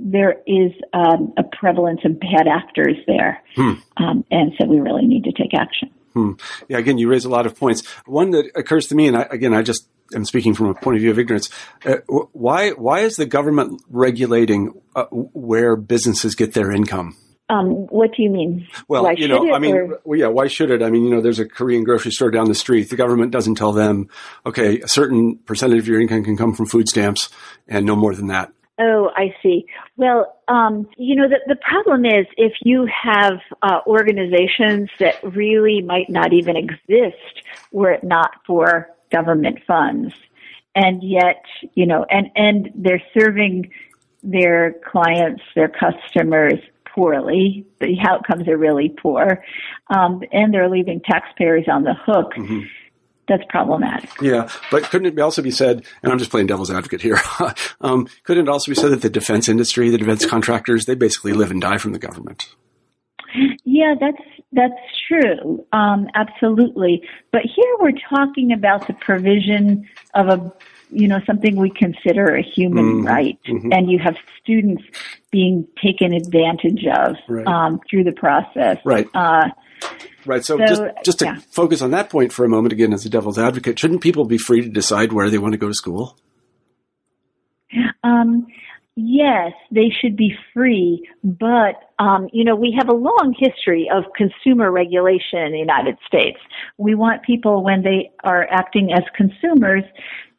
there 0.00 0.36
is 0.46 0.72
um, 0.92 1.32
a 1.38 1.42
prevalence 1.42 2.00
of 2.04 2.20
bad 2.20 2.46
actors 2.46 2.96
there. 3.06 3.42
Hmm. 3.56 3.72
Um, 3.96 4.24
and 4.30 4.52
so 4.60 4.66
we 4.66 4.78
really 4.78 5.06
need 5.06 5.24
to 5.24 5.32
take 5.32 5.54
action. 5.54 5.90
Hmm. 6.18 6.32
Yeah, 6.68 6.78
again, 6.78 6.98
you 6.98 7.08
raise 7.08 7.24
a 7.24 7.28
lot 7.28 7.46
of 7.46 7.56
points. 7.56 7.86
One 8.06 8.30
that 8.30 8.50
occurs 8.56 8.88
to 8.88 8.94
me, 8.94 9.06
and 9.06 9.16
I, 9.16 9.22
again, 9.30 9.54
I 9.54 9.62
just 9.62 9.88
am 10.14 10.24
speaking 10.24 10.52
from 10.54 10.66
a 10.66 10.74
point 10.74 10.96
of 10.96 11.00
view 11.00 11.10
of 11.10 11.18
ignorance. 11.18 11.48
Uh, 11.84 11.98
why 12.32 12.70
why 12.70 13.00
is 13.00 13.16
the 13.16 13.26
government 13.26 13.80
regulating 13.88 14.72
uh, 14.96 15.04
where 15.12 15.76
businesses 15.76 16.34
get 16.34 16.54
their 16.54 16.72
income? 16.72 17.16
Um, 17.50 17.86
what 17.86 18.14
do 18.14 18.22
you 18.22 18.30
mean? 18.30 18.66
Well, 18.88 19.04
why 19.04 19.12
you 19.12 19.26
know, 19.26 19.54
I 19.54 19.58
mean, 19.58 19.94
well, 20.04 20.18
yeah, 20.18 20.26
why 20.26 20.48
should 20.48 20.70
it? 20.70 20.82
I 20.82 20.90
mean, 20.90 21.04
you 21.04 21.10
know, 21.10 21.22
there's 21.22 21.38
a 21.38 21.46
Korean 21.46 21.82
grocery 21.82 22.10
store 22.10 22.30
down 22.30 22.46
the 22.46 22.54
street. 22.54 22.90
The 22.90 22.96
government 22.96 23.30
doesn't 23.30 23.54
tell 23.54 23.72
them, 23.72 24.08
okay, 24.44 24.80
a 24.80 24.88
certain 24.88 25.38
percentage 25.38 25.78
of 25.78 25.88
your 25.88 26.00
income 26.00 26.24
can 26.24 26.36
come 26.36 26.54
from 26.54 26.66
food 26.66 26.88
stamps 26.88 27.30
and 27.66 27.86
no 27.86 27.96
more 27.96 28.14
than 28.14 28.26
that. 28.26 28.52
Oh, 28.80 29.10
I 29.16 29.34
see. 29.42 29.66
Well, 29.96 30.38
um, 30.46 30.88
you 30.96 31.16
know, 31.16 31.28
the, 31.28 31.40
the 31.48 31.56
problem 31.56 32.04
is 32.04 32.26
if 32.36 32.52
you 32.62 32.86
have 32.86 33.40
uh, 33.62 33.80
organizations 33.86 34.88
that 35.00 35.16
really 35.24 35.82
might 35.82 36.08
not 36.08 36.32
even 36.32 36.56
exist 36.56 37.42
were 37.72 37.90
it 37.90 38.04
not 38.04 38.30
for 38.46 38.88
government 39.10 39.58
funds, 39.66 40.14
and 40.76 41.02
yet, 41.02 41.42
you 41.74 41.86
know, 41.86 42.06
and 42.08 42.30
and 42.36 42.70
they're 42.76 43.02
serving 43.18 43.72
their 44.22 44.74
clients, 44.84 45.42
their 45.56 45.68
customers 45.68 46.60
poorly. 46.94 47.66
The 47.80 47.96
outcomes 48.00 48.46
are 48.48 48.56
really 48.56 48.88
poor, 48.88 49.44
um, 49.88 50.22
and 50.30 50.54
they're 50.54 50.68
leaving 50.68 51.00
taxpayers 51.00 51.64
on 51.68 51.82
the 51.82 51.94
hook. 51.94 52.34
Mm-hmm. 52.36 52.60
That's 53.28 53.44
problematic. 53.48 54.10
Yeah, 54.22 54.48
but 54.70 54.84
couldn't 54.84 55.06
it 55.06 55.20
also 55.20 55.42
be 55.42 55.50
said? 55.50 55.84
And 56.02 56.10
I'm 56.10 56.18
just 56.18 56.30
playing 56.30 56.46
devil's 56.46 56.70
advocate 56.70 57.02
here. 57.02 57.20
um, 57.80 58.08
couldn't 58.24 58.48
it 58.48 58.50
also 58.50 58.70
be 58.70 58.74
said 58.74 58.90
that 58.90 59.02
the 59.02 59.10
defense 59.10 59.48
industry, 59.48 59.90
the 59.90 59.98
defense 59.98 60.24
contractors, 60.24 60.86
they 60.86 60.94
basically 60.94 61.34
live 61.34 61.50
and 61.50 61.60
die 61.60 61.78
from 61.78 61.92
the 61.92 61.98
government? 61.98 62.48
Yeah, 63.64 63.94
that's 64.00 64.22
that's 64.52 64.80
true. 65.06 65.64
Um, 65.72 66.08
absolutely. 66.14 67.02
But 67.32 67.42
here 67.42 67.74
we're 67.80 67.92
talking 68.08 68.52
about 68.52 68.86
the 68.86 68.94
provision 68.94 69.86
of 70.14 70.28
a 70.28 70.52
you 70.90 71.06
know, 71.06 71.20
something 71.26 71.56
we 71.56 71.70
consider 71.70 72.34
a 72.34 72.42
human 72.42 72.84
mm-hmm. 72.84 73.06
right. 73.06 73.38
Mm-hmm. 73.46 73.72
And 73.72 73.90
you 73.90 73.98
have 73.98 74.16
students 74.42 74.82
being 75.30 75.66
taken 75.82 76.12
advantage 76.12 76.84
of 76.86 77.16
right. 77.28 77.46
um, 77.46 77.80
through 77.88 78.04
the 78.04 78.12
process. 78.12 78.78
Right. 78.84 79.06
Uh, 79.14 79.48
right. 80.26 80.44
So, 80.44 80.58
so, 80.58 80.66
just, 80.66 80.82
just 81.04 81.18
to 81.20 81.24
yeah. 81.26 81.38
focus 81.50 81.82
on 81.82 81.90
that 81.92 82.10
point 82.10 82.32
for 82.32 82.44
a 82.44 82.48
moment, 82.48 82.72
again, 82.72 82.92
as 82.92 83.04
a 83.04 83.10
devil's 83.10 83.38
advocate, 83.38 83.78
shouldn't 83.78 84.00
people 84.00 84.24
be 84.24 84.38
free 84.38 84.62
to 84.62 84.68
decide 84.68 85.12
where 85.12 85.30
they 85.30 85.38
want 85.38 85.52
to 85.52 85.58
go 85.58 85.68
to 85.68 85.74
school? 85.74 86.16
Um, 88.02 88.46
yes, 88.96 89.52
they 89.70 89.90
should 89.90 90.16
be 90.16 90.34
free, 90.54 91.08
but 91.22 91.76
um, 91.98 92.28
you 92.32 92.44
know 92.44 92.56
we 92.56 92.74
have 92.78 92.88
a 92.88 92.94
long 92.94 93.34
history 93.38 93.88
of 93.92 94.04
consumer 94.16 94.70
regulation 94.70 95.40
in 95.40 95.52
the 95.52 95.58
United 95.58 95.98
States. 96.06 96.38
We 96.78 96.94
want 96.94 97.22
people 97.22 97.62
when 97.62 97.82
they 97.82 98.10
are 98.24 98.46
acting 98.50 98.92
as 98.92 99.02
consumers 99.16 99.84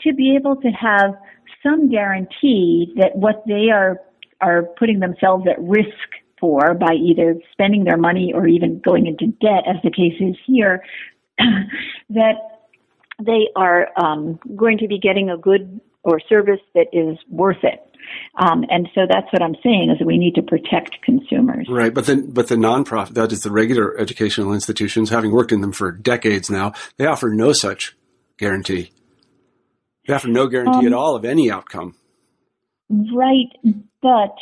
to 0.02 0.14
be 0.14 0.36
able 0.36 0.56
to 0.58 0.70
have 0.70 1.14
some 1.62 1.90
guarantee 1.90 2.94
that 2.96 3.16
what 3.16 3.44
they 3.46 3.70
are 3.70 4.00
are 4.42 4.64
putting 4.78 5.00
themselves 5.00 5.46
at 5.48 5.62
risk 5.62 6.10
for 6.40 6.74
by 6.74 6.94
either 6.94 7.36
spending 7.52 7.84
their 7.84 7.98
money 7.98 8.32
or 8.34 8.48
even 8.48 8.80
going 8.80 9.08
into 9.08 9.28
debt, 9.28 9.64
as 9.68 9.78
the 9.84 9.92
case 9.92 10.20
is 10.20 10.36
here, 10.46 10.84
that 12.10 12.34
they 13.24 13.50
are 13.56 13.88
um, 13.98 14.40
going 14.56 14.78
to 14.78 14.88
be 14.88 15.00
getting 15.00 15.30
a 15.30 15.38
good 15.38 15.80
or 16.04 16.20
service 16.30 16.62
that 16.74 16.88
is 16.94 17.18
worth 17.30 17.64
it. 17.64 17.86
Um, 18.36 18.64
and 18.70 18.88
so 18.96 19.02
that's 19.08 19.32
what 19.32 19.42
I'm 19.42 19.56
saying 19.62 19.92
is 19.92 20.00
that 20.00 20.06
we 20.06 20.18
need 20.18 20.36
to 20.36 20.42
protect 20.42 21.02
consumers. 21.04 21.68
Right, 21.70 21.94
but 21.94 22.06
then, 22.06 22.32
but 22.32 22.48
the 22.48 22.56
nonprofit, 22.56 23.14
that 23.14 23.32
is 23.32 23.42
the 23.42 23.52
regular 23.52 23.98
educational 24.00 24.54
institutions, 24.54 25.10
having 25.10 25.32
worked 25.32 25.52
in 25.52 25.62
them 25.62 25.72
for 25.72 25.92
decades 25.92 26.50
now, 26.50 26.74
they 26.98 27.06
offer 27.06 27.30
no 27.30 27.54
such 27.54 27.96
guarantee. 28.38 28.92
They 30.08 30.14
offer 30.14 30.28
no 30.28 30.48
guarantee 30.48 30.80
um, 30.80 30.88
at 30.88 30.94
all 30.94 31.16
of 31.16 31.26
any 31.26 31.52
outcome. 31.52 31.96
Right, 32.90 33.50
but 34.02 34.36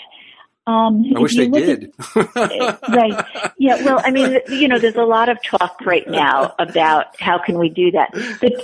um, 0.67 1.05
I 1.15 1.19
wish 1.19 1.37
they 1.37 1.47
did. 1.47 1.93
At, 2.15 2.35
right. 2.89 3.25
Yeah. 3.57 3.83
Well, 3.85 4.01
I 4.03 4.11
mean, 4.11 4.39
you 4.49 4.67
know, 4.67 4.77
there's 4.77 4.97
a 4.97 5.05
lot 5.05 5.29
of 5.29 5.41
talk 5.41 5.79
right 5.85 6.07
now 6.07 6.53
about 6.59 7.19
how 7.21 7.41
can 7.41 7.57
we 7.57 7.69
do 7.69 7.89
that. 7.91 8.11
The 8.11 8.61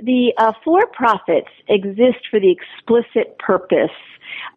the 0.00 0.32
uh, 0.38 0.52
for-profits 0.64 1.48
exist 1.68 2.18
for 2.30 2.38
the 2.38 2.52
explicit 2.52 3.36
purpose 3.40 3.90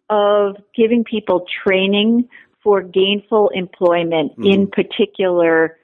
of 0.08 0.56
giving 0.76 1.02
people 1.02 1.44
training 1.64 2.28
for 2.62 2.80
gainful 2.82 3.48
employment 3.48 4.32
mm-hmm. 4.32 4.44
in 4.44 4.66
particular 4.68 5.76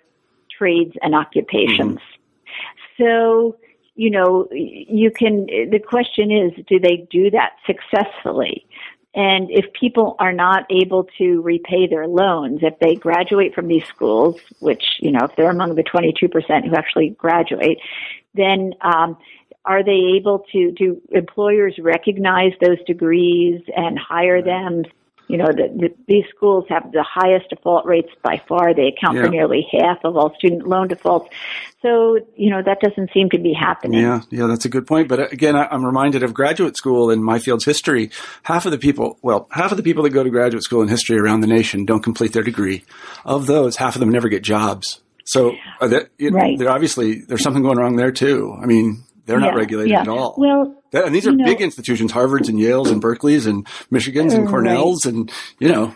trades 0.56 0.94
and 1.02 1.16
occupations. 1.16 1.98
Mm-hmm. 1.98 3.02
So 3.02 3.56
you 4.00 4.08
know, 4.08 4.48
you 4.50 5.10
can, 5.10 5.44
the 5.44 5.78
question 5.78 6.30
is, 6.30 6.52
do 6.66 6.78
they 6.78 7.06
do 7.10 7.28
that 7.32 7.50
successfully? 7.66 8.64
And 9.14 9.50
if 9.50 9.72
people 9.72 10.14
are 10.20 10.32
not 10.32 10.66
able 10.70 11.08
to 11.18 11.42
repay 11.42 11.88
their 11.88 12.06
loans, 12.06 12.60
if 12.62 12.78
they 12.78 12.94
graduate 12.94 13.54
from 13.54 13.66
these 13.66 13.84
schools, 13.86 14.40
which, 14.60 14.84
you 15.00 15.10
know, 15.10 15.24
if 15.24 15.34
they're 15.36 15.50
among 15.50 15.74
the 15.74 15.82
22% 15.82 16.68
who 16.68 16.76
actually 16.76 17.10
graduate, 17.10 17.78
then 18.34 18.74
um, 18.82 19.16
are 19.64 19.82
they 19.82 20.14
able 20.16 20.44
to, 20.52 20.70
do 20.72 21.02
employers 21.10 21.74
recognize 21.80 22.52
those 22.60 22.78
degrees 22.86 23.60
and 23.76 23.98
hire 23.98 24.42
them 24.42 24.84
you 25.30 25.36
know, 25.36 25.46
the, 25.46 25.68
the, 25.74 25.94
these 26.08 26.24
schools 26.34 26.64
have 26.68 26.90
the 26.92 27.04
highest 27.08 27.50
default 27.50 27.86
rates 27.86 28.10
by 28.22 28.42
far. 28.48 28.74
They 28.74 28.88
account 28.88 29.16
yeah. 29.16 29.24
for 29.24 29.28
nearly 29.28 29.66
half 29.72 29.98
of 30.04 30.16
all 30.16 30.34
student 30.36 30.66
loan 30.66 30.88
defaults. 30.88 31.30
So, 31.82 32.18
you 32.36 32.50
know, 32.50 32.62
that 32.62 32.80
doesn't 32.80 33.10
seem 33.14 33.30
to 33.30 33.38
be 33.38 33.54
happening. 33.54 34.00
Yeah, 34.00 34.22
yeah, 34.30 34.46
that's 34.46 34.64
a 34.64 34.68
good 34.68 34.86
point. 34.86 35.08
But 35.08 35.20
uh, 35.20 35.26
again, 35.30 35.56
I'm 35.56 35.84
reminded 35.84 36.22
of 36.22 36.34
graduate 36.34 36.76
school 36.76 37.10
in 37.10 37.22
my 37.22 37.38
field's 37.38 37.64
history. 37.64 38.10
Half 38.42 38.66
of 38.66 38.72
the 38.72 38.78
people, 38.78 39.18
well, 39.22 39.48
half 39.52 39.70
of 39.70 39.76
the 39.76 39.82
people 39.82 40.02
that 40.02 40.10
go 40.10 40.24
to 40.24 40.30
graduate 40.30 40.64
school 40.64 40.82
in 40.82 40.88
history 40.88 41.18
around 41.18 41.40
the 41.40 41.46
nation 41.46 41.86
don't 41.86 42.02
complete 42.02 42.32
their 42.32 42.42
degree. 42.42 42.84
Of 43.24 43.46
those, 43.46 43.76
half 43.76 43.94
of 43.94 44.00
them 44.00 44.10
never 44.10 44.28
get 44.28 44.42
jobs. 44.42 45.00
So, 45.24 45.54
that, 45.80 46.08
it, 46.18 46.32
right. 46.32 46.60
obviously 46.66 47.20
there's 47.20 47.42
something 47.42 47.62
going 47.62 47.78
wrong 47.78 47.96
there 47.96 48.10
too. 48.10 48.58
I 48.60 48.66
mean, 48.66 49.04
they're 49.26 49.38
yeah, 49.38 49.46
not 49.46 49.54
regulated 49.54 49.92
yeah. 49.92 50.00
at 50.00 50.08
all. 50.08 50.34
Well, 50.36 50.79
that, 50.90 51.04
and 51.04 51.14
these 51.14 51.26
are 51.26 51.32
big 51.32 51.60
know, 51.60 51.64
institutions, 51.64 52.12
Harvards 52.12 52.48
and 52.48 52.58
Yales 52.58 52.90
and 52.90 53.02
Berkeleys 53.02 53.46
and 53.46 53.66
Michigans 53.92 54.34
and 54.34 54.48
Cornells 54.48 55.06
right. 55.06 55.14
and, 55.14 55.32
you 55.58 55.68
know. 55.68 55.94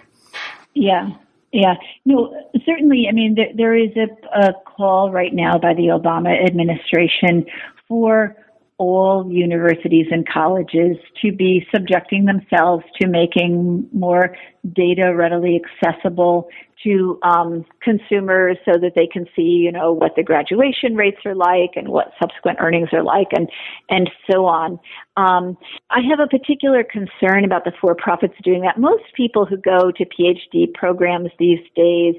Yeah. 0.75 1.11
Yeah. 1.53 1.75
No, 2.05 2.35
certainly. 2.67 3.07
I 3.09 3.13
mean, 3.13 3.37
there, 3.37 3.53
there 3.55 3.77
is 3.77 3.91
a, 3.97 4.09
a 4.39 4.53
call 4.65 5.13
right 5.13 5.33
now 5.33 5.59
by 5.59 5.75
the 5.75 5.89
Obama 5.89 6.45
administration 6.45 7.47
for 7.87 8.37
all 8.79 9.31
universities 9.31 10.07
and 10.11 10.27
colleges 10.29 10.97
to 11.23 11.33
be 11.33 11.65
subjecting 11.73 12.25
themselves 12.25 12.85
to 13.01 13.07
making 13.07 13.89
more 13.93 14.37
data 14.73 15.15
readily 15.15 15.61
accessible 15.63 16.49
to 16.83 17.19
um, 17.23 17.65
consumers 17.83 18.57
so 18.65 18.73
that 18.73 18.93
they 18.97 19.07
can 19.07 19.27
see, 19.37 19.43
you 19.43 19.71
know, 19.71 19.93
what 19.93 20.13
the 20.17 20.23
graduation 20.23 20.97
rates 20.97 21.19
are 21.25 21.35
like 21.35 21.71
and 21.77 21.89
what 21.89 22.13
subsequent 22.21 22.59
earnings 22.61 22.89
are 22.93 23.05
like 23.05 23.29
and, 23.33 23.49
and 23.91 24.11
so 24.31 24.45
on. 24.45 24.79
Um, 25.17 25.57
I 25.91 26.01
have 26.11 26.19
a 26.21 26.27
particular 26.27 26.85
concern 26.85 27.45
about 27.45 27.65
the 27.65 27.73
for-profits 27.81 28.35
doing 28.43 28.63
that. 28.63 28.79
Most 28.79 29.05
people 29.17 29.47
who 29.47 29.57
go 29.57 29.93
to 29.93 30.05
PhD 30.05 30.73
programs 30.75 31.31
these 31.39 31.61
days 31.77 32.17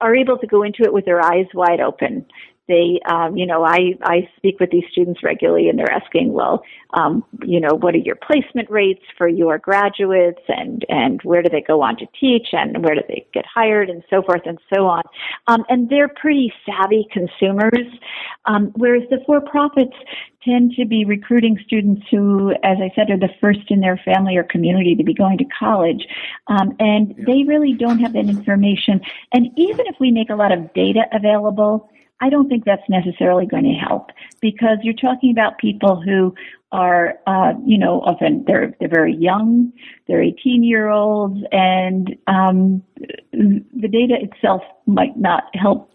are 0.00 0.14
able 0.14 0.38
to 0.38 0.46
go 0.46 0.62
into 0.62 0.82
it 0.82 0.92
with 0.92 1.04
their 1.04 1.20
eyes 1.20 1.46
wide 1.52 1.80
open 1.80 2.24
they, 2.70 3.00
um, 3.12 3.36
you 3.36 3.44
know, 3.44 3.64
I, 3.64 3.98
I 4.02 4.28
speak 4.36 4.60
with 4.60 4.70
these 4.70 4.84
students 4.92 5.22
regularly 5.22 5.68
and 5.68 5.78
they're 5.78 5.90
asking, 5.90 6.32
well, 6.32 6.62
um, 6.94 7.24
you 7.44 7.60
know, 7.60 7.74
what 7.74 7.94
are 7.94 7.98
your 7.98 8.16
placement 8.16 8.70
rates 8.70 9.02
for 9.18 9.28
your 9.28 9.58
graduates 9.58 10.40
and, 10.48 10.86
and 10.88 11.20
where 11.22 11.42
do 11.42 11.50
they 11.50 11.60
go 11.60 11.82
on 11.82 11.96
to 11.96 12.06
teach 12.18 12.48
and 12.52 12.82
where 12.84 12.94
do 12.94 13.02
they 13.08 13.26
get 13.34 13.44
hired 13.44 13.90
and 13.90 14.02
so 14.08 14.22
forth 14.22 14.42
and 14.46 14.58
so 14.72 14.86
on. 14.86 15.02
Um, 15.48 15.64
and 15.68 15.90
they're 15.90 16.08
pretty 16.08 16.52
savvy 16.64 17.08
consumers, 17.12 17.86
um, 18.46 18.72
whereas 18.76 19.02
the 19.10 19.18
for-profits 19.26 19.96
tend 20.42 20.72
to 20.74 20.86
be 20.86 21.04
recruiting 21.04 21.58
students 21.66 22.02
who, 22.10 22.52
as 22.62 22.78
I 22.80 22.90
said, 22.94 23.10
are 23.10 23.18
the 23.18 23.28
first 23.40 23.68
in 23.68 23.80
their 23.80 24.00
family 24.04 24.36
or 24.36 24.44
community 24.44 24.94
to 24.94 25.04
be 25.04 25.12
going 25.12 25.38
to 25.38 25.44
college. 25.58 26.06
Um, 26.46 26.74
and 26.78 27.14
yeah. 27.18 27.24
they 27.26 27.42
really 27.44 27.74
don't 27.74 27.98
have 27.98 28.14
that 28.14 28.28
information. 28.28 29.00
And 29.32 29.48
even 29.56 29.86
if 29.86 29.96
we 30.00 30.10
make 30.10 30.30
a 30.30 30.36
lot 30.36 30.52
of 30.52 30.72
data 30.72 31.02
available, 31.12 31.90
I 32.20 32.28
don't 32.28 32.48
think 32.48 32.64
that's 32.64 32.88
necessarily 32.88 33.46
going 33.46 33.64
to 33.64 33.72
help 33.72 34.10
because 34.40 34.78
you're 34.82 34.94
talking 34.94 35.30
about 35.30 35.58
people 35.58 36.00
who 36.00 36.34
are, 36.72 37.18
uh, 37.26 37.54
you 37.64 37.78
know, 37.78 38.00
often 38.02 38.44
they're 38.46 38.74
they're 38.78 38.88
very 38.88 39.14
young, 39.14 39.72
they're 40.06 40.22
18 40.22 40.62
year 40.62 40.88
olds, 40.88 41.40
and 41.50 42.16
um, 42.26 42.82
the 43.32 43.88
data 43.88 44.16
itself 44.20 44.62
might 44.86 45.16
not 45.16 45.44
help 45.54 45.92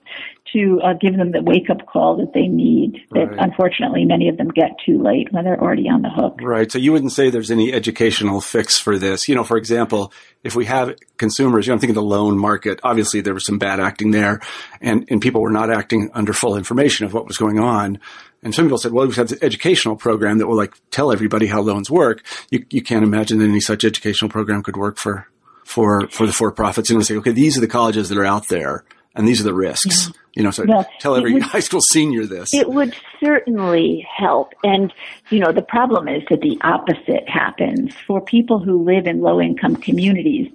to 0.53 0.79
uh, 0.83 0.93
give 0.93 1.17
them 1.17 1.31
the 1.31 1.41
wake 1.41 1.69
up 1.69 1.85
call 1.85 2.17
that 2.17 2.33
they 2.33 2.47
need. 2.47 2.97
That 3.11 3.31
right. 3.31 3.39
unfortunately 3.39 4.05
many 4.05 4.29
of 4.29 4.37
them 4.37 4.49
get 4.49 4.71
too 4.85 5.01
late 5.01 5.31
when 5.31 5.43
they're 5.43 5.59
already 5.59 5.89
on 5.89 6.01
the 6.01 6.09
hook. 6.09 6.39
Right. 6.41 6.71
So 6.71 6.77
you 6.77 6.91
wouldn't 6.91 7.11
say 7.11 7.29
there's 7.29 7.51
any 7.51 7.73
educational 7.73 8.41
fix 8.41 8.79
for 8.79 8.97
this. 8.97 9.27
You 9.27 9.35
know, 9.35 9.43
for 9.43 9.57
example, 9.57 10.13
if 10.43 10.55
we 10.55 10.65
have 10.65 10.95
consumers, 11.17 11.65
you 11.65 11.71
know, 11.71 11.75
I'm 11.75 11.79
thinking 11.79 11.95
the 11.95 12.01
loan 12.01 12.37
market. 12.37 12.79
Obviously, 12.83 13.21
there 13.21 13.33
was 13.33 13.45
some 13.45 13.57
bad 13.57 13.79
acting 13.79 14.11
there, 14.11 14.41
and 14.81 15.05
and 15.09 15.21
people 15.21 15.41
were 15.41 15.51
not 15.51 15.71
acting 15.71 16.09
under 16.13 16.33
full 16.33 16.55
information 16.55 17.05
of 17.05 17.13
what 17.13 17.27
was 17.27 17.37
going 17.37 17.59
on. 17.59 17.99
And 18.43 18.53
some 18.53 18.65
people 18.65 18.77
said, 18.77 18.91
well, 18.91 19.07
we 19.07 19.15
have 19.15 19.29
this 19.29 19.41
educational 19.41 19.95
program 19.95 20.37
that 20.37 20.45
will 20.45 20.55
like 20.55 20.75
tell 20.91 21.11
everybody 21.11 21.47
how 21.47 21.61
loans 21.61 21.89
work. 21.89 22.23
You, 22.51 22.63
you 22.69 22.83
can't 22.83 23.03
imagine 23.03 23.39
that 23.39 23.45
any 23.45 23.59
such 23.59 23.83
educational 23.83 24.29
program 24.29 24.61
could 24.61 24.77
work 24.77 24.97
for, 24.97 25.27
for, 25.63 26.07
for 26.09 26.27
the 26.27 26.33
for-profits. 26.33 26.91
And 26.91 26.99
we 26.99 27.03
say, 27.03 27.15
okay, 27.15 27.31
these 27.31 27.57
are 27.57 27.61
the 27.61 27.67
colleges 27.67 28.09
that 28.09 28.19
are 28.19 28.25
out 28.25 28.47
there 28.47 28.83
and 29.16 29.28
these 29.28 29.39
are 29.39 29.45
the 29.45 29.53
risks. 29.53 30.07
Yeah. 30.07 30.13
You 30.36 30.43
know, 30.43 30.51
so 30.51 30.66
well, 30.68 30.86
tell 30.99 31.16
every 31.16 31.34
would, 31.34 31.41
high 31.55 31.61
school 31.61 31.80
senior 31.80 32.26
this. 32.26 32.53
It 32.53 32.70
would 32.70 32.93
certainly 33.24 34.05
help. 34.18 34.53
And, 34.63 34.93
you 35.30 35.39
know, 35.39 35.53
the 35.53 35.61
problem 35.61 36.09
is 36.09 36.24
that 36.30 36.41
the 36.41 36.57
opposite 36.61 37.28
happens 37.30 37.95
for 38.05 38.20
people 38.20 38.59
who 38.59 38.84
live 38.84 39.07
in 39.07 39.22
low 39.22 39.39
income 39.39 39.78
communities. 39.78 40.51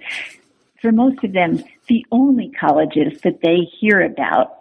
For 0.81 0.91
most 0.91 1.23
of 1.23 1.33
them, 1.33 1.63
the 1.87 2.05
only 2.11 2.49
colleges 2.49 3.21
that 3.21 3.41
they 3.41 3.61
hear 3.79 4.01
about 4.01 4.59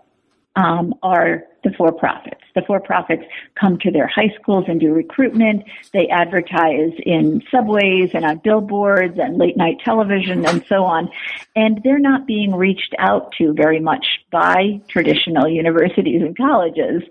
um, 0.57 0.95
are 1.03 1.45
the 1.65 1.73
for 1.73 1.93
profits. 1.93 2.40
The 2.55 2.63
for 2.63 2.81
profits 2.81 3.25
come 3.55 3.79
to 3.79 3.91
their 3.91 4.07
high 4.07 4.33
schools 4.41 4.65
and 4.69 4.81
do 4.81 4.93
recruitment. 4.93 5.65
They 5.93 6.09
advertise 6.09 6.93
in 7.05 7.43
subways 7.51 8.11
and 8.15 8.25
on 8.25 8.39
billboards 8.39 9.19
and 9.19 9.39
late 9.39 9.57
night 9.57 9.79
television 9.85 10.47
and 10.47 10.65
so 10.67 10.85
on. 10.85 11.11
And 11.57 11.81
they're 11.83 11.99
not 11.99 12.27
being 12.27 12.55
reached 12.55 12.95
out 12.99 13.33
to 13.39 13.53
very 13.53 13.81
much 13.81 14.07
by 14.31 14.81
traditional 14.89 15.49
universities 15.49 16.23
and 16.23 16.37
colleges. 16.37 17.03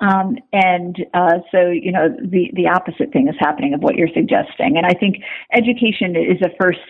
Um, 0.00 0.38
and 0.52 1.04
uh, 1.14 1.38
so, 1.50 1.68
you 1.68 1.92
know, 1.92 2.08
the, 2.08 2.50
the 2.54 2.68
opposite 2.68 3.12
thing 3.12 3.28
is 3.28 3.36
happening 3.38 3.74
of 3.74 3.80
what 3.80 3.96
you're 3.96 4.08
suggesting. 4.14 4.76
And 4.76 4.86
I 4.86 4.92
think 4.92 5.22
education 5.52 6.16
is 6.16 6.40
a 6.42 6.50
first 6.60 6.80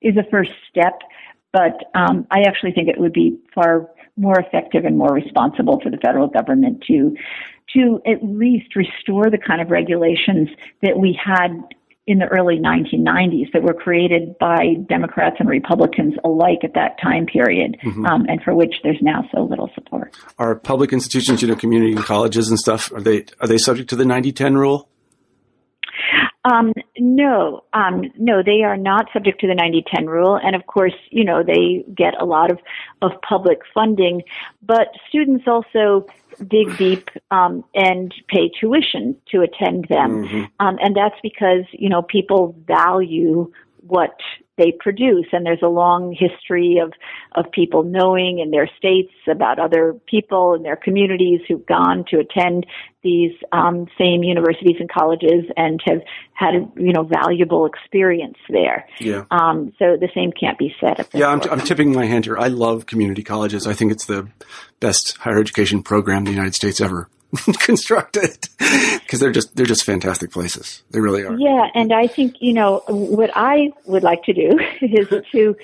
is 0.00 0.16
a 0.16 0.28
first 0.30 0.50
step, 0.68 1.00
but 1.52 1.84
um, 1.94 2.26
I 2.30 2.40
actually 2.42 2.72
think 2.72 2.88
it 2.88 2.98
would 2.98 3.12
be 3.12 3.38
far 3.54 3.88
more 4.16 4.38
effective 4.38 4.84
and 4.84 4.98
more 4.98 5.12
responsible 5.12 5.80
for 5.82 5.90
the 5.90 5.98
federal 5.98 6.28
government 6.28 6.84
to 6.86 7.16
to 7.74 8.00
at 8.06 8.22
least 8.22 8.76
restore 8.76 9.30
the 9.30 9.38
kind 9.38 9.62
of 9.62 9.70
regulations 9.70 10.48
that 10.82 10.98
we 10.98 11.18
had 11.24 11.50
in 12.06 12.18
the 12.18 12.26
early 12.26 12.58
1990s 12.58 13.52
that 13.52 13.62
were 13.62 13.72
created 13.72 14.36
by 14.38 14.74
Democrats 14.88 15.36
and 15.38 15.48
Republicans 15.48 16.14
alike 16.24 16.58
at 16.64 16.74
that 16.74 16.96
time 17.00 17.26
period, 17.26 17.76
mm-hmm. 17.82 18.04
um, 18.04 18.26
and 18.28 18.42
for 18.42 18.54
which 18.54 18.74
there's 18.82 18.98
now 19.00 19.22
so 19.32 19.42
little 19.42 19.70
support. 19.74 20.14
Are 20.36 20.56
public 20.56 20.92
institutions, 20.92 21.42
you 21.42 21.48
know, 21.48 21.54
community 21.54 21.94
colleges 21.94 22.48
and 22.48 22.58
stuff, 22.58 22.92
are 22.92 23.00
they 23.00 23.24
are 23.40 23.46
they 23.46 23.58
subject 23.58 23.88
to 23.90 23.96
the 23.96 24.04
90-10 24.04 24.56
rule? 24.56 24.88
Um, 26.44 26.72
no, 26.98 27.62
um, 27.72 28.10
no, 28.18 28.42
they 28.42 28.62
are 28.62 28.76
not 28.76 29.06
subject 29.12 29.40
to 29.42 29.46
the 29.46 29.54
90-10 29.54 30.06
rule. 30.06 30.36
And 30.42 30.56
of 30.56 30.66
course, 30.66 30.94
you 31.10 31.24
know, 31.24 31.42
they 31.44 31.84
get 31.94 32.20
a 32.20 32.24
lot 32.24 32.50
of, 32.50 32.58
of 33.00 33.12
public 33.22 33.60
funding, 33.72 34.22
but 34.60 34.88
students 35.08 35.44
also 35.46 36.06
dig 36.48 36.76
deep 36.76 37.10
um, 37.30 37.64
and 37.74 38.12
pay 38.28 38.48
tuition 38.48 39.16
to 39.30 39.42
attend 39.42 39.86
them. 39.88 40.24
Mm-hmm. 40.24 40.44
Um, 40.58 40.78
and 40.82 40.96
that's 40.96 41.18
because, 41.22 41.64
you 41.72 41.88
know, 41.88 42.02
people 42.02 42.56
value 42.66 43.52
what 43.86 44.16
they 44.62 44.72
produce. 44.72 45.26
And 45.32 45.44
there's 45.44 45.62
a 45.62 45.68
long 45.68 46.16
history 46.18 46.80
of, 46.82 46.92
of 47.34 47.50
people 47.50 47.82
knowing 47.82 48.38
in 48.38 48.50
their 48.50 48.68
states 48.78 49.12
about 49.28 49.58
other 49.58 49.94
people 50.06 50.54
in 50.54 50.62
their 50.62 50.76
communities 50.76 51.40
who've 51.48 51.66
gone 51.66 52.04
to 52.10 52.18
attend 52.18 52.66
these 53.02 53.32
um, 53.50 53.86
same 53.98 54.22
universities 54.22 54.76
and 54.78 54.88
colleges 54.88 55.44
and 55.56 55.80
have 55.84 56.02
had 56.34 56.54
a 56.54 56.68
you 56.76 56.92
know 56.92 57.02
valuable 57.02 57.66
experience 57.66 58.38
there. 58.48 58.86
Yeah. 59.00 59.24
Um, 59.30 59.72
so 59.78 59.96
the 60.00 60.08
same 60.14 60.30
can't 60.32 60.58
be 60.58 60.72
said. 60.80 61.00
Of 61.00 61.08
yeah, 61.12 61.28
I'm, 61.28 61.40
t- 61.40 61.50
I'm 61.50 61.60
tipping 61.60 61.92
my 61.92 62.06
hand 62.06 62.26
here. 62.26 62.38
I 62.38 62.48
love 62.48 62.86
community 62.86 63.24
colleges. 63.24 63.66
I 63.66 63.72
think 63.72 63.90
it's 63.90 64.06
the 64.06 64.28
best 64.78 65.16
higher 65.18 65.38
education 65.38 65.82
program 65.82 66.24
the 66.24 66.30
United 66.30 66.54
States 66.54 66.80
ever 66.80 67.08
constructed 67.58 68.48
because 69.12 69.20
they're 69.20 69.30
just 69.30 69.54
they're 69.54 69.66
just 69.66 69.84
fantastic 69.84 70.30
places. 70.30 70.82
They 70.90 71.00
really 71.00 71.22
are. 71.22 71.36
Yeah, 71.38 71.66
and 71.74 71.92
I 71.92 72.06
think 72.06 72.36
you 72.40 72.54
know 72.54 72.82
what 72.88 73.30
I 73.34 73.68
would 73.84 74.02
like 74.02 74.22
to 74.22 74.32
do 74.32 74.58
is 74.80 75.06
to 75.32 75.54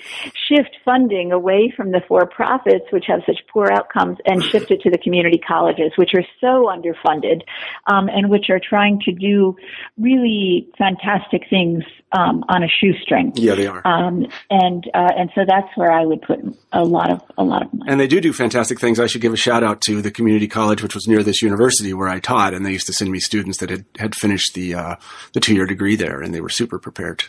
shift 0.47 0.77
funding 0.85 1.31
away 1.31 1.73
from 1.75 1.91
the 1.91 2.01
for 2.07 2.27
profits, 2.27 2.85
which 2.91 3.05
have 3.07 3.21
such 3.25 3.39
poor 3.51 3.71
outcomes, 3.71 4.19
and 4.27 4.43
shift 4.43 4.69
it 4.69 4.81
to 4.81 4.91
the 4.91 4.99
community 4.99 5.39
colleges, 5.39 5.93
which 5.95 6.11
are 6.13 6.23
so 6.39 6.67
underfunded, 6.67 7.41
um, 7.87 8.07
and 8.07 8.29
which 8.29 8.51
are 8.51 8.59
trying 8.59 8.99
to 9.05 9.11
do 9.11 9.55
really 9.97 10.67
fantastic 10.77 11.49
things 11.49 11.83
um, 12.11 12.43
on 12.49 12.63
a 12.63 12.67
shoestring. 12.67 13.31
Yeah, 13.35 13.55
they 13.55 13.65
are. 13.65 13.81
Um, 13.85 14.27
and 14.51 14.85
uh, 14.93 15.09
and 15.17 15.31
so 15.33 15.41
that's 15.47 15.75
where 15.75 15.91
I 15.91 16.05
would 16.05 16.21
put 16.21 16.39
a 16.71 16.83
lot 16.83 17.11
of 17.11 17.23
a 17.35 17.43
lot 17.43 17.63
of 17.63 17.73
money. 17.73 17.89
And 17.91 17.99
they 17.99 18.07
do 18.07 18.21
do 18.21 18.31
fantastic 18.31 18.79
things. 18.79 18.99
I 18.99 19.07
should 19.07 19.21
give 19.21 19.33
a 19.33 19.37
shout 19.37 19.63
out 19.63 19.81
to 19.81 20.03
the 20.03 20.11
community 20.11 20.47
college, 20.47 20.83
which 20.83 20.93
was 20.93 21.07
near 21.07 21.23
this 21.23 21.41
university 21.41 21.95
where 21.95 22.07
I 22.07 22.19
taught, 22.19 22.53
and 22.53 22.63
they 22.63 22.71
used 22.71 22.85
to 22.87 22.93
send 22.93 23.11
me 23.11 23.19
students 23.19 23.38
that 23.57 23.69
had 23.69 23.85
had 23.97 24.15
finished 24.15 24.53
the 24.53 24.75
uh, 24.75 24.95
the 25.33 25.39
two 25.39 25.53
year 25.53 25.65
degree 25.65 25.95
there, 25.95 26.21
and 26.21 26.33
they 26.33 26.41
were 26.41 26.49
super 26.49 26.79
prepared. 26.79 27.23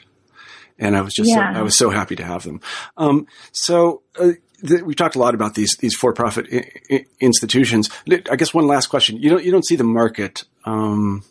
And 0.79 0.97
I 0.97 1.03
was 1.03 1.15
just 1.15 1.29
yeah. 1.29 1.53
so, 1.53 1.59
I 1.59 1.63
was 1.63 1.77
so 1.77 1.91
happy 1.91 2.17
to 2.17 2.25
have 2.25 2.45
them. 2.45 2.61
Um, 2.97 3.27
so. 3.53 4.03
Uh, 4.19 4.33
we 4.85 4.95
talked 4.95 5.17
a 5.17 5.19
lot 5.19 5.35
about 5.35 5.55
these 5.55 5.75
these 5.79 5.95
for 5.95 6.13
profit 6.13 6.47
I- 6.53 6.71
I- 6.91 7.07
institutions. 7.19 7.89
I 8.07 8.37
guess 8.37 8.53
one 8.53 8.67
last 8.67 8.89
question: 8.89 9.17
you 9.17 9.31
don't 9.31 9.43
you 9.43 9.51
don't 9.51 9.65
see 9.65 9.75
the 9.75 9.85
market 9.85 10.45
um, 10.67 11.25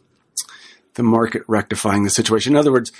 the 0.96 1.04
market 1.04 1.44
rectifying 1.48 2.04
the 2.04 2.10
situation. 2.10 2.54
In 2.54 2.58
other 2.58 2.72
words, 2.72 2.92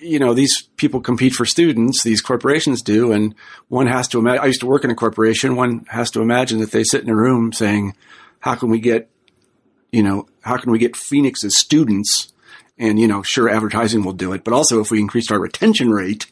you 0.00 0.18
know, 0.18 0.34
these 0.34 0.62
people 0.76 1.00
compete 1.00 1.34
for 1.34 1.44
students, 1.44 2.02
these 2.02 2.20
corporations 2.20 2.82
do, 2.82 3.12
and 3.12 3.34
one 3.68 3.86
has 3.86 4.08
to 4.08 4.18
imagine, 4.18 4.42
I 4.42 4.46
used 4.46 4.60
to 4.60 4.66
work 4.66 4.84
in 4.84 4.90
a 4.90 4.94
corporation, 4.94 5.56
one 5.56 5.84
has 5.88 6.10
to 6.12 6.22
imagine 6.22 6.60
that 6.60 6.70
they 6.70 6.84
sit 6.84 7.02
in 7.02 7.10
a 7.10 7.16
room 7.16 7.52
saying, 7.52 7.94
how 8.40 8.54
can 8.54 8.70
we 8.70 8.80
get, 8.80 9.10
you 9.94 10.02
know, 10.02 10.26
how 10.40 10.56
can 10.56 10.72
we 10.72 10.78
get 10.78 10.96
Phoenix's 10.96 11.56
students? 11.56 12.32
And, 12.76 12.98
you 12.98 13.06
know, 13.06 13.22
sure, 13.22 13.48
advertising 13.48 14.02
will 14.02 14.12
do 14.12 14.32
it, 14.32 14.42
but 14.42 14.52
also 14.52 14.80
if 14.80 14.90
we 14.90 14.98
increased 14.98 15.30
our 15.30 15.38
retention 15.38 15.90
rate 15.90 16.26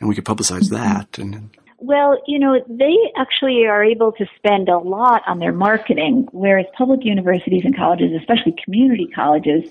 and 0.00 0.08
we 0.08 0.16
could 0.16 0.24
publicize 0.24 0.64
mm-hmm. 0.64 0.74
that 0.74 1.18
and, 1.18 1.50
well, 1.80 2.20
you 2.26 2.40
know, 2.40 2.60
they 2.68 2.96
actually 3.16 3.66
are 3.66 3.84
able 3.84 4.10
to 4.10 4.26
spend 4.34 4.68
a 4.68 4.78
lot 4.78 5.22
on 5.28 5.38
their 5.38 5.52
marketing, 5.52 6.26
whereas 6.32 6.66
public 6.76 7.04
universities 7.04 7.62
and 7.64 7.76
colleges, 7.76 8.10
especially 8.18 8.56
community 8.64 9.06
colleges, 9.14 9.70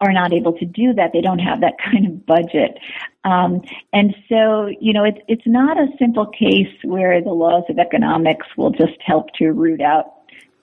are 0.00 0.12
not 0.12 0.32
able 0.32 0.52
to 0.54 0.64
do 0.64 0.92
that. 0.94 1.12
They 1.12 1.20
don't 1.20 1.38
have 1.38 1.60
that 1.60 1.74
kind 1.84 2.06
of 2.06 2.26
budget. 2.26 2.78
Um, 3.22 3.62
and 3.92 4.16
so, 4.28 4.66
you 4.80 4.92
know, 4.92 5.04
it's, 5.04 5.20
it's 5.28 5.46
not 5.46 5.78
a 5.78 5.86
simple 5.96 6.26
case 6.26 6.74
where 6.82 7.22
the 7.22 7.30
laws 7.30 7.62
of 7.68 7.78
economics 7.78 8.48
will 8.56 8.70
just 8.70 9.00
help 9.00 9.32
to 9.38 9.52
root 9.52 9.80
out 9.80 10.13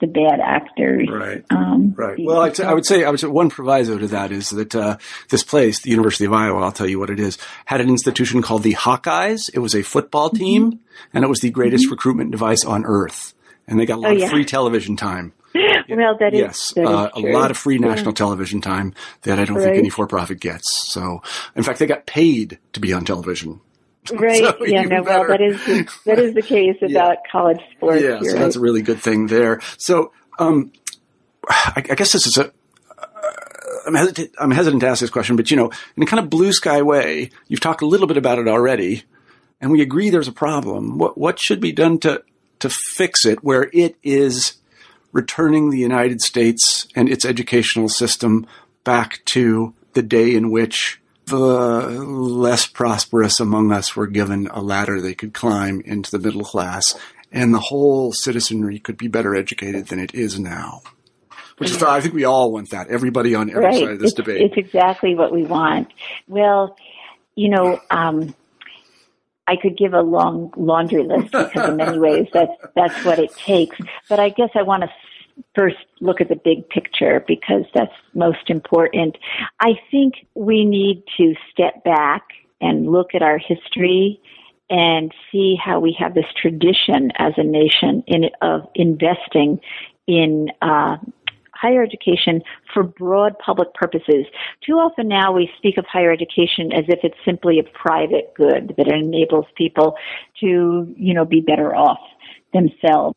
the 0.01 0.07
bad 0.07 0.39
actors. 0.41 1.07
Right. 1.09 1.45
Um, 1.49 1.93
right. 1.95 2.17
Well, 2.19 2.41
I'd, 2.41 2.57
say, 2.57 2.65
I 2.65 2.73
would 3.09 3.19
say 3.19 3.27
one 3.27 3.49
proviso 3.49 3.97
to 3.97 4.07
that 4.07 4.31
is 4.31 4.49
that 4.49 4.75
uh, 4.75 4.97
this 5.29 5.43
place, 5.43 5.79
the 5.79 5.91
University 5.91 6.25
of 6.25 6.33
Iowa, 6.33 6.61
I'll 6.61 6.71
tell 6.71 6.89
you 6.89 6.99
what 6.99 7.09
it 7.09 7.19
is, 7.19 7.37
had 7.65 7.79
an 7.79 7.89
institution 7.89 8.41
called 8.41 8.63
the 8.63 8.73
Hawkeyes. 8.73 9.49
It 9.53 9.59
was 9.59 9.75
a 9.75 9.83
football 9.83 10.29
mm-hmm. 10.29 10.37
team, 10.37 10.71
mm-hmm. 10.71 11.17
and 11.17 11.23
it 11.23 11.27
was 11.27 11.39
the 11.39 11.51
greatest 11.51 11.85
mm-hmm. 11.85 11.93
recruitment 11.93 12.31
device 12.31 12.65
on 12.65 12.83
earth. 12.85 13.33
And 13.67 13.79
they 13.79 13.85
got 13.85 13.99
a 13.99 14.01
lot 14.01 14.11
oh, 14.11 14.15
yeah. 14.15 14.25
of 14.25 14.31
free 14.31 14.43
television 14.43 14.97
time. 14.97 15.33
well, 15.53 16.17
that 16.19 16.33
yes, 16.33 16.73
is, 16.75 16.85
uh, 16.85 17.09
a 17.13 17.19
lot 17.19 17.51
of 17.51 17.57
free 17.57 17.77
national 17.77 18.11
yeah. 18.11 18.15
television 18.15 18.61
time 18.61 18.93
that 19.21 19.37
I 19.37 19.45
don't 19.45 19.57
right. 19.57 19.65
think 19.65 19.77
any 19.77 19.89
for-profit 19.89 20.39
gets. 20.39 20.91
So, 20.91 21.21
in 21.55 21.63
fact, 21.63 21.79
they 21.79 21.85
got 21.85 22.05
paid 22.05 22.57
to 22.73 22.79
be 22.79 22.93
on 22.93 23.05
television. 23.05 23.59
Right. 24.11 24.41
So 24.59 24.65
yeah. 24.65 24.83
No. 24.83 25.03
Better. 25.03 25.19
Well, 25.19 25.27
that 25.27 25.41
is 25.41 25.63
the, 25.65 25.91
that 26.05 26.19
is 26.19 26.33
the 26.33 26.41
case 26.41 26.77
about 26.81 26.89
yeah. 26.91 27.31
college 27.31 27.61
sports. 27.75 28.01
Yeah. 28.01 28.19
So 28.21 28.31
right. 28.31 28.39
that's 28.39 28.55
a 28.55 28.59
really 28.59 28.81
good 28.81 28.99
thing 28.99 29.27
there. 29.27 29.61
So, 29.77 30.11
um, 30.39 30.71
I, 31.47 31.83
I 31.89 31.95
guess 31.95 32.11
this 32.11 32.25
is 32.25 32.37
a 32.37 32.51
I'm 33.85 33.95
hesitant, 33.95 34.35
I'm 34.39 34.51
hesitant 34.51 34.81
to 34.81 34.87
ask 34.87 35.01
this 35.01 35.09
question, 35.09 35.35
but 35.35 35.49
you 35.49 35.57
know, 35.57 35.71
in 35.95 36.03
a 36.03 36.05
kind 36.05 36.19
of 36.23 36.29
blue 36.29 36.51
sky 36.51 36.81
way, 36.81 37.29
you've 37.47 37.59
talked 37.59 37.81
a 37.81 37.87
little 37.87 38.07
bit 38.07 38.17
about 38.17 38.39
it 38.39 38.47
already, 38.47 39.03
and 39.59 39.71
we 39.71 39.81
agree 39.81 40.09
there's 40.09 40.27
a 40.27 40.33
problem. 40.33 40.97
What 40.97 41.17
what 41.17 41.39
should 41.39 41.59
be 41.59 41.71
done 41.71 41.99
to 41.99 42.23
to 42.59 42.69
fix 42.69 43.25
it 43.25 43.43
where 43.43 43.69
it 43.73 43.95
is 44.03 44.57
returning 45.11 45.69
the 45.69 45.79
United 45.79 46.21
States 46.21 46.87
and 46.95 47.09
its 47.09 47.25
educational 47.25 47.89
system 47.89 48.45
back 48.83 49.23
to 49.25 49.73
the 49.93 50.01
day 50.01 50.35
in 50.35 50.51
which 50.51 51.00
the 51.31 51.89
less 52.03 52.67
prosperous 52.67 53.39
among 53.39 53.71
us 53.71 53.95
were 53.95 54.07
given 54.07 54.47
a 54.47 54.61
ladder 54.61 55.01
they 55.01 55.15
could 55.15 55.33
climb 55.33 55.81
into 55.81 56.11
the 56.11 56.19
middle 56.19 56.43
class 56.43 56.95
and 57.31 57.53
the 57.53 57.59
whole 57.59 58.11
citizenry 58.11 58.77
could 58.77 58.97
be 58.97 59.07
better 59.07 59.35
educated 59.35 59.87
than 59.87 59.99
it 59.99 60.13
is 60.13 60.39
now. 60.39 60.81
Which 61.57 61.71
is, 61.71 61.83
I 61.83 62.01
think 62.01 62.13
we 62.13 62.25
all 62.25 62.51
want 62.51 62.71
that. 62.71 62.87
Everybody 62.87 63.35
on 63.35 63.49
every 63.49 63.63
right. 63.63 63.79
side 63.79 63.89
of 63.89 63.99
this 63.99 64.11
it's, 64.11 64.17
debate. 64.17 64.41
It's 64.41 64.57
exactly 64.57 65.15
what 65.15 65.31
we 65.31 65.43
want. 65.43 65.93
Well, 66.27 66.75
you 67.35 67.49
know, 67.49 67.79
um, 67.91 68.33
I 69.47 69.55
could 69.57 69.77
give 69.77 69.93
a 69.93 70.01
long 70.01 70.53
laundry 70.57 71.03
list 71.03 71.31
because 71.31 71.69
in 71.69 71.77
many 71.77 71.99
ways 71.99 72.27
that's 72.33 72.51
that's 72.75 73.05
what 73.05 73.19
it 73.19 73.35
takes. 73.35 73.77
But 74.09 74.19
I 74.19 74.29
guess 74.29 74.49
I 74.55 74.63
want 74.63 74.83
to 74.83 74.89
first 75.55 75.77
look 75.99 76.21
at 76.21 76.29
the 76.29 76.35
big 76.35 76.67
picture 76.69 77.23
because 77.27 77.63
that's 77.73 77.93
most 78.13 78.49
important. 78.49 79.17
I 79.59 79.73
think 79.89 80.13
we 80.35 80.65
need 80.65 81.03
to 81.17 81.33
step 81.51 81.83
back 81.83 82.23
and 82.59 82.91
look 82.91 83.15
at 83.15 83.21
our 83.21 83.37
history 83.37 84.21
and 84.69 85.13
see 85.31 85.57
how 85.61 85.79
we 85.79 85.95
have 85.99 86.13
this 86.13 86.25
tradition 86.41 87.11
as 87.17 87.33
a 87.37 87.43
nation 87.43 88.03
in 88.07 88.29
of 88.41 88.61
investing 88.75 89.59
in 90.07 90.47
uh, 90.61 90.97
higher 91.53 91.83
education 91.83 92.41
for 92.73 92.83
broad 92.83 93.37
public 93.37 93.73
purposes. 93.73 94.25
Too 94.65 94.73
often 94.73 95.07
now 95.07 95.31
we 95.31 95.49
speak 95.57 95.77
of 95.77 95.85
higher 95.85 96.11
education 96.11 96.71
as 96.73 96.85
if 96.87 96.99
it's 97.03 97.17
simply 97.23 97.59
a 97.59 97.63
private 97.63 98.33
good 98.35 98.73
that 98.77 98.87
enables 98.87 99.45
people 99.55 99.95
to, 100.39 100.91
you 100.97 101.13
know, 101.13 101.25
be 101.25 101.41
better 101.41 101.75
off 101.75 101.99
themselves. 102.53 103.15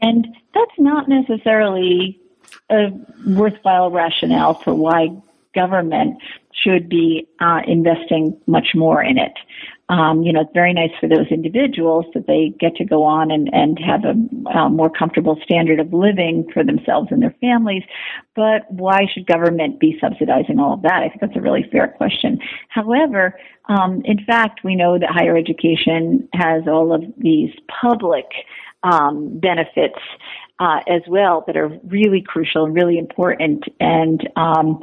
And 0.00 0.26
that's 0.54 0.78
not 0.78 1.08
necessarily 1.08 2.20
a 2.70 2.88
worthwhile 3.26 3.90
rationale 3.90 4.54
for 4.54 4.74
why 4.74 5.08
government 5.54 6.18
should 6.52 6.88
be 6.88 7.26
uh, 7.40 7.60
investing 7.66 8.38
much 8.46 8.68
more 8.74 9.02
in 9.02 9.18
it. 9.18 9.32
Um, 9.90 10.22
you 10.22 10.32
know, 10.32 10.40
it's 10.40 10.52
very 10.54 10.72
nice 10.72 10.92
for 10.98 11.08
those 11.08 11.26
individuals 11.30 12.06
that 12.14 12.26
they 12.26 12.54
get 12.58 12.74
to 12.76 12.84
go 12.86 13.02
on 13.02 13.30
and, 13.30 13.52
and 13.52 13.78
have 13.78 14.04
a, 14.04 14.14
a 14.50 14.70
more 14.70 14.88
comfortable 14.88 15.38
standard 15.44 15.78
of 15.78 15.92
living 15.92 16.48
for 16.54 16.64
themselves 16.64 17.08
and 17.10 17.20
their 17.20 17.34
families. 17.40 17.82
But 18.34 18.70
why 18.70 19.06
should 19.12 19.26
government 19.26 19.80
be 19.80 19.98
subsidizing 20.00 20.58
all 20.58 20.72
of 20.74 20.82
that? 20.82 21.02
I 21.02 21.08
think 21.08 21.20
that's 21.20 21.36
a 21.36 21.40
really 21.40 21.68
fair 21.70 21.88
question. 21.88 22.38
However, 22.68 23.38
um, 23.66 24.00
in 24.06 24.24
fact, 24.24 24.64
we 24.64 24.74
know 24.74 24.98
that 24.98 25.10
higher 25.10 25.36
education 25.36 26.28
has 26.32 26.66
all 26.66 26.94
of 26.94 27.02
these 27.18 27.50
public 27.82 28.26
um, 28.84 29.38
benefits 29.38 29.98
uh, 30.58 30.80
as 30.88 31.02
well 31.08 31.44
that 31.46 31.56
are 31.56 31.68
really 31.84 32.22
crucial 32.22 32.64
and 32.64 32.74
really 32.74 32.98
important. 32.98 33.64
And 33.80 34.28
um, 34.36 34.80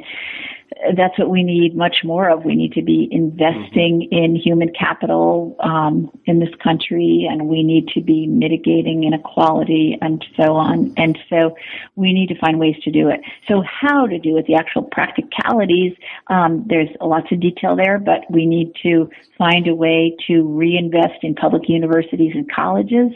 that's 0.96 1.18
what 1.18 1.30
we 1.30 1.42
need 1.42 1.76
much 1.76 1.98
more 2.04 2.28
of. 2.28 2.44
We 2.44 2.54
need 2.54 2.72
to 2.72 2.82
be 2.82 3.08
investing 3.10 4.08
mm-hmm. 4.12 4.14
in 4.14 4.36
human 4.36 4.72
capital 4.72 5.56
um, 5.60 6.10
in 6.26 6.40
this 6.40 6.54
country, 6.62 7.26
and 7.30 7.48
we 7.48 7.62
need 7.62 7.88
to 7.88 8.00
be 8.00 8.26
mitigating 8.26 9.04
inequality 9.04 9.96
and 10.00 10.24
so 10.36 10.54
on. 10.56 10.92
And 10.96 11.18
so 11.28 11.56
we 11.96 12.12
need 12.12 12.28
to 12.28 12.38
find 12.38 12.58
ways 12.58 12.76
to 12.84 12.90
do 12.90 13.08
it. 13.08 13.20
So 13.48 13.62
how 13.62 14.06
to 14.06 14.18
do 14.18 14.36
it, 14.38 14.46
the 14.46 14.54
actual 14.54 14.82
practicalities, 14.82 15.92
um, 16.28 16.64
there's 16.66 16.88
lots 17.00 17.30
of 17.32 17.40
detail 17.40 17.76
there, 17.76 17.98
but 17.98 18.30
we 18.30 18.46
need 18.46 18.72
to 18.82 19.10
find 19.38 19.68
a 19.68 19.74
way 19.74 20.16
to 20.26 20.42
reinvest 20.42 21.22
in 21.22 21.34
public 21.34 21.68
universities 21.68 22.32
and 22.34 22.50
colleges. 22.50 23.12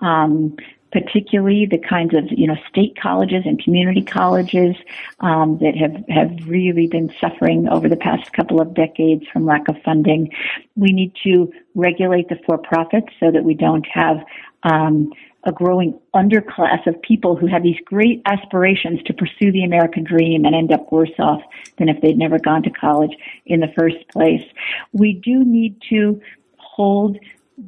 Um, 0.00 0.56
particularly 0.92 1.66
the 1.66 1.78
kinds 1.78 2.14
of 2.14 2.24
you 2.30 2.46
know 2.46 2.56
state 2.68 2.96
colleges 3.00 3.42
and 3.46 3.62
community 3.62 4.02
colleges 4.02 4.76
um, 5.20 5.58
that 5.58 5.76
have 5.76 6.04
have 6.08 6.48
really 6.48 6.86
been 6.86 7.12
suffering 7.20 7.68
over 7.68 7.88
the 7.88 7.96
past 7.96 8.32
couple 8.32 8.60
of 8.60 8.74
decades 8.74 9.24
from 9.32 9.46
lack 9.46 9.68
of 9.68 9.76
funding. 9.84 10.30
We 10.76 10.92
need 10.92 11.12
to 11.24 11.52
regulate 11.74 12.28
the 12.28 12.38
for-profits 12.46 13.08
so 13.20 13.30
that 13.30 13.44
we 13.44 13.54
don't 13.54 13.86
have 13.92 14.24
um, 14.62 15.12
a 15.44 15.52
growing 15.52 15.98
underclass 16.14 16.86
of 16.86 17.00
people 17.02 17.34
who 17.34 17.46
have 17.46 17.62
these 17.62 17.78
great 17.84 18.20
aspirations 18.26 19.02
to 19.04 19.14
pursue 19.14 19.50
the 19.52 19.64
American 19.64 20.04
dream 20.04 20.44
and 20.44 20.54
end 20.54 20.72
up 20.72 20.92
worse 20.92 21.12
off 21.18 21.40
than 21.78 21.88
if 21.88 22.00
they'd 22.02 22.18
never 22.18 22.38
gone 22.38 22.62
to 22.62 22.70
college 22.70 23.16
in 23.46 23.60
the 23.60 23.72
first 23.78 23.96
place. 24.12 24.44
We 24.92 25.14
do 25.14 25.44
need 25.44 25.80
to 25.88 26.20
hold 26.56 27.18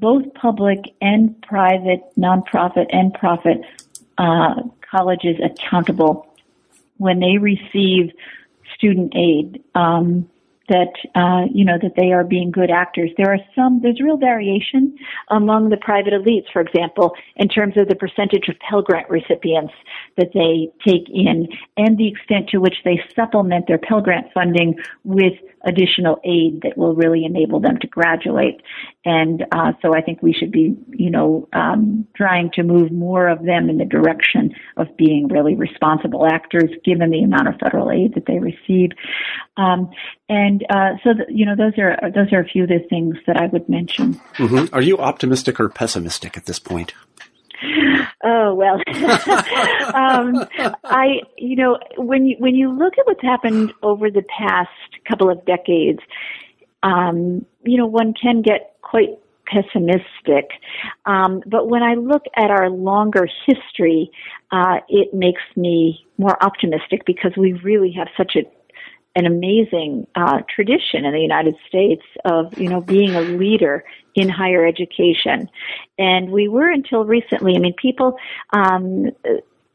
both 0.00 0.32
public 0.34 0.78
and 1.00 1.40
private, 1.42 2.00
nonprofit 2.18 2.86
and 2.90 3.12
profit 3.14 3.58
uh, 4.18 4.54
colleges 4.90 5.36
accountable 5.42 6.26
when 6.98 7.20
they 7.20 7.38
receive 7.38 8.12
student 8.76 9.14
aid. 9.16 9.62
Um, 9.74 10.28
that 10.68 10.92
uh, 11.14 11.46
you 11.52 11.64
know 11.64 11.76
that 11.82 11.94
they 11.96 12.12
are 12.12 12.24
being 12.24 12.50
good 12.50 12.70
actors. 12.70 13.10
There 13.16 13.32
are 13.32 13.38
some. 13.54 13.80
There's 13.82 14.00
real 14.00 14.16
variation 14.16 14.96
among 15.28 15.68
the 15.68 15.76
private 15.76 16.12
elites, 16.12 16.50
for 16.52 16.62
example, 16.62 17.12
in 17.36 17.48
terms 17.48 17.76
of 17.76 17.88
the 17.88 17.94
percentage 17.94 18.48
of 18.48 18.58
Pell 18.60 18.80
Grant 18.80 19.10
recipients 19.10 19.74
that 20.16 20.30
they 20.32 20.70
take 20.86 21.08
in, 21.10 21.48
and 21.76 21.98
the 21.98 22.08
extent 22.08 22.48
to 22.50 22.58
which 22.58 22.76
they 22.84 23.02
supplement 23.14 23.66
their 23.66 23.78
Pell 23.78 24.00
Grant 24.00 24.28
funding 24.32 24.78
with 25.04 25.34
additional 25.64 26.20
aid 26.24 26.62
that 26.62 26.76
will 26.76 26.94
really 26.94 27.24
enable 27.24 27.60
them 27.60 27.78
to 27.80 27.86
graduate. 27.86 28.62
And 29.04 29.44
uh, 29.52 29.72
so 29.80 29.94
I 29.94 30.00
think 30.00 30.22
we 30.22 30.32
should 30.32 30.52
be, 30.52 30.76
you 30.90 31.10
know, 31.10 31.48
um, 31.52 32.06
trying 32.16 32.50
to 32.54 32.62
move 32.62 32.90
more 32.90 33.28
of 33.28 33.44
them 33.44 33.68
in 33.68 33.78
the 33.78 33.84
direction 33.84 34.54
of 34.76 34.96
being 34.96 35.28
really 35.28 35.54
responsible 35.54 36.26
actors, 36.26 36.70
given 36.84 37.10
the 37.10 37.22
amount 37.22 37.48
of 37.48 37.54
federal 37.60 37.90
aid 37.90 38.14
that 38.14 38.26
they 38.26 38.38
receive. 38.38 38.90
Um, 39.56 39.90
and 40.28 40.64
uh, 40.70 40.92
so, 41.04 41.10
the, 41.14 41.24
you 41.28 41.44
know, 41.44 41.56
those 41.56 41.78
are 41.78 42.10
those 42.10 42.32
are 42.32 42.40
a 42.40 42.44
few 42.44 42.64
of 42.64 42.68
the 42.68 42.80
things 42.88 43.16
that 43.26 43.36
I 43.36 43.46
would 43.46 43.68
mention. 43.68 44.14
Mm-hmm. 44.36 44.74
Are 44.74 44.82
you 44.82 44.98
optimistic 44.98 45.60
or 45.60 45.68
pessimistic 45.68 46.36
at 46.36 46.46
this 46.46 46.58
point? 46.58 46.94
Oh 48.24 48.54
well, 48.54 48.76
um, 49.94 50.46
I 50.84 51.22
you 51.36 51.56
know 51.56 51.78
when 51.96 52.26
you 52.26 52.36
when 52.38 52.54
you 52.54 52.70
look 52.70 52.94
at 52.98 53.06
what's 53.06 53.22
happened 53.22 53.72
over 53.82 54.10
the 54.10 54.22
past 54.22 54.70
couple 55.08 55.28
of 55.28 55.44
decades, 55.44 55.98
um, 56.84 57.44
you 57.64 57.76
know 57.76 57.86
one 57.86 58.14
can 58.14 58.42
get 58.42 58.76
quite 58.82 59.18
pessimistic. 59.46 60.50
Um, 61.04 61.42
but 61.46 61.68
when 61.68 61.82
I 61.82 61.94
look 61.94 62.22
at 62.36 62.50
our 62.50 62.70
longer 62.70 63.28
history, 63.46 64.10
uh, 64.52 64.78
it 64.88 65.12
makes 65.12 65.42
me 65.56 66.06
more 66.16 66.42
optimistic 66.42 67.02
because 67.06 67.32
we 67.36 67.54
really 67.54 67.92
have 67.92 68.08
such 68.16 68.36
a 68.36 68.42
an 69.14 69.26
amazing 69.26 70.06
uh, 70.14 70.40
tradition 70.48 71.04
in 71.04 71.12
the 71.12 71.20
United 71.20 71.54
States 71.68 72.02
of 72.24 72.56
you 72.56 72.68
know 72.68 72.80
being 72.80 73.14
a 73.14 73.20
leader 73.20 73.84
in 74.14 74.28
higher 74.28 74.66
education, 74.66 75.48
and 75.98 76.30
we 76.30 76.48
were 76.48 76.70
until 76.70 77.04
recently. 77.04 77.54
I 77.56 77.58
mean, 77.58 77.74
people. 77.74 78.16
Um, 78.52 79.10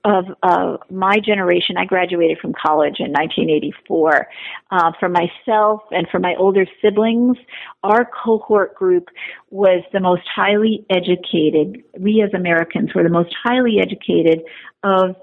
of 0.07 0.25
uh, 0.41 0.77
my 0.89 1.19
generation, 1.19 1.75
I 1.77 1.83
graduated 1.83 2.37
from 2.39 2.53
college 2.53 2.99
in 2.99 3.11
1984. 3.11 4.27
Uh, 4.71 4.91
for 4.99 5.09
myself 5.09 5.81
and 5.91 6.07
for 6.09 6.19
my 6.19 6.33
older 6.37 6.65
siblings, 6.81 7.35
our 7.83 8.05
cohort 8.23 8.73
group 8.73 9.09
was 9.49 9.83
the 9.91 9.99
most 9.99 10.23
highly 10.33 10.85
educated. 10.89 11.83
We 11.99 12.21
as 12.21 12.33
Americans 12.33 12.93
were 12.95 13.03
the 13.03 13.09
most 13.09 13.35
highly 13.43 13.79
educated 13.81 14.43
of 14.81 15.15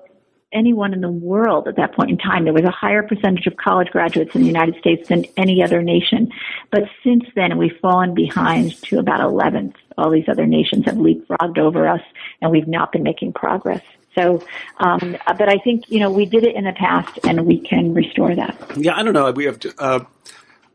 anyone 0.54 0.94
in 0.94 1.00
the 1.00 1.10
world 1.10 1.68
at 1.68 1.76
that 1.76 1.94
point 1.94 2.10
in 2.10 2.18
time. 2.18 2.44
There 2.44 2.52
was 2.52 2.64
a 2.64 2.70
higher 2.70 3.02
percentage 3.02 3.46
of 3.46 3.56
college 3.56 3.88
graduates 3.90 4.34
in 4.34 4.42
the 4.42 4.46
United 4.46 4.76
States 4.76 5.08
than 5.08 5.26
any 5.36 5.62
other 5.62 5.82
nation. 5.82 6.32
But 6.70 6.84
since 7.02 7.24
then, 7.34 7.58
we've 7.58 7.76
fallen 7.82 8.14
behind 8.14 8.80
to 8.84 8.98
about 8.98 9.20
11th. 9.20 9.74
All 9.98 10.10
these 10.10 10.28
other 10.28 10.46
nations 10.46 10.86
have 10.86 10.96
leapfrogged 10.96 11.58
over 11.58 11.86
us, 11.86 12.02
and 12.40 12.50
we've 12.50 12.68
not 12.68 12.92
been 12.92 13.02
making 13.02 13.32
progress. 13.32 13.82
So, 14.14 14.44
um, 14.78 15.16
but 15.26 15.48
I 15.48 15.58
think 15.58 15.84
you 15.88 15.98
know 15.98 16.10
we 16.10 16.24
did 16.24 16.44
it 16.44 16.54
in 16.54 16.64
the 16.64 16.72
past, 16.72 17.18
and 17.24 17.44
we 17.46 17.58
can 17.60 17.94
restore 17.94 18.34
that. 18.34 18.56
Yeah, 18.76 18.96
I 18.96 19.02
don't 19.02 19.12
know. 19.12 19.30
We 19.32 19.44
have. 19.46 19.58
To, 19.60 19.74
uh, 19.78 20.04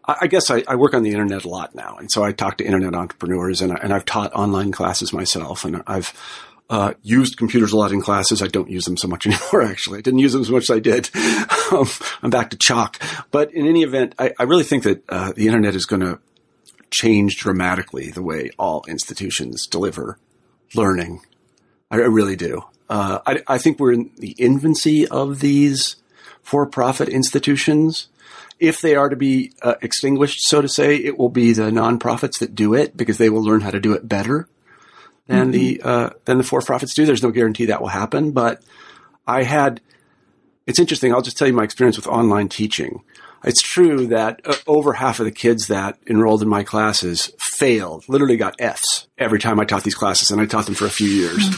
I 0.05 0.27
guess 0.27 0.49
I, 0.49 0.63
I, 0.67 0.75
work 0.75 0.95
on 0.95 1.03
the 1.03 1.11
internet 1.11 1.45
a 1.45 1.49
lot 1.49 1.75
now, 1.75 1.97
and 1.97 2.11
so 2.11 2.23
I 2.23 2.31
talk 2.31 2.57
to 2.57 2.65
internet 2.65 2.95
entrepreneurs, 2.95 3.61
and, 3.61 3.71
I, 3.71 3.75
and 3.75 3.93
I've 3.93 4.05
taught 4.05 4.33
online 4.33 4.71
classes 4.71 5.13
myself, 5.13 5.65
and 5.65 5.83
I've 5.85 6.13
uh, 6.69 6.93
used 7.01 7.37
computers 7.37 7.73
a 7.73 7.77
lot 7.77 7.91
in 7.91 8.01
classes. 8.01 8.41
I 8.41 8.47
don't 8.47 8.69
use 8.69 8.85
them 8.85 8.97
so 8.97 9.07
much 9.07 9.25
anymore, 9.27 9.63
actually. 9.63 9.99
I 9.99 10.01
didn't 10.01 10.19
use 10.19 10.33
them 10.33 10.41
as 10.41 10.49
much 10.49 10.63
as 10.63 10.69
I 10.69 10.79
did. 10.79 11.09
Um, 11.71 11.87
I'm 12.23 12.31
back 12.31 12.49
to 12.49 12.57
chalk. 12.57 12.99
But 13.29 13.53
in 13.53 13.67
any 13.67 13.83
event, 13.83 14.15
I, 14.17 14.33
I 14.39 14.43
really 14.43 14.63
think 14.63 14.81
that 14.85 15.03
uh, 15.07 15.33
the 15.33 15.45
internet 15.45 15.75
is 15.75 15.85
going 15.85 15.99
to 15.99 16.17
change 16.89 17.37
dramatically 17.37 18.09
the 18.09 18.23
way 18.23 18.49
all 18.57 18.83
institutions 18.87 19.67
deliver 19.67 20.17
learning. 20.73 21.21
I, 21.91 21.97
I 21.97 22.07
really 22.07 22.35
do. 22.35 22.63
Uh, 22.89 23.19
I, 23.23 23.43
I 23.47 23.57
think 23.59 23.79
we're 23.79 23.93
in 23.93 24.09
the 24.17 24.31
infancy 24.39 25.07
of 25.07 25.41
these 25.41 25.97
for-profit 26.41 27.07
institutions. 27.07 28.07
If 28.59 28.81
they 28.81 28.95
are 28.95 29.09
to 29.09 29.15
be 29.15 29.53
uh, 29.61 29.75
extinguished, 29.83 30.41
so 30.41 30.63
to 30.63 30.67
say, 30.67 30.95
it 30.95 31.19
will 31.19 31.29
be 31.29 31.53
the 31.53 31.69
nonprofits 31.69 32.39
that 32.39 32.55
do 32.55 32.73
it 32.73 32.97
because 32.97 33.19
they 33.19 33.29
will 33.29 33.43
learn 33.43 33.61
how 33.61 33.69
to 33.69 33.79
do 33.79 33.93
it 33.93 34.09
better 34.09 34.47
than 35.29 35.51
mm-hmm. 35.51 35.51
the 35.51 35.81
uh, 35.83 36.09
than 36.25 36.39
the 36.39 36.43
for 36.43 36.61
profits 36.61 36.95
do. 36.95 37.05
There's 37.05 37.23
no 37.23 37.31
guarantee 37.31 37.65
that 37.65 37.81
will 37.81 37.87
happen, 37.87 38.31
but 38.31 38.61
I 39.25 39.43
had. 39.43 39.79
It's 40.65 40.79
interesting. 40.79 41.13
I'll 41.13 41.21
just 41.21 41.37
tell 41.37 41.47
you 41.47 41.53
my 41.53 41.63
experience 41.63 41.95
with 41.95 42.07
online 42.07 42.49
teaching. 42.49 43.03
it's 43.43 43.61
true 43.61 44.07
that 44.07 44.41
uh, 44.45 44.55
over 44.67 44.93
half 44.93 45.19
of 45.19 45.25
the 45.25 45.31
kids 45.31 45.67
that 45.67 45.97
enrolled 46.07 46.43
in 46.43 46.49
my 46.49 46.63
classes 46.63 47.31
failed, 47.39 48.05
literally 48.07 48.37
got 48.37 48.55
F's 48.59 49.07
every 49.17 49.39
time 49.39 49.59
I 49.59 49.65
taught 49.65 49.83
these 49.83 49.95
classes, 49.95 50.31
and 50.31 50.41
I 50.41 50.45
taught 50.45 50.65
them 50.65 50.75
for 50.75 50.85
a 50.85 50.91
few 50.91 51.07
years. 51.07 51.49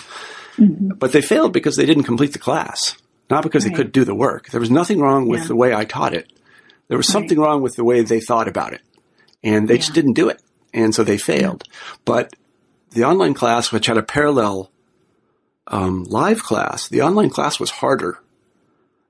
Mm-hmm. 0.58 0.90
But 0.98 1.14
they 1.14 1.22
failed 1.22 1.54
because 1.54 1.76
they 1.78 1.86
didn't 1.86 2.04
complete 2.04 2.34
the 2.34 2.40
class, 2.40 2.96
not 3.30 3.44
because 3.44 3.64
right. 3.64 3.72
they 3.72 3.76
couldn't 3.76 3.94
do 3.94 4.04
the 4.04 4.16
work. 4.16 4.50
There 4.50 4.60
was 4.60 4.72
nothing 4.72 5.00
wrong 5.00 5.28
with 5.28 5.42
yeah. 5.42 5.48
the 5.48 5.56
way 5.56 5.74
I 5.74 5.86
taught 5.86 6.14
it. 6.14 6.32
There 6.90 6.98
was 6.98 7.08
right. 7.08 7.14
something 7.14 7.40
wrong 7.40 7.62
with 7.62 7.76
the 7.76 7.86
way 7.86 8.02
they 8.02 8.20
thought 8.20 8.50
about 8.50 8.74
it, 8.74 8.82
and 9.44 9.68
they 9.68 9.76
yeah. 9.76 9.80
just 9.80 9.94
didn't 9.94 10.14
do 10.14 10.28
it, 10.30 10.42
and 10.74 10.94
so 10.94 11.04
they 11.04 11.18
failed. 11.18 11.64
Yeah. 11.66 11.74
But 12.06 12.36
the 12.92 13.04
online 13.04 13.34
class, 13.34 13.72
which 13.72 13.88
had 13.88 13.98
a 13.98 14.04
parallel 14.04 14.72
um, 15.68 16.04
live 16.04 16.44
class, 16.44 16.88
the 16.88 17.02
online 17.02 17.30
class 17.30 17.60
was 17.60 17.72
harder, 17.72 18.20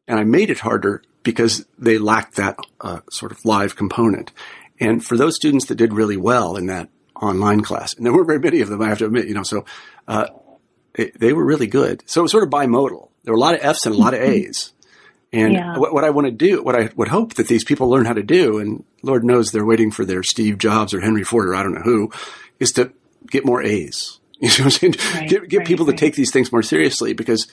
and 0.08 0.20
I 0.20 0.24
made 0.24 0.50
it 0.50 0.60
harder 0.60 1.02
because 1.24 1.66
they 1.78 1.98
lacked 1.98 2.36
that 2.36 2.58
uh, 2.80 3.02
sort 3.10 3.32
of 3.32 3.44
live 3.46 3.76
component. 3.76 4.32
And 4.80 5.04
for 5.04 5.18
those 5.18 5.36
students 5.36 5.66
that 5.68 5.76
did 5.76 5.94
really 5.94 6.18
well 6.18 6.56
in 6.56 6.68
that 6.68 6.90
online 7.22 7.62
class, 7.62 7.94
and 7.94 8.06
there 8.06 8.14
weren't 8.14 8.28
very 8.28 8.40
many 8.40 8.62
of 8.62 8.70
them, 8.70 8.82
I 8.82 8.90
have 8.90 9.00
to 9.00 9.06
admit, 9.06 9.28
you 9.28 9.34
know, 9.34 9.44
so 9.44 9.66
uh, 10.08 10.28
it, 10.96 11.20
they 11.20 11.34
were 11.34 11.46
really 11.46 11.68
good. 11.68 12.04
So 12.06 12.22
it 12.22 12.24
was 12.24 12.32
sort 12.32 12.44
of 12.44 12.50
bimodal. 12.50 13.10
There 13.24 13.34
were 13.34 13.38
a 13.38 13.42
lot 13.42 13.54
of 13.54 13.64
F's 13.64 13.86
and 13.86 13.96
a 13.96 13.98
lot 13.98 14.14
of 14.14 14.22
A's. 14.22 14.74
And 15.34 15.54
yeah. 15.54 15.78
what, 15.78 15.94
what, 15.94 16.04
I 16.04 16.10
want 16.10 16.26
to 16.26 16.32
do, 16.32 16.62
what 16.62 16.76
I 16.76 16.90
would 16.96 17.08
hope 17.08 17.36
that 17.36 17.48
these 17.48 17.64
people 17.64 17.90
learn 17.90 18.06
how 18.06 18.14
to 18.14 18.24
do, 18.24 18.60
and 18.60 18.84
Lord 19.02 19.24
knows 19.24 19.52
they're 19.52 19.66
waiting 19.66 19.92
for 19.92 20.04
their 20.04 20.24
Steve 20.24 20.58
Jobs 20.58 20.94
or 20.94 21.00
Henry 21.00 21.24
Ford 21.24 21.48
or 21.48 21.56
I 21.56 21.64
don't 21.64 21.74
know 21.74 21.84
who, 21.84 22.12
is 22.60 22.74
to 22.74 22.92
get 23.30 23.46
more 23.46 23.62
A's. 23.62 24.18
You 24.42 24.48
know 24.48 24.54
what 24.54 24.62
I'm 24.64 24.70
saying? 24.72 24.96
Right, 25.14 25.30
get, 25.30 25.48
get 25.50 25.58
right, 25.60 25.68
people 25.68 25.86
right. 25.86 25.96
to 25.96 26.04
take 26.04 26.16
these 26.16 26.32
things 26.32 26.52
more 26.52 26.64
seriously 26.64 27.14
because 27.14 27.46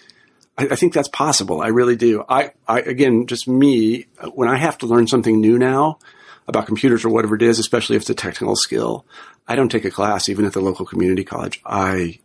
I, 0.56 0.68
I, 0.68 0.74
think 0.74 0.94
that's 0.94 1.08
possible. 1.08 1.60
I 1.60 1.66
really 1.66 1.96
do. 1.96 2.24
I, 2.26 2.52
I, 2.66 2.80
again, 2.80 3.26
just 3.26 3.46
me, 3.46 4.06
uh, 4.18 4.30
when 4.30 4.48
I 4.48 4.56
have 4.56 4.78
to 4.78 4.86
learn 4.86 5.06
something 5.06 5.38
new 5.38 5.58
now 5.58 5.98
about 6.46 6.64
computers 6.64 7.04
or 7.04 7.10
whatever 7.10 7.34
it 7.34 7.42
is, 7.42 7.58
especially 7.58 7.96
if 7.96 8.02
it's 8.02 8.10
a 8.10 8.14
technical 8.14 8.56
skill, 8.56 9.04
I 9.46 9.54
don't 9.54 9.68
take 9.68 9.84
a 9.84 9.90
class 9.90 10.30
even 10.30 10.46
at 10.46 10.54
the 10.54 10.62
local 10.62 10.86
community 10.86 11.24
college. 11.24 11.60
I, 11.66 12.20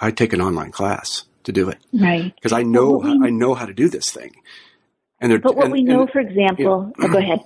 I 0.00 0.10
take 0.10 0.32
an 0.32 0.40
online 0.40 0.72
class 0.72 1.24
to 1.44 1.52
do 1.52 1.68
it. 1.68 1.76
Right. 1.92 2.34
Because 2.34 2.52
I 2.52 2.62
know, 2.62 2.92
we, 2.92 3.10
I 3.10 3.28
know 3.28 3.52
how 3.52 3.66
to 3.66 3.74
do 3.74 3.90
this 3.90 4.10
thing. 4.10 4.36
And 5.20 5.42
but 5.42 5.54
what 5.54 5.66
and, 5.66 5.72
we 5.72 5.82
know, 5.82 6.02
and, 6.02 6.10
for 6.10 6.20
example, 6.20 6.92
oh, 6.98 7.08
go 7.08 7.18
ahead. 7.18 7.40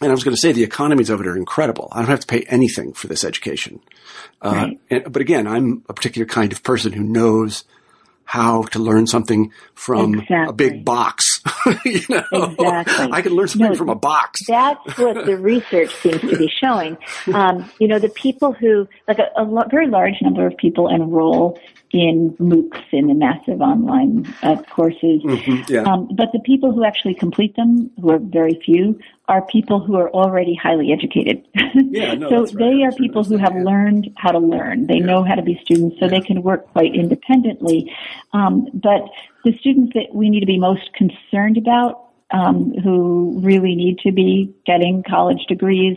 And 0.00 0.10
I 0.10 0.14
was 0.14 0.24
going 0.24 0.34
to 0.34 0.40
say 0.40 0.52
the 0.52 0.64
economies 0.64 1.08
of 1.08 1.20
it 1.20 1.26
are 1.26 1.36
incredible. 1.36 1.88
I 1.92 2.00
don't 2.00 2.08
have 2.08 2.20
to 2.20 2.26
pay 2.26 2.42
anything 2.48 2.92
for 2.92 3.06
this 3.06 3.24
education. 3.24 3.80
Uh, 4.42 4.50
right. 4.50 4.80
and, 4.90 5.12
but 5.12 5.22
again, 5.22 5.46
I'm 5.46 5.84
a 5.88 5.94
particular 5.94 6.26
kind 6.26 6.52
of 6.52 6.62
person 6.62 6.92
who 6.92 7.02
knows 7.02 7.64
how 8.24 8.62
to 8.62 8.78
learn 8.78 9.06
something 9.06 9.52
from 9.74 10.14
exactly. 10.14 10.48
a 10.48 10.52
big 10.52 10.84
box. 10.84 11.42
you 11.84 12.00
know, 12.08 12.24
exactly. 12.32 13.08
I 13.12 13.22
can 13.22 13.32
learn 13.32 13.48
something 13.48 13.70
no, 13.70 13.76
from 13.76 13.90
a 13.90 13.94
box. 13.94 14.46
that's 14.46 14.98
what 14.98 15.26
the 15.26 15.36
research 15.36 15.94
seems 15.96 16.20
to 16.20 16.36
be 16.36 16.48
showing. 16.48 16.96
Um, 17.34 17.70
you 17.80 17.88
know, 17.88 17.98
the 17.98 18.10
people 18.10 18.52
who, 18.52 18.86
like 19.08 19.18
a, 19.18 19.28
a 19.36 19.68
very 19.68 19.88
large 19.88 20.14
number 20.22 20.46
of 20.46 20.56
people 20.56 20.88
enroll 20.88 21.58
in 21.94 22.34
MOOCs, 22.40 22.82
in 22.90 23.06
the 23.06 23.14
massive 23.14 23.60
online 23.60 24.26
uh, 24.42 24.60
courses. 24.62 25.22
Mm-hmm, 25.22 25.72
yeah. 25.72 25.82
um, 25.82 26.08
but 26.16 26.32
the 26.32 26.40
people 26.40 26.72
who 26.72 26.84
actually 26.84 27.14
complete 27.14 27.54
them, 27.54 27.88
who 28.00 28.10
are 28.10 28.18
very 28.18 28.60
few, 28.64 28.98
are 29.28 29.42
people 29.42 29.78
who 29.78 29.94
are 29.94 30.10
already 30.10 30.56
highly 30.56 30.92
educated. 30.92 31.46
Yeah, 31.74 32.14
no, 32.14 32.28
so 32.30 32.40
right. 32.40 32.54
they 32.58 32.82
are 32.82 32.90
people 32.90 33.22
who 33.22 33.36
have 33.36 33.54
learned 33.54 34.12
how 34.16 34.32
to 34.32 34.40
learn. 34.40 34.88
They 34.88 34.96
yeah. 34.96 35.06
know 35.06 35.22
how 35.22 35.36
to 35.36 35.42
be 35.42 35.56
students, 35.62 36.00
so 36.00 36.06
yeah. 36.06 36.10
they 36.10 36.20
can 36.20 36.42
work 36.42 36.66
quite 36.72 36.96
independently. 36.96 37.94
Um, 38.32 38.66
but 38.74 39.08
the 39.44 39.56
students 39.58 39.94
that 39.94 40.12
we 40.12 40.30
need 40.30 40.40
to 40.40 40.46
be 40.46 40.58
most 40.58 40.92
concerned 40.94 41.56
about 41.56 42.03
um, 42.34 42.72
who 42.82 43.38
really 43.42 43.76
need 43.76 43.98
to 44.00 44.10
be 44.10 44.52
getting 44.66 45.04
college 45.08 45.46
degrees 45.46 45.96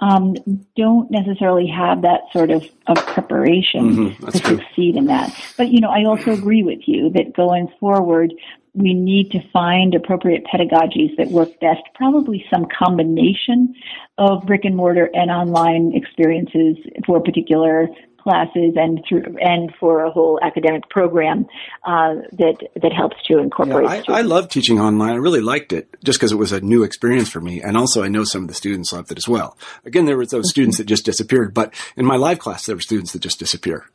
um, 0.00 0.36
don't 0.76 1.10
necessarily 1.10 1.66
have 1.66 2.02
that 2.02 2.20
sort 2.32 2.50
of, 2.50 2.62
of 2.86 2.98
preparation 3.06 4.10
mm-hmm. 4.10 4.26
to 4.26 4.38
succeed 4.38 4.96
in 4.96 5.06
that. 5.06 5.34
But 5.56 5.68
you 5.68 5.80
know, 5.80 5.88
I 5.88 6.04
also 6.04 6.32
agree 6.32 6.62
with 6.62 6.80
you 6.86 7.10
that 7.14 7.34
going 7.34 7.72
forward, 7.80 8.34
we 8.74 8.92
need 8.92 9.30
to 9.30 9.40
find 9.52 9.94
appropriate 9.94 10.44
pedagogies 10.44 11.16
that 11.16 11.28
work 11.28 11.58
best, 11.60 11.80
probably 11.94 12.44
some 12.50 12.66
combination 12.66 13.74
of 14.18 14.46
brick 14.46 14.64
and 14.64 14.76
mortar 14.76 15.08
and 15.14 15.30
online 15.30 15.92
experiences 15.94 16.76
for 17.06 17.20
particular 17.20 17.88
classes 18.22 18.74
and 18.76 19.02
through 19.08 19.36
and 19.40 19.72
for 19.78 20.04
a 20.04 20.10
whole 20.10 20.38
academic 20.42 20.88
program 20.88 21.46
uh, 21.84 22.14
that 22.32 22.56
that 22.80 22.92
helps 22.92 23.16
to 23.26 23.38
incorporate. 23.38 24.04
Yeah, 24.08 24.14
I, 24.14 24.18
I, 24.18 24.22
love 24.22 24.48
teaching 24.48 24.80
online. 24.80 25.12
I 25.12 25.16
really 25.16 25.40
liked 25.40 25.72
it 25.72 25.88
just 26.04 26.18
because 26.18 26.32
it 26.32 26.36
was 26.36 26.52
a 26.52 26.60
new 26.60 26.82
experience 26.82 27.28
for 27.28 27.40
me, 27.40 27.62
and 27.62 27.76
also 27.76 28.02
I 28.02 28.08
know 28.08 28.24
some 28.24 28.42
of 28.42 28.48
the 28.48 28.54
students 28.54 28.92
loved 28.92 29.10
it 29.10 29.18
as 29.18 29.28
well. 29.28 29.56
Again, 29.84 30.04
there 30.04 30.16
were 30.16 30.26
those 30.26 30.46
mm-hmm. 30.46 30.50
students 30.50 30.78
that 30.78 30.84
just 30.84 31.04
disappeared, 31.04 31.54
but 31.54 31.74
in 31.96 32.04
my 32.04 32.16
live 32.16 32.38
class, 32.38 32.66
there 32.66 32.76
were 32.76 32.82
students 32.82 33.12
that 33.12 33.20
just 33.20 33.38
disappear. 33.38 33.86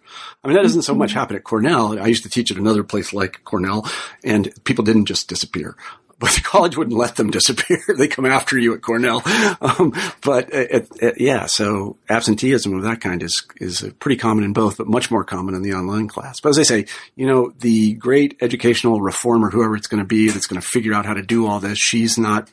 I 0.43 0.47
mean, 0.47 0.55
that 0.55 0.63
doesn't 0.63 0.83
so 0.83 0.95
much 0.95 1.11
mm-hmm. 1.11 1.19
happen 1.19 1.35
at 1.35 1.43
Cornell. 1.43 1.99
I 1.99 2.07
used 2.07 2.23
to 2.23 2.29
teach 2.29 2.51
at 2.51 2.57
another 2.57 2.83
place 2.83 3.13
like 3.13 3.43
Cornell, 3.43 3.89
and 4.23 4.51
people 4.63 4.83
didn't 4.83 5.05
just 5.05 5.27
disappear 5.27 5.75
but 6.19 6.31
the 6.31 6.41
college 6.41 6.77
wouldn't 6.77 6.97
let 6.97 7.15
them 7.15 7.29
disappear. 7.29 7.83
they 7.97 8.07
come 8.07 8.25
after 8.25 8.57
you 8.57 8.73
at 8.73 8.81
Cornell. 8.81 9.21
Um, 9.61 9.93
but 10.23 10.53
it, 10.53 10.87
it, 11.01 11.19
yeah, 11.19 11.45
so 11.45 11.97
absenteeism 12.09 12.73
of 12.73 12.83
that 12.83 13.01
kind 13.01 13.21
is 13.21 13.45
is 13.57 13.89
pretty 13.99 14.17
common 14.17 14.43
in 14.43 14.53
both, 14.53 14.77
but 14.77 14.87
much 14.87 15.11
more 15.11 15.23
common 15.23 15.55
in 15.55 15.61
the 15.61 15.73
online 15.73 16.07
class. 16.07 16.39
But 16.39 16.49
as 16.49 16.59
I 16.59 16.63
say, 16.63 16.85
you 17.15 17.27
know, 17.27 17.53
the 17.59 17.93
great 17.93 18.37
educational 18.41 19.01
reformer, 19.01 19.49
whoever 19.49 19.75
it's 19.75 19.87
going 19.87 20.01
to 20.01 20.07
be, 20.07 20.29
that's 20.29 20.47
going 20.47 20.61
to 20.61 20.67
figure 20.67 20.93
out 20.93 21.05
how 21.05 21.13
to 21.13 21.21
do 21.21 21.47
all 21.47 21.59
this, 21.59 21.77
she's 21.77 22.17
not 22.17 22.49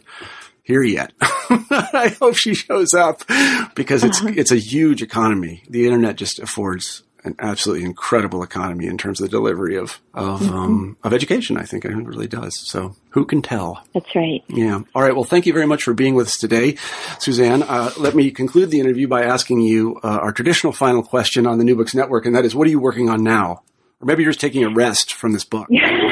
here 0.63 0.83
yet. 0.83 1.13
I 1.21 2.15
hope 2.19 2.37
she 2.37 2.55
shows 2.55 2.95
up 2.95 3.23
because 3.75 4.05
it's 4.05 4.21
it's 4.25 4.53
a 4.53 4.57
huge 4.57 5.03
economy. 5.03 5.63
The 5.69 5.85
internet 5.85 6.17
just 6.17 6.39
affords 6.39 7.03
an 7.25 7.37
absolutely 7.39 7.85
incredible 7.85 8.43
economy 8.43 8.87
in 8.87 8.99
terms 8.99 9.21
of 9.21 9.31
the 9.31 9.31
delivery 9.31 9.77
of 9.77 10.01
of, 10.15 10.41
mm-hmm. 10.41 10.55
um, 10.55 10.97
of 11.03 11.13
education. 11.13 11.57
I 11.57 11.65
think 11.65 11.85
it 11.85 11.95
really 11.95 12.27
does. 12.27 12.57
So 12.57 12.97
who 13.11 13.25
can 13.25 13.43
tell? 13.43 13.85
That's 13.95 14.15
right. 14.15 14.43
Yeah. 14.49 14.81
All 14.95 15.03
right. 15.03 15.15
Well, 15.15 15.25
thank 15.25 15.47
you 15.47 15.53
very 15.53 15.67
much 15.67 15.83
for 15.83 15.95
being 15.95 16.15
with 16.15 16.29
us 16.29 16.37
today, 16.37 16.77
Suzanne. 17.19 17.63
Uh, 17.63 17.93
let 17.99 18.15
me 18.15 18.31
conclude 18.31 18.71
the 18.71 18.81
interview 18.81 19.09
by 19.09 19.23
asking 19.23 19.61
you 19.61 20.01
uh, 20.03 20.19
our 20.23 20.33
traditional 20.33 20.73
final 20.73 21.03
question 21.03 21.47
on 21.47 21.59
the 21.59 21.65
New 21.65 21.77
Books 21.77 21.95
Network, 21.95 22.27
and 22.27 22.35
that 22.35 22.45
is, 22.45 22.55
what 22.55 22.67
are 22.67 22.71
you 22.71 22.81
working 22.81 23.09
on 23.09 23.23
now? 23.23 23.63
Or 24.01 24.07
maybe 24.07 24.23
you're 24.23 24.33
just 24.33 24.41
taking 24.41 24.65
a 24.65 24.71
rest 24.71 25.15
from 25.15 25.33
this 25.33 25.45
book. 25.45 25.69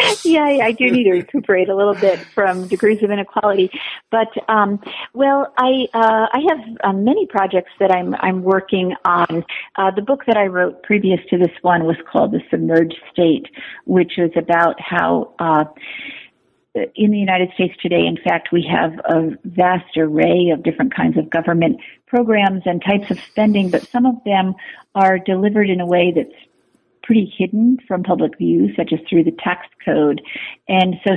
yeah, 0.24 0.44
I 0.62 0.72
do 0.72 0.90
need 0.90 1.04
to 1.04 1.12
recuperate 1.12 1.68
a 1.68 1.76
little 1.76 1.94
bit 1.94 2.18
from 2.34 2.68
degrees 2.68 3.02
of 3.02 3.10
inequality. 3.10 3.70
But 4.10 4.28
um, 4.48 4.80
well, 5.12 5.52
I 5.56 5.86
uh, 5.94 6.26
I 6.32 6.40
have 6.48 6.76
uh, 6.84 6.92
many 6.92 7.26
projects 7.26 7.72
that 7.80 7.90
I'm 7.90 8.14
I'm 8.16 8.42
working 8.42 8.94
on. 9.04 9.44
Uh, 9.76 9.90
the 9.90 10.02
book 10.02 10.24
that 10.26 10.36
I 10.36 10.46
wrote 10.46 10.82
previous 10.82 11.20
to 11.30 11.38
this 11.38 11.52
one 11.62 11.84
was 11.84 11.96
called 12.10 12.32
The 12.32 12.40
Submerged 12.50 13.00
State, 13.12 13.46
which 13.84 14.12
was 14.16 14.30
about 14.36 14.80
how 14.80 15.34
uh, 15.38 15.64
in 16.94 17.10
the 17.10 17.18
United 17.18 17.50
States 17.54 17.74
today, 17.82 18.06
in 18.06 18.16
fact, 18.16 18.50
we 18.52 18.62
have 18.70 18.92
a 19.04 19.36
vast 19.44 19.96
array 19.96 20.50
of 20.50 20.62
different 20.62 20.94
kinds 20.94 21.16
of 21.18 21.28
government 21.28 21.80
programs 22.06 22.62
and 22.64 22.82
types 22.82 23.10
of 23.10 23.18
spending, 23.20 23.70
but 23.70 23.86
some 23.88 24.06
of 24.06 24.14
them 24.24 24.54
are 24.94 25.18
delivered 25.18 25.68
in 25.68 25.80
a 25.80 25.86
way 25.86 26.12
that's 26.14 26.34
pretty 27.10 27.34
hidden 27.36 27.76
from 27.88 28.04
public 28.04 28.38
view, 28.38 28.72
such 28.76 28.92
as 28.92 29.00
through 29.08 29.24
the 29.24 29.32
tax 29.32 29.66
code. 29.84 30.22
And 30.68 30.94
so, 31.04 31.16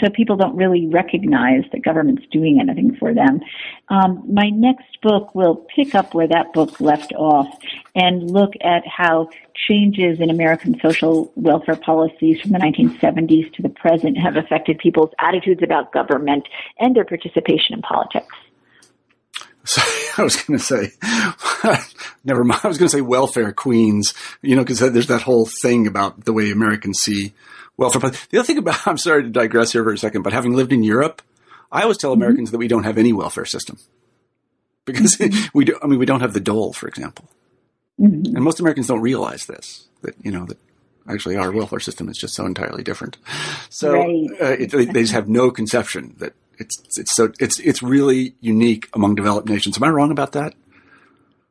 so 0.00 0.08
people 0.08 0.36
don't 0.36 0.54
really 0.54 0.86
recognize 0.86 1.64
that 1.72 1.82
government's 1.82 2.22
doing 2.30 2.60
anything 2.60 2.94
for 2.94 3.12
them. 3.12 3.40
Um, 3.88 4.22
my 4.32 4.50
next 4.50 5.00
book 5.02 5.34
will 5.34 5.66
pick 5.74 5.96
up 5.96 6.14
where 6.14 6.28
that 6.28 6.52
book 6.52 6.80
left 6.80 7.12
off 7.14 7.58
and 7.96 8.30
look 8.30 8.52
at 8.60 8.84
how 8.86 9.30
changes 9.68 10.20
in 10.20 10.30
American 10.30 10.78
social 10.80 11.32
welfare 11.34 11.74
policies 11.74 12.40
from 12.40 12.52
the 12.52 12.58
1970s 12.58 13.52
to 13.54 13.62
the 13.62 13.68
present 13.68 14.16
have 14.16 14.36
affected 14.36 14.78
people's 14.78 15.10
attitudes 15.18 15.60
about 15.60 15.92
government 15.92 16.46
and 16.78 16.94
their 16.94 17.04
participation 17.04 17.74
in 17.74 17.82
politics. 17.82 18.32
Sorry, 19.64 20.04
I 20.18 20.22
was 20.22 20.36
going 20.36 20.58
to 20.58 20.64
say, 20.64 20.92
never 22.24 22.42
mind. 22.42 22.60
I 22.64 22.68
was 22.68 22.78
going 22.78 22.88
to 22.88 22.96
say 22.96 23.00
welfare 23.00 23.52
queens, 23.52 24.12
you 24.42 24.56
know, 24.56 24.62
because 24.62 24.80
there's 24.80 25.06
that 25.06 25.22
whole 25.22 25.46
thing 25.46 25.86
about 25.86 26.24
the 26.24 26.32
way 26.32 26.50
Americans 26.50 26.98
see 26.98 27.32
welfare. 27.76 28.00
But 28.00 28.26
the 28.30 28.38
other 28.38 28.46
thing 28.46 28.58
about, 28.58 28.86
I'm 28.86 28.98
sorry 28.98 29.22
to 29.22 29.30
digress 29.30 29.72
here 29.72 29.84
for 29.84 29.92
a 29.92 29.98
second, 29.98 30.22
but 30.22 30.32
having 30.32 30.54
lived 30.54 30.72
in 30.72 30.82
Europe, 30.82 31.22
I 31.70 31.82
always 31.82 31.96
tell 31.96 32.12
mm-hmm. 32.12 32.22
Americans 32.22 32.50
that 32.50 32.58
we 32.58 32.68
don't 32.68 32.84
have 32.84 32.98
any 32.98 33.12
welfare 33.12 33.44
system 33.44 33.78
because 34.84 35.16
mm-hmm. 35.16 35.56
we 35.56 35.64
do. 35.64 35.78
I 35.82 35.86
mean, 35.86 35.98
we 35.98 36.06
don't 36.06 36.20
have 36.20 36.34
the 36.34 36.40
dole, 36.40 36.72
for 36.72 36.88
example, 36.88 37.28
mm-hmm. 38.00 38.36
and 38.36 38.44
most 38.44 38.60
Americans 38.60 38.88
don't 38.88 39.00
realize 39.00 39.46
this. 39.46 39.88
That 40.02 40.14
you 40.22 40.32
know 40.32 40.44
that 40.46 40.58
actually 41.08 41.36
our 41.36 41.50
welfare 41.50 41.80
system 41.80 42.08
is 42.08 42.18
just 42.18 42.34
so 42.34 42.44
entirely 42.44 42.82
different. 42.82 43.16
So 43.70 43.92
right. 43.92 44.28
uh, 44.40 44.56
it, 44.58 44.70
they 44.70 45.02
just 45.02 45.12
have 45.12 45.28
no 45.28 45.50
conception 45.50 46.14
that 46.18 46.34
it's 46.62 46.98
it's 46.98 47.14
so 47.14 47.32
it's 47.38 47.58
it's 47.60 47.82
really 47.82 48.34
unique 48.40 48.88
among 48.94 49.14
developed 49.14 49.48
nations. 49.48 49.76
Am 49.76 49.84
I 49.84 49.88
wrong 49.88 50.10
about 50.10 50.32
that? 50.32 50.54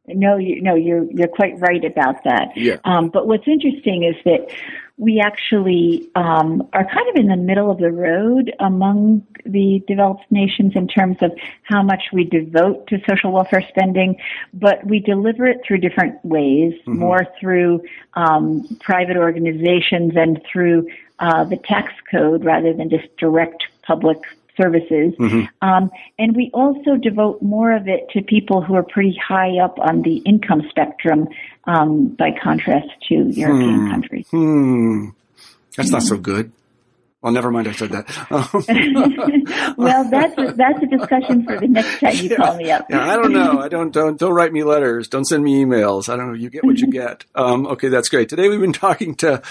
No, 0.08 0.38
you, 0.38 0.62
no, 0.62 0.76
you're 0.76 1.04
you're 1.12 1.28
quite 1.28 1.60
right 1.60 1.84
about 1.84 2.24
that. 2.24 2.56
Yeah. 2.56 2.78
Um, 2.84 3.10
but 3.10 3.28
what's 3.28 3.48
interesting 3.48 4.04
is 4.04 4.16
that 4.26 4.50
we 4.98 5.20
actually 5.20 6.10
um, 6.16 6.68
are 6.74 6.86
kind 6.86 7.10
of 7.10 7.16
in 7.16 7.28
the 7.28 7.36
middle 7.36 7.72
of 7.72 7.80
the 7.80 7.92
road 7.92 8.54
among 8.60 9.26
the 9.46 9.84
developed 9.88 10.26
nations 10.30 10.74
in 10.76 10.88
terms 10.88 11.18
of 11.22 11.32
how 11.64 11.82
much 11.82 12.04
we 12.14 12.24
devote 12.24 12.86
to 12.88 13.00
social 13.10 13.32
welfare 13.32 13.66
spending, 13.70 14.16
but 14.54 14.86
we 14.86 15.00
deliver 15.00 15.48
it 15.48 15.62
through 15.66 15.80
different 15.80 16.24
ways, 16.24 16.74
mm-hmm. 16.82 17.00
more 17.00 17.26
through 17.40 17.82
um, 18.14 18.68
private 18.82 19.18
organizations 19.18 20.14
and 20.16 20.40
through 20.52 20.88
uh, 21.20 21.44
the 21.46 21.58
tax 21.58 21.94
code 22.12 22.44
rather 22.44 22.74
than 22.74 22.90
just 22.90 23.06
direct 23.18 23.64
public 23.84 24.20
services. 24.60 25.14
Mm-hmm. 25.20 25.68
Um, 25.68 25.92
and 26.18 26.36
we 26.36 26.52
also 26.54 26.96
devote 26.96 27.42
more 27.42 27.76
of 27.76 27.88
it 27.88 28.10
to 28.12 28.22
people 28.22 28.62
who 28.62 28.76
are 28.76 28.84
pretty 28.84 29.16
high 29.16 29.58
up 29.58 29.78
on 29.80 30.02
the 30.02 30.18
income 30.18 30.64
spectrum 30.70 31.28
um, 31.66 32.08
by 32.10 32.32
contrast 32.42 32.88
to 33.10 33.16
European 33.30 33.80
hmm. 33.80 33.92
countries. 33.92 34.28
Hmm. 34.30 35.10
That's 35.76 35.92
not 35.92 36.04
so 36.04 36.18
good. 36.18 36.52
Well, 37.22 37.34
never 37.34 37.52
mind. 37.52 37.68
I 37.68 37.74
said 37.74 37.92
that. 37.92 38.08
well, 39.78 40.10
that's 40.10 40.36
a, 40.40 40.54
that's 40.54 40.82
a 40.82 40.88
discussion 40.88 41.44
for 41.44 41.60
the 41.60 41.68
next 41.68 42.00
time 42.00 42.16
you 42.16 42.30
yeah, 42.32 42.36
call 42.36 42.58
me 42.58 42.72
up. 42.72 42.88
yeah, 42.90 43.08
I 43.08 43.16
don't 43.16 43.32
know. 43.32 43.60
I 43.60 43.68
don't 43.68 43.92
don't 43.92 44.20
don't 44.20 44.34
write 44.34 44.52
me 44.52 44.64
letters. 44.64 45.08
Don't 45.08 45.26
send 45.26 45.44
me 45.44 45.64
emails. 45.64 46.10
I 46.10 46.16
don't 46.16 46.30
know. 46.30 46.34
You 46.34 46.50
get 46.50 46.64
what 46.64 46.80
you 46.80 46.88
get. 46.88 47.26
Um, 47.36 47.68
okay, 47.68 47.90
that's 47.90 48.10
great. 48.10 48.28
Today 48.30 48.50
we've 48.50 48.60
been 48.60 48.74
talking 48.74 49.14
to 49.16 49.44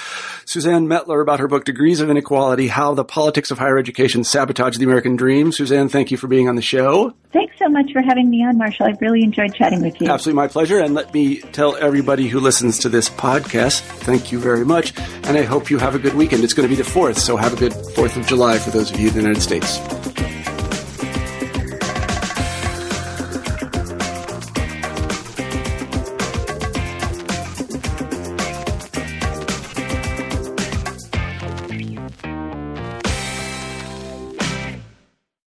Suzanne 0.46 0.88
Mettler 0.88 1.22
about 1.22 1.38
her 1.38 1.46
book 1.46 1.64
"Degrees 1.64 2.00
of 2.00 2.10
Inequality: 2.10 2.66
How 2.66 2.94
the 2.94 3.04
Politics 3.04 3.52
of 3.52 3.58
Higher 3.58 3.78
Education 3.78 4.24
Sabotage 4.24 4.76
the 4.78 4.84
American 4.84 5.14
Dream." 5.14 5.52
Suzanne, 5.52 5.88
thank 5.88 6.10
you 6.10 6.16
for 6.16 6.26
being 6.26 6.48
on 6.48 6.56
the 6.56 6.62
show. 6.62 7.14
Thanks 7.32 7.54
so 7.60 7.68
much 7.68 7.92
for 7.92 8.02
having 8.02 8.28
me 8.28 8.44
on, 8.44 8.58
Marshall. 8.58 8.86
I've 8.86 9.00
really 9.00 9.22
enjoyed 9.22 9.54
chatting 9.54 9.82
with 9.82 10.00
you. 10.00 10.08
Absolutely, 10.08 10.36
my 10.36 10.48
pleasure. 10.48 10.80
And 10.80 10.94
let 10.94 11.14
me 11.14 11.36
tell 11.36 11.76
everybody 11.76 12.26
who 12.26 12.40
listens 12.40 12.80
to 12.80 12.88
this 12.88 13.08
podcast, 13.08 13.82
thank 13.82 14.32
you 14.32 14.40
very 14.40 14.64
much. 14.64 14.92
And 14.98 15.38
I 15.38 15.42
hope 15.42 15.70
you 15.70 15.78
have 15.78 15.94
a 15.94 16.00
good 16.00 16.14
weekend. 16.14 16.42
It's 16.42 16.54
going 16.54 16.68
to 16.68 16.74
be 16.74 16.80
the 16.80 16.88
fourth, 16.88 17.18
so 17.18 17.36
have 17.36 17.52
a 17.52 17.59
good 17.60 17.74
Fourth 17.94 18.16
of 18.16 18.26
July 18.26 18.26
July 18.26 18.58
for 18.58 18.70
those 18.70 18.90
of 18.90 18.98
you 18.98 19.08
in 19.08 19.14
the 19.14 19.20
United 19.20 19.42
States. 19.42 19.76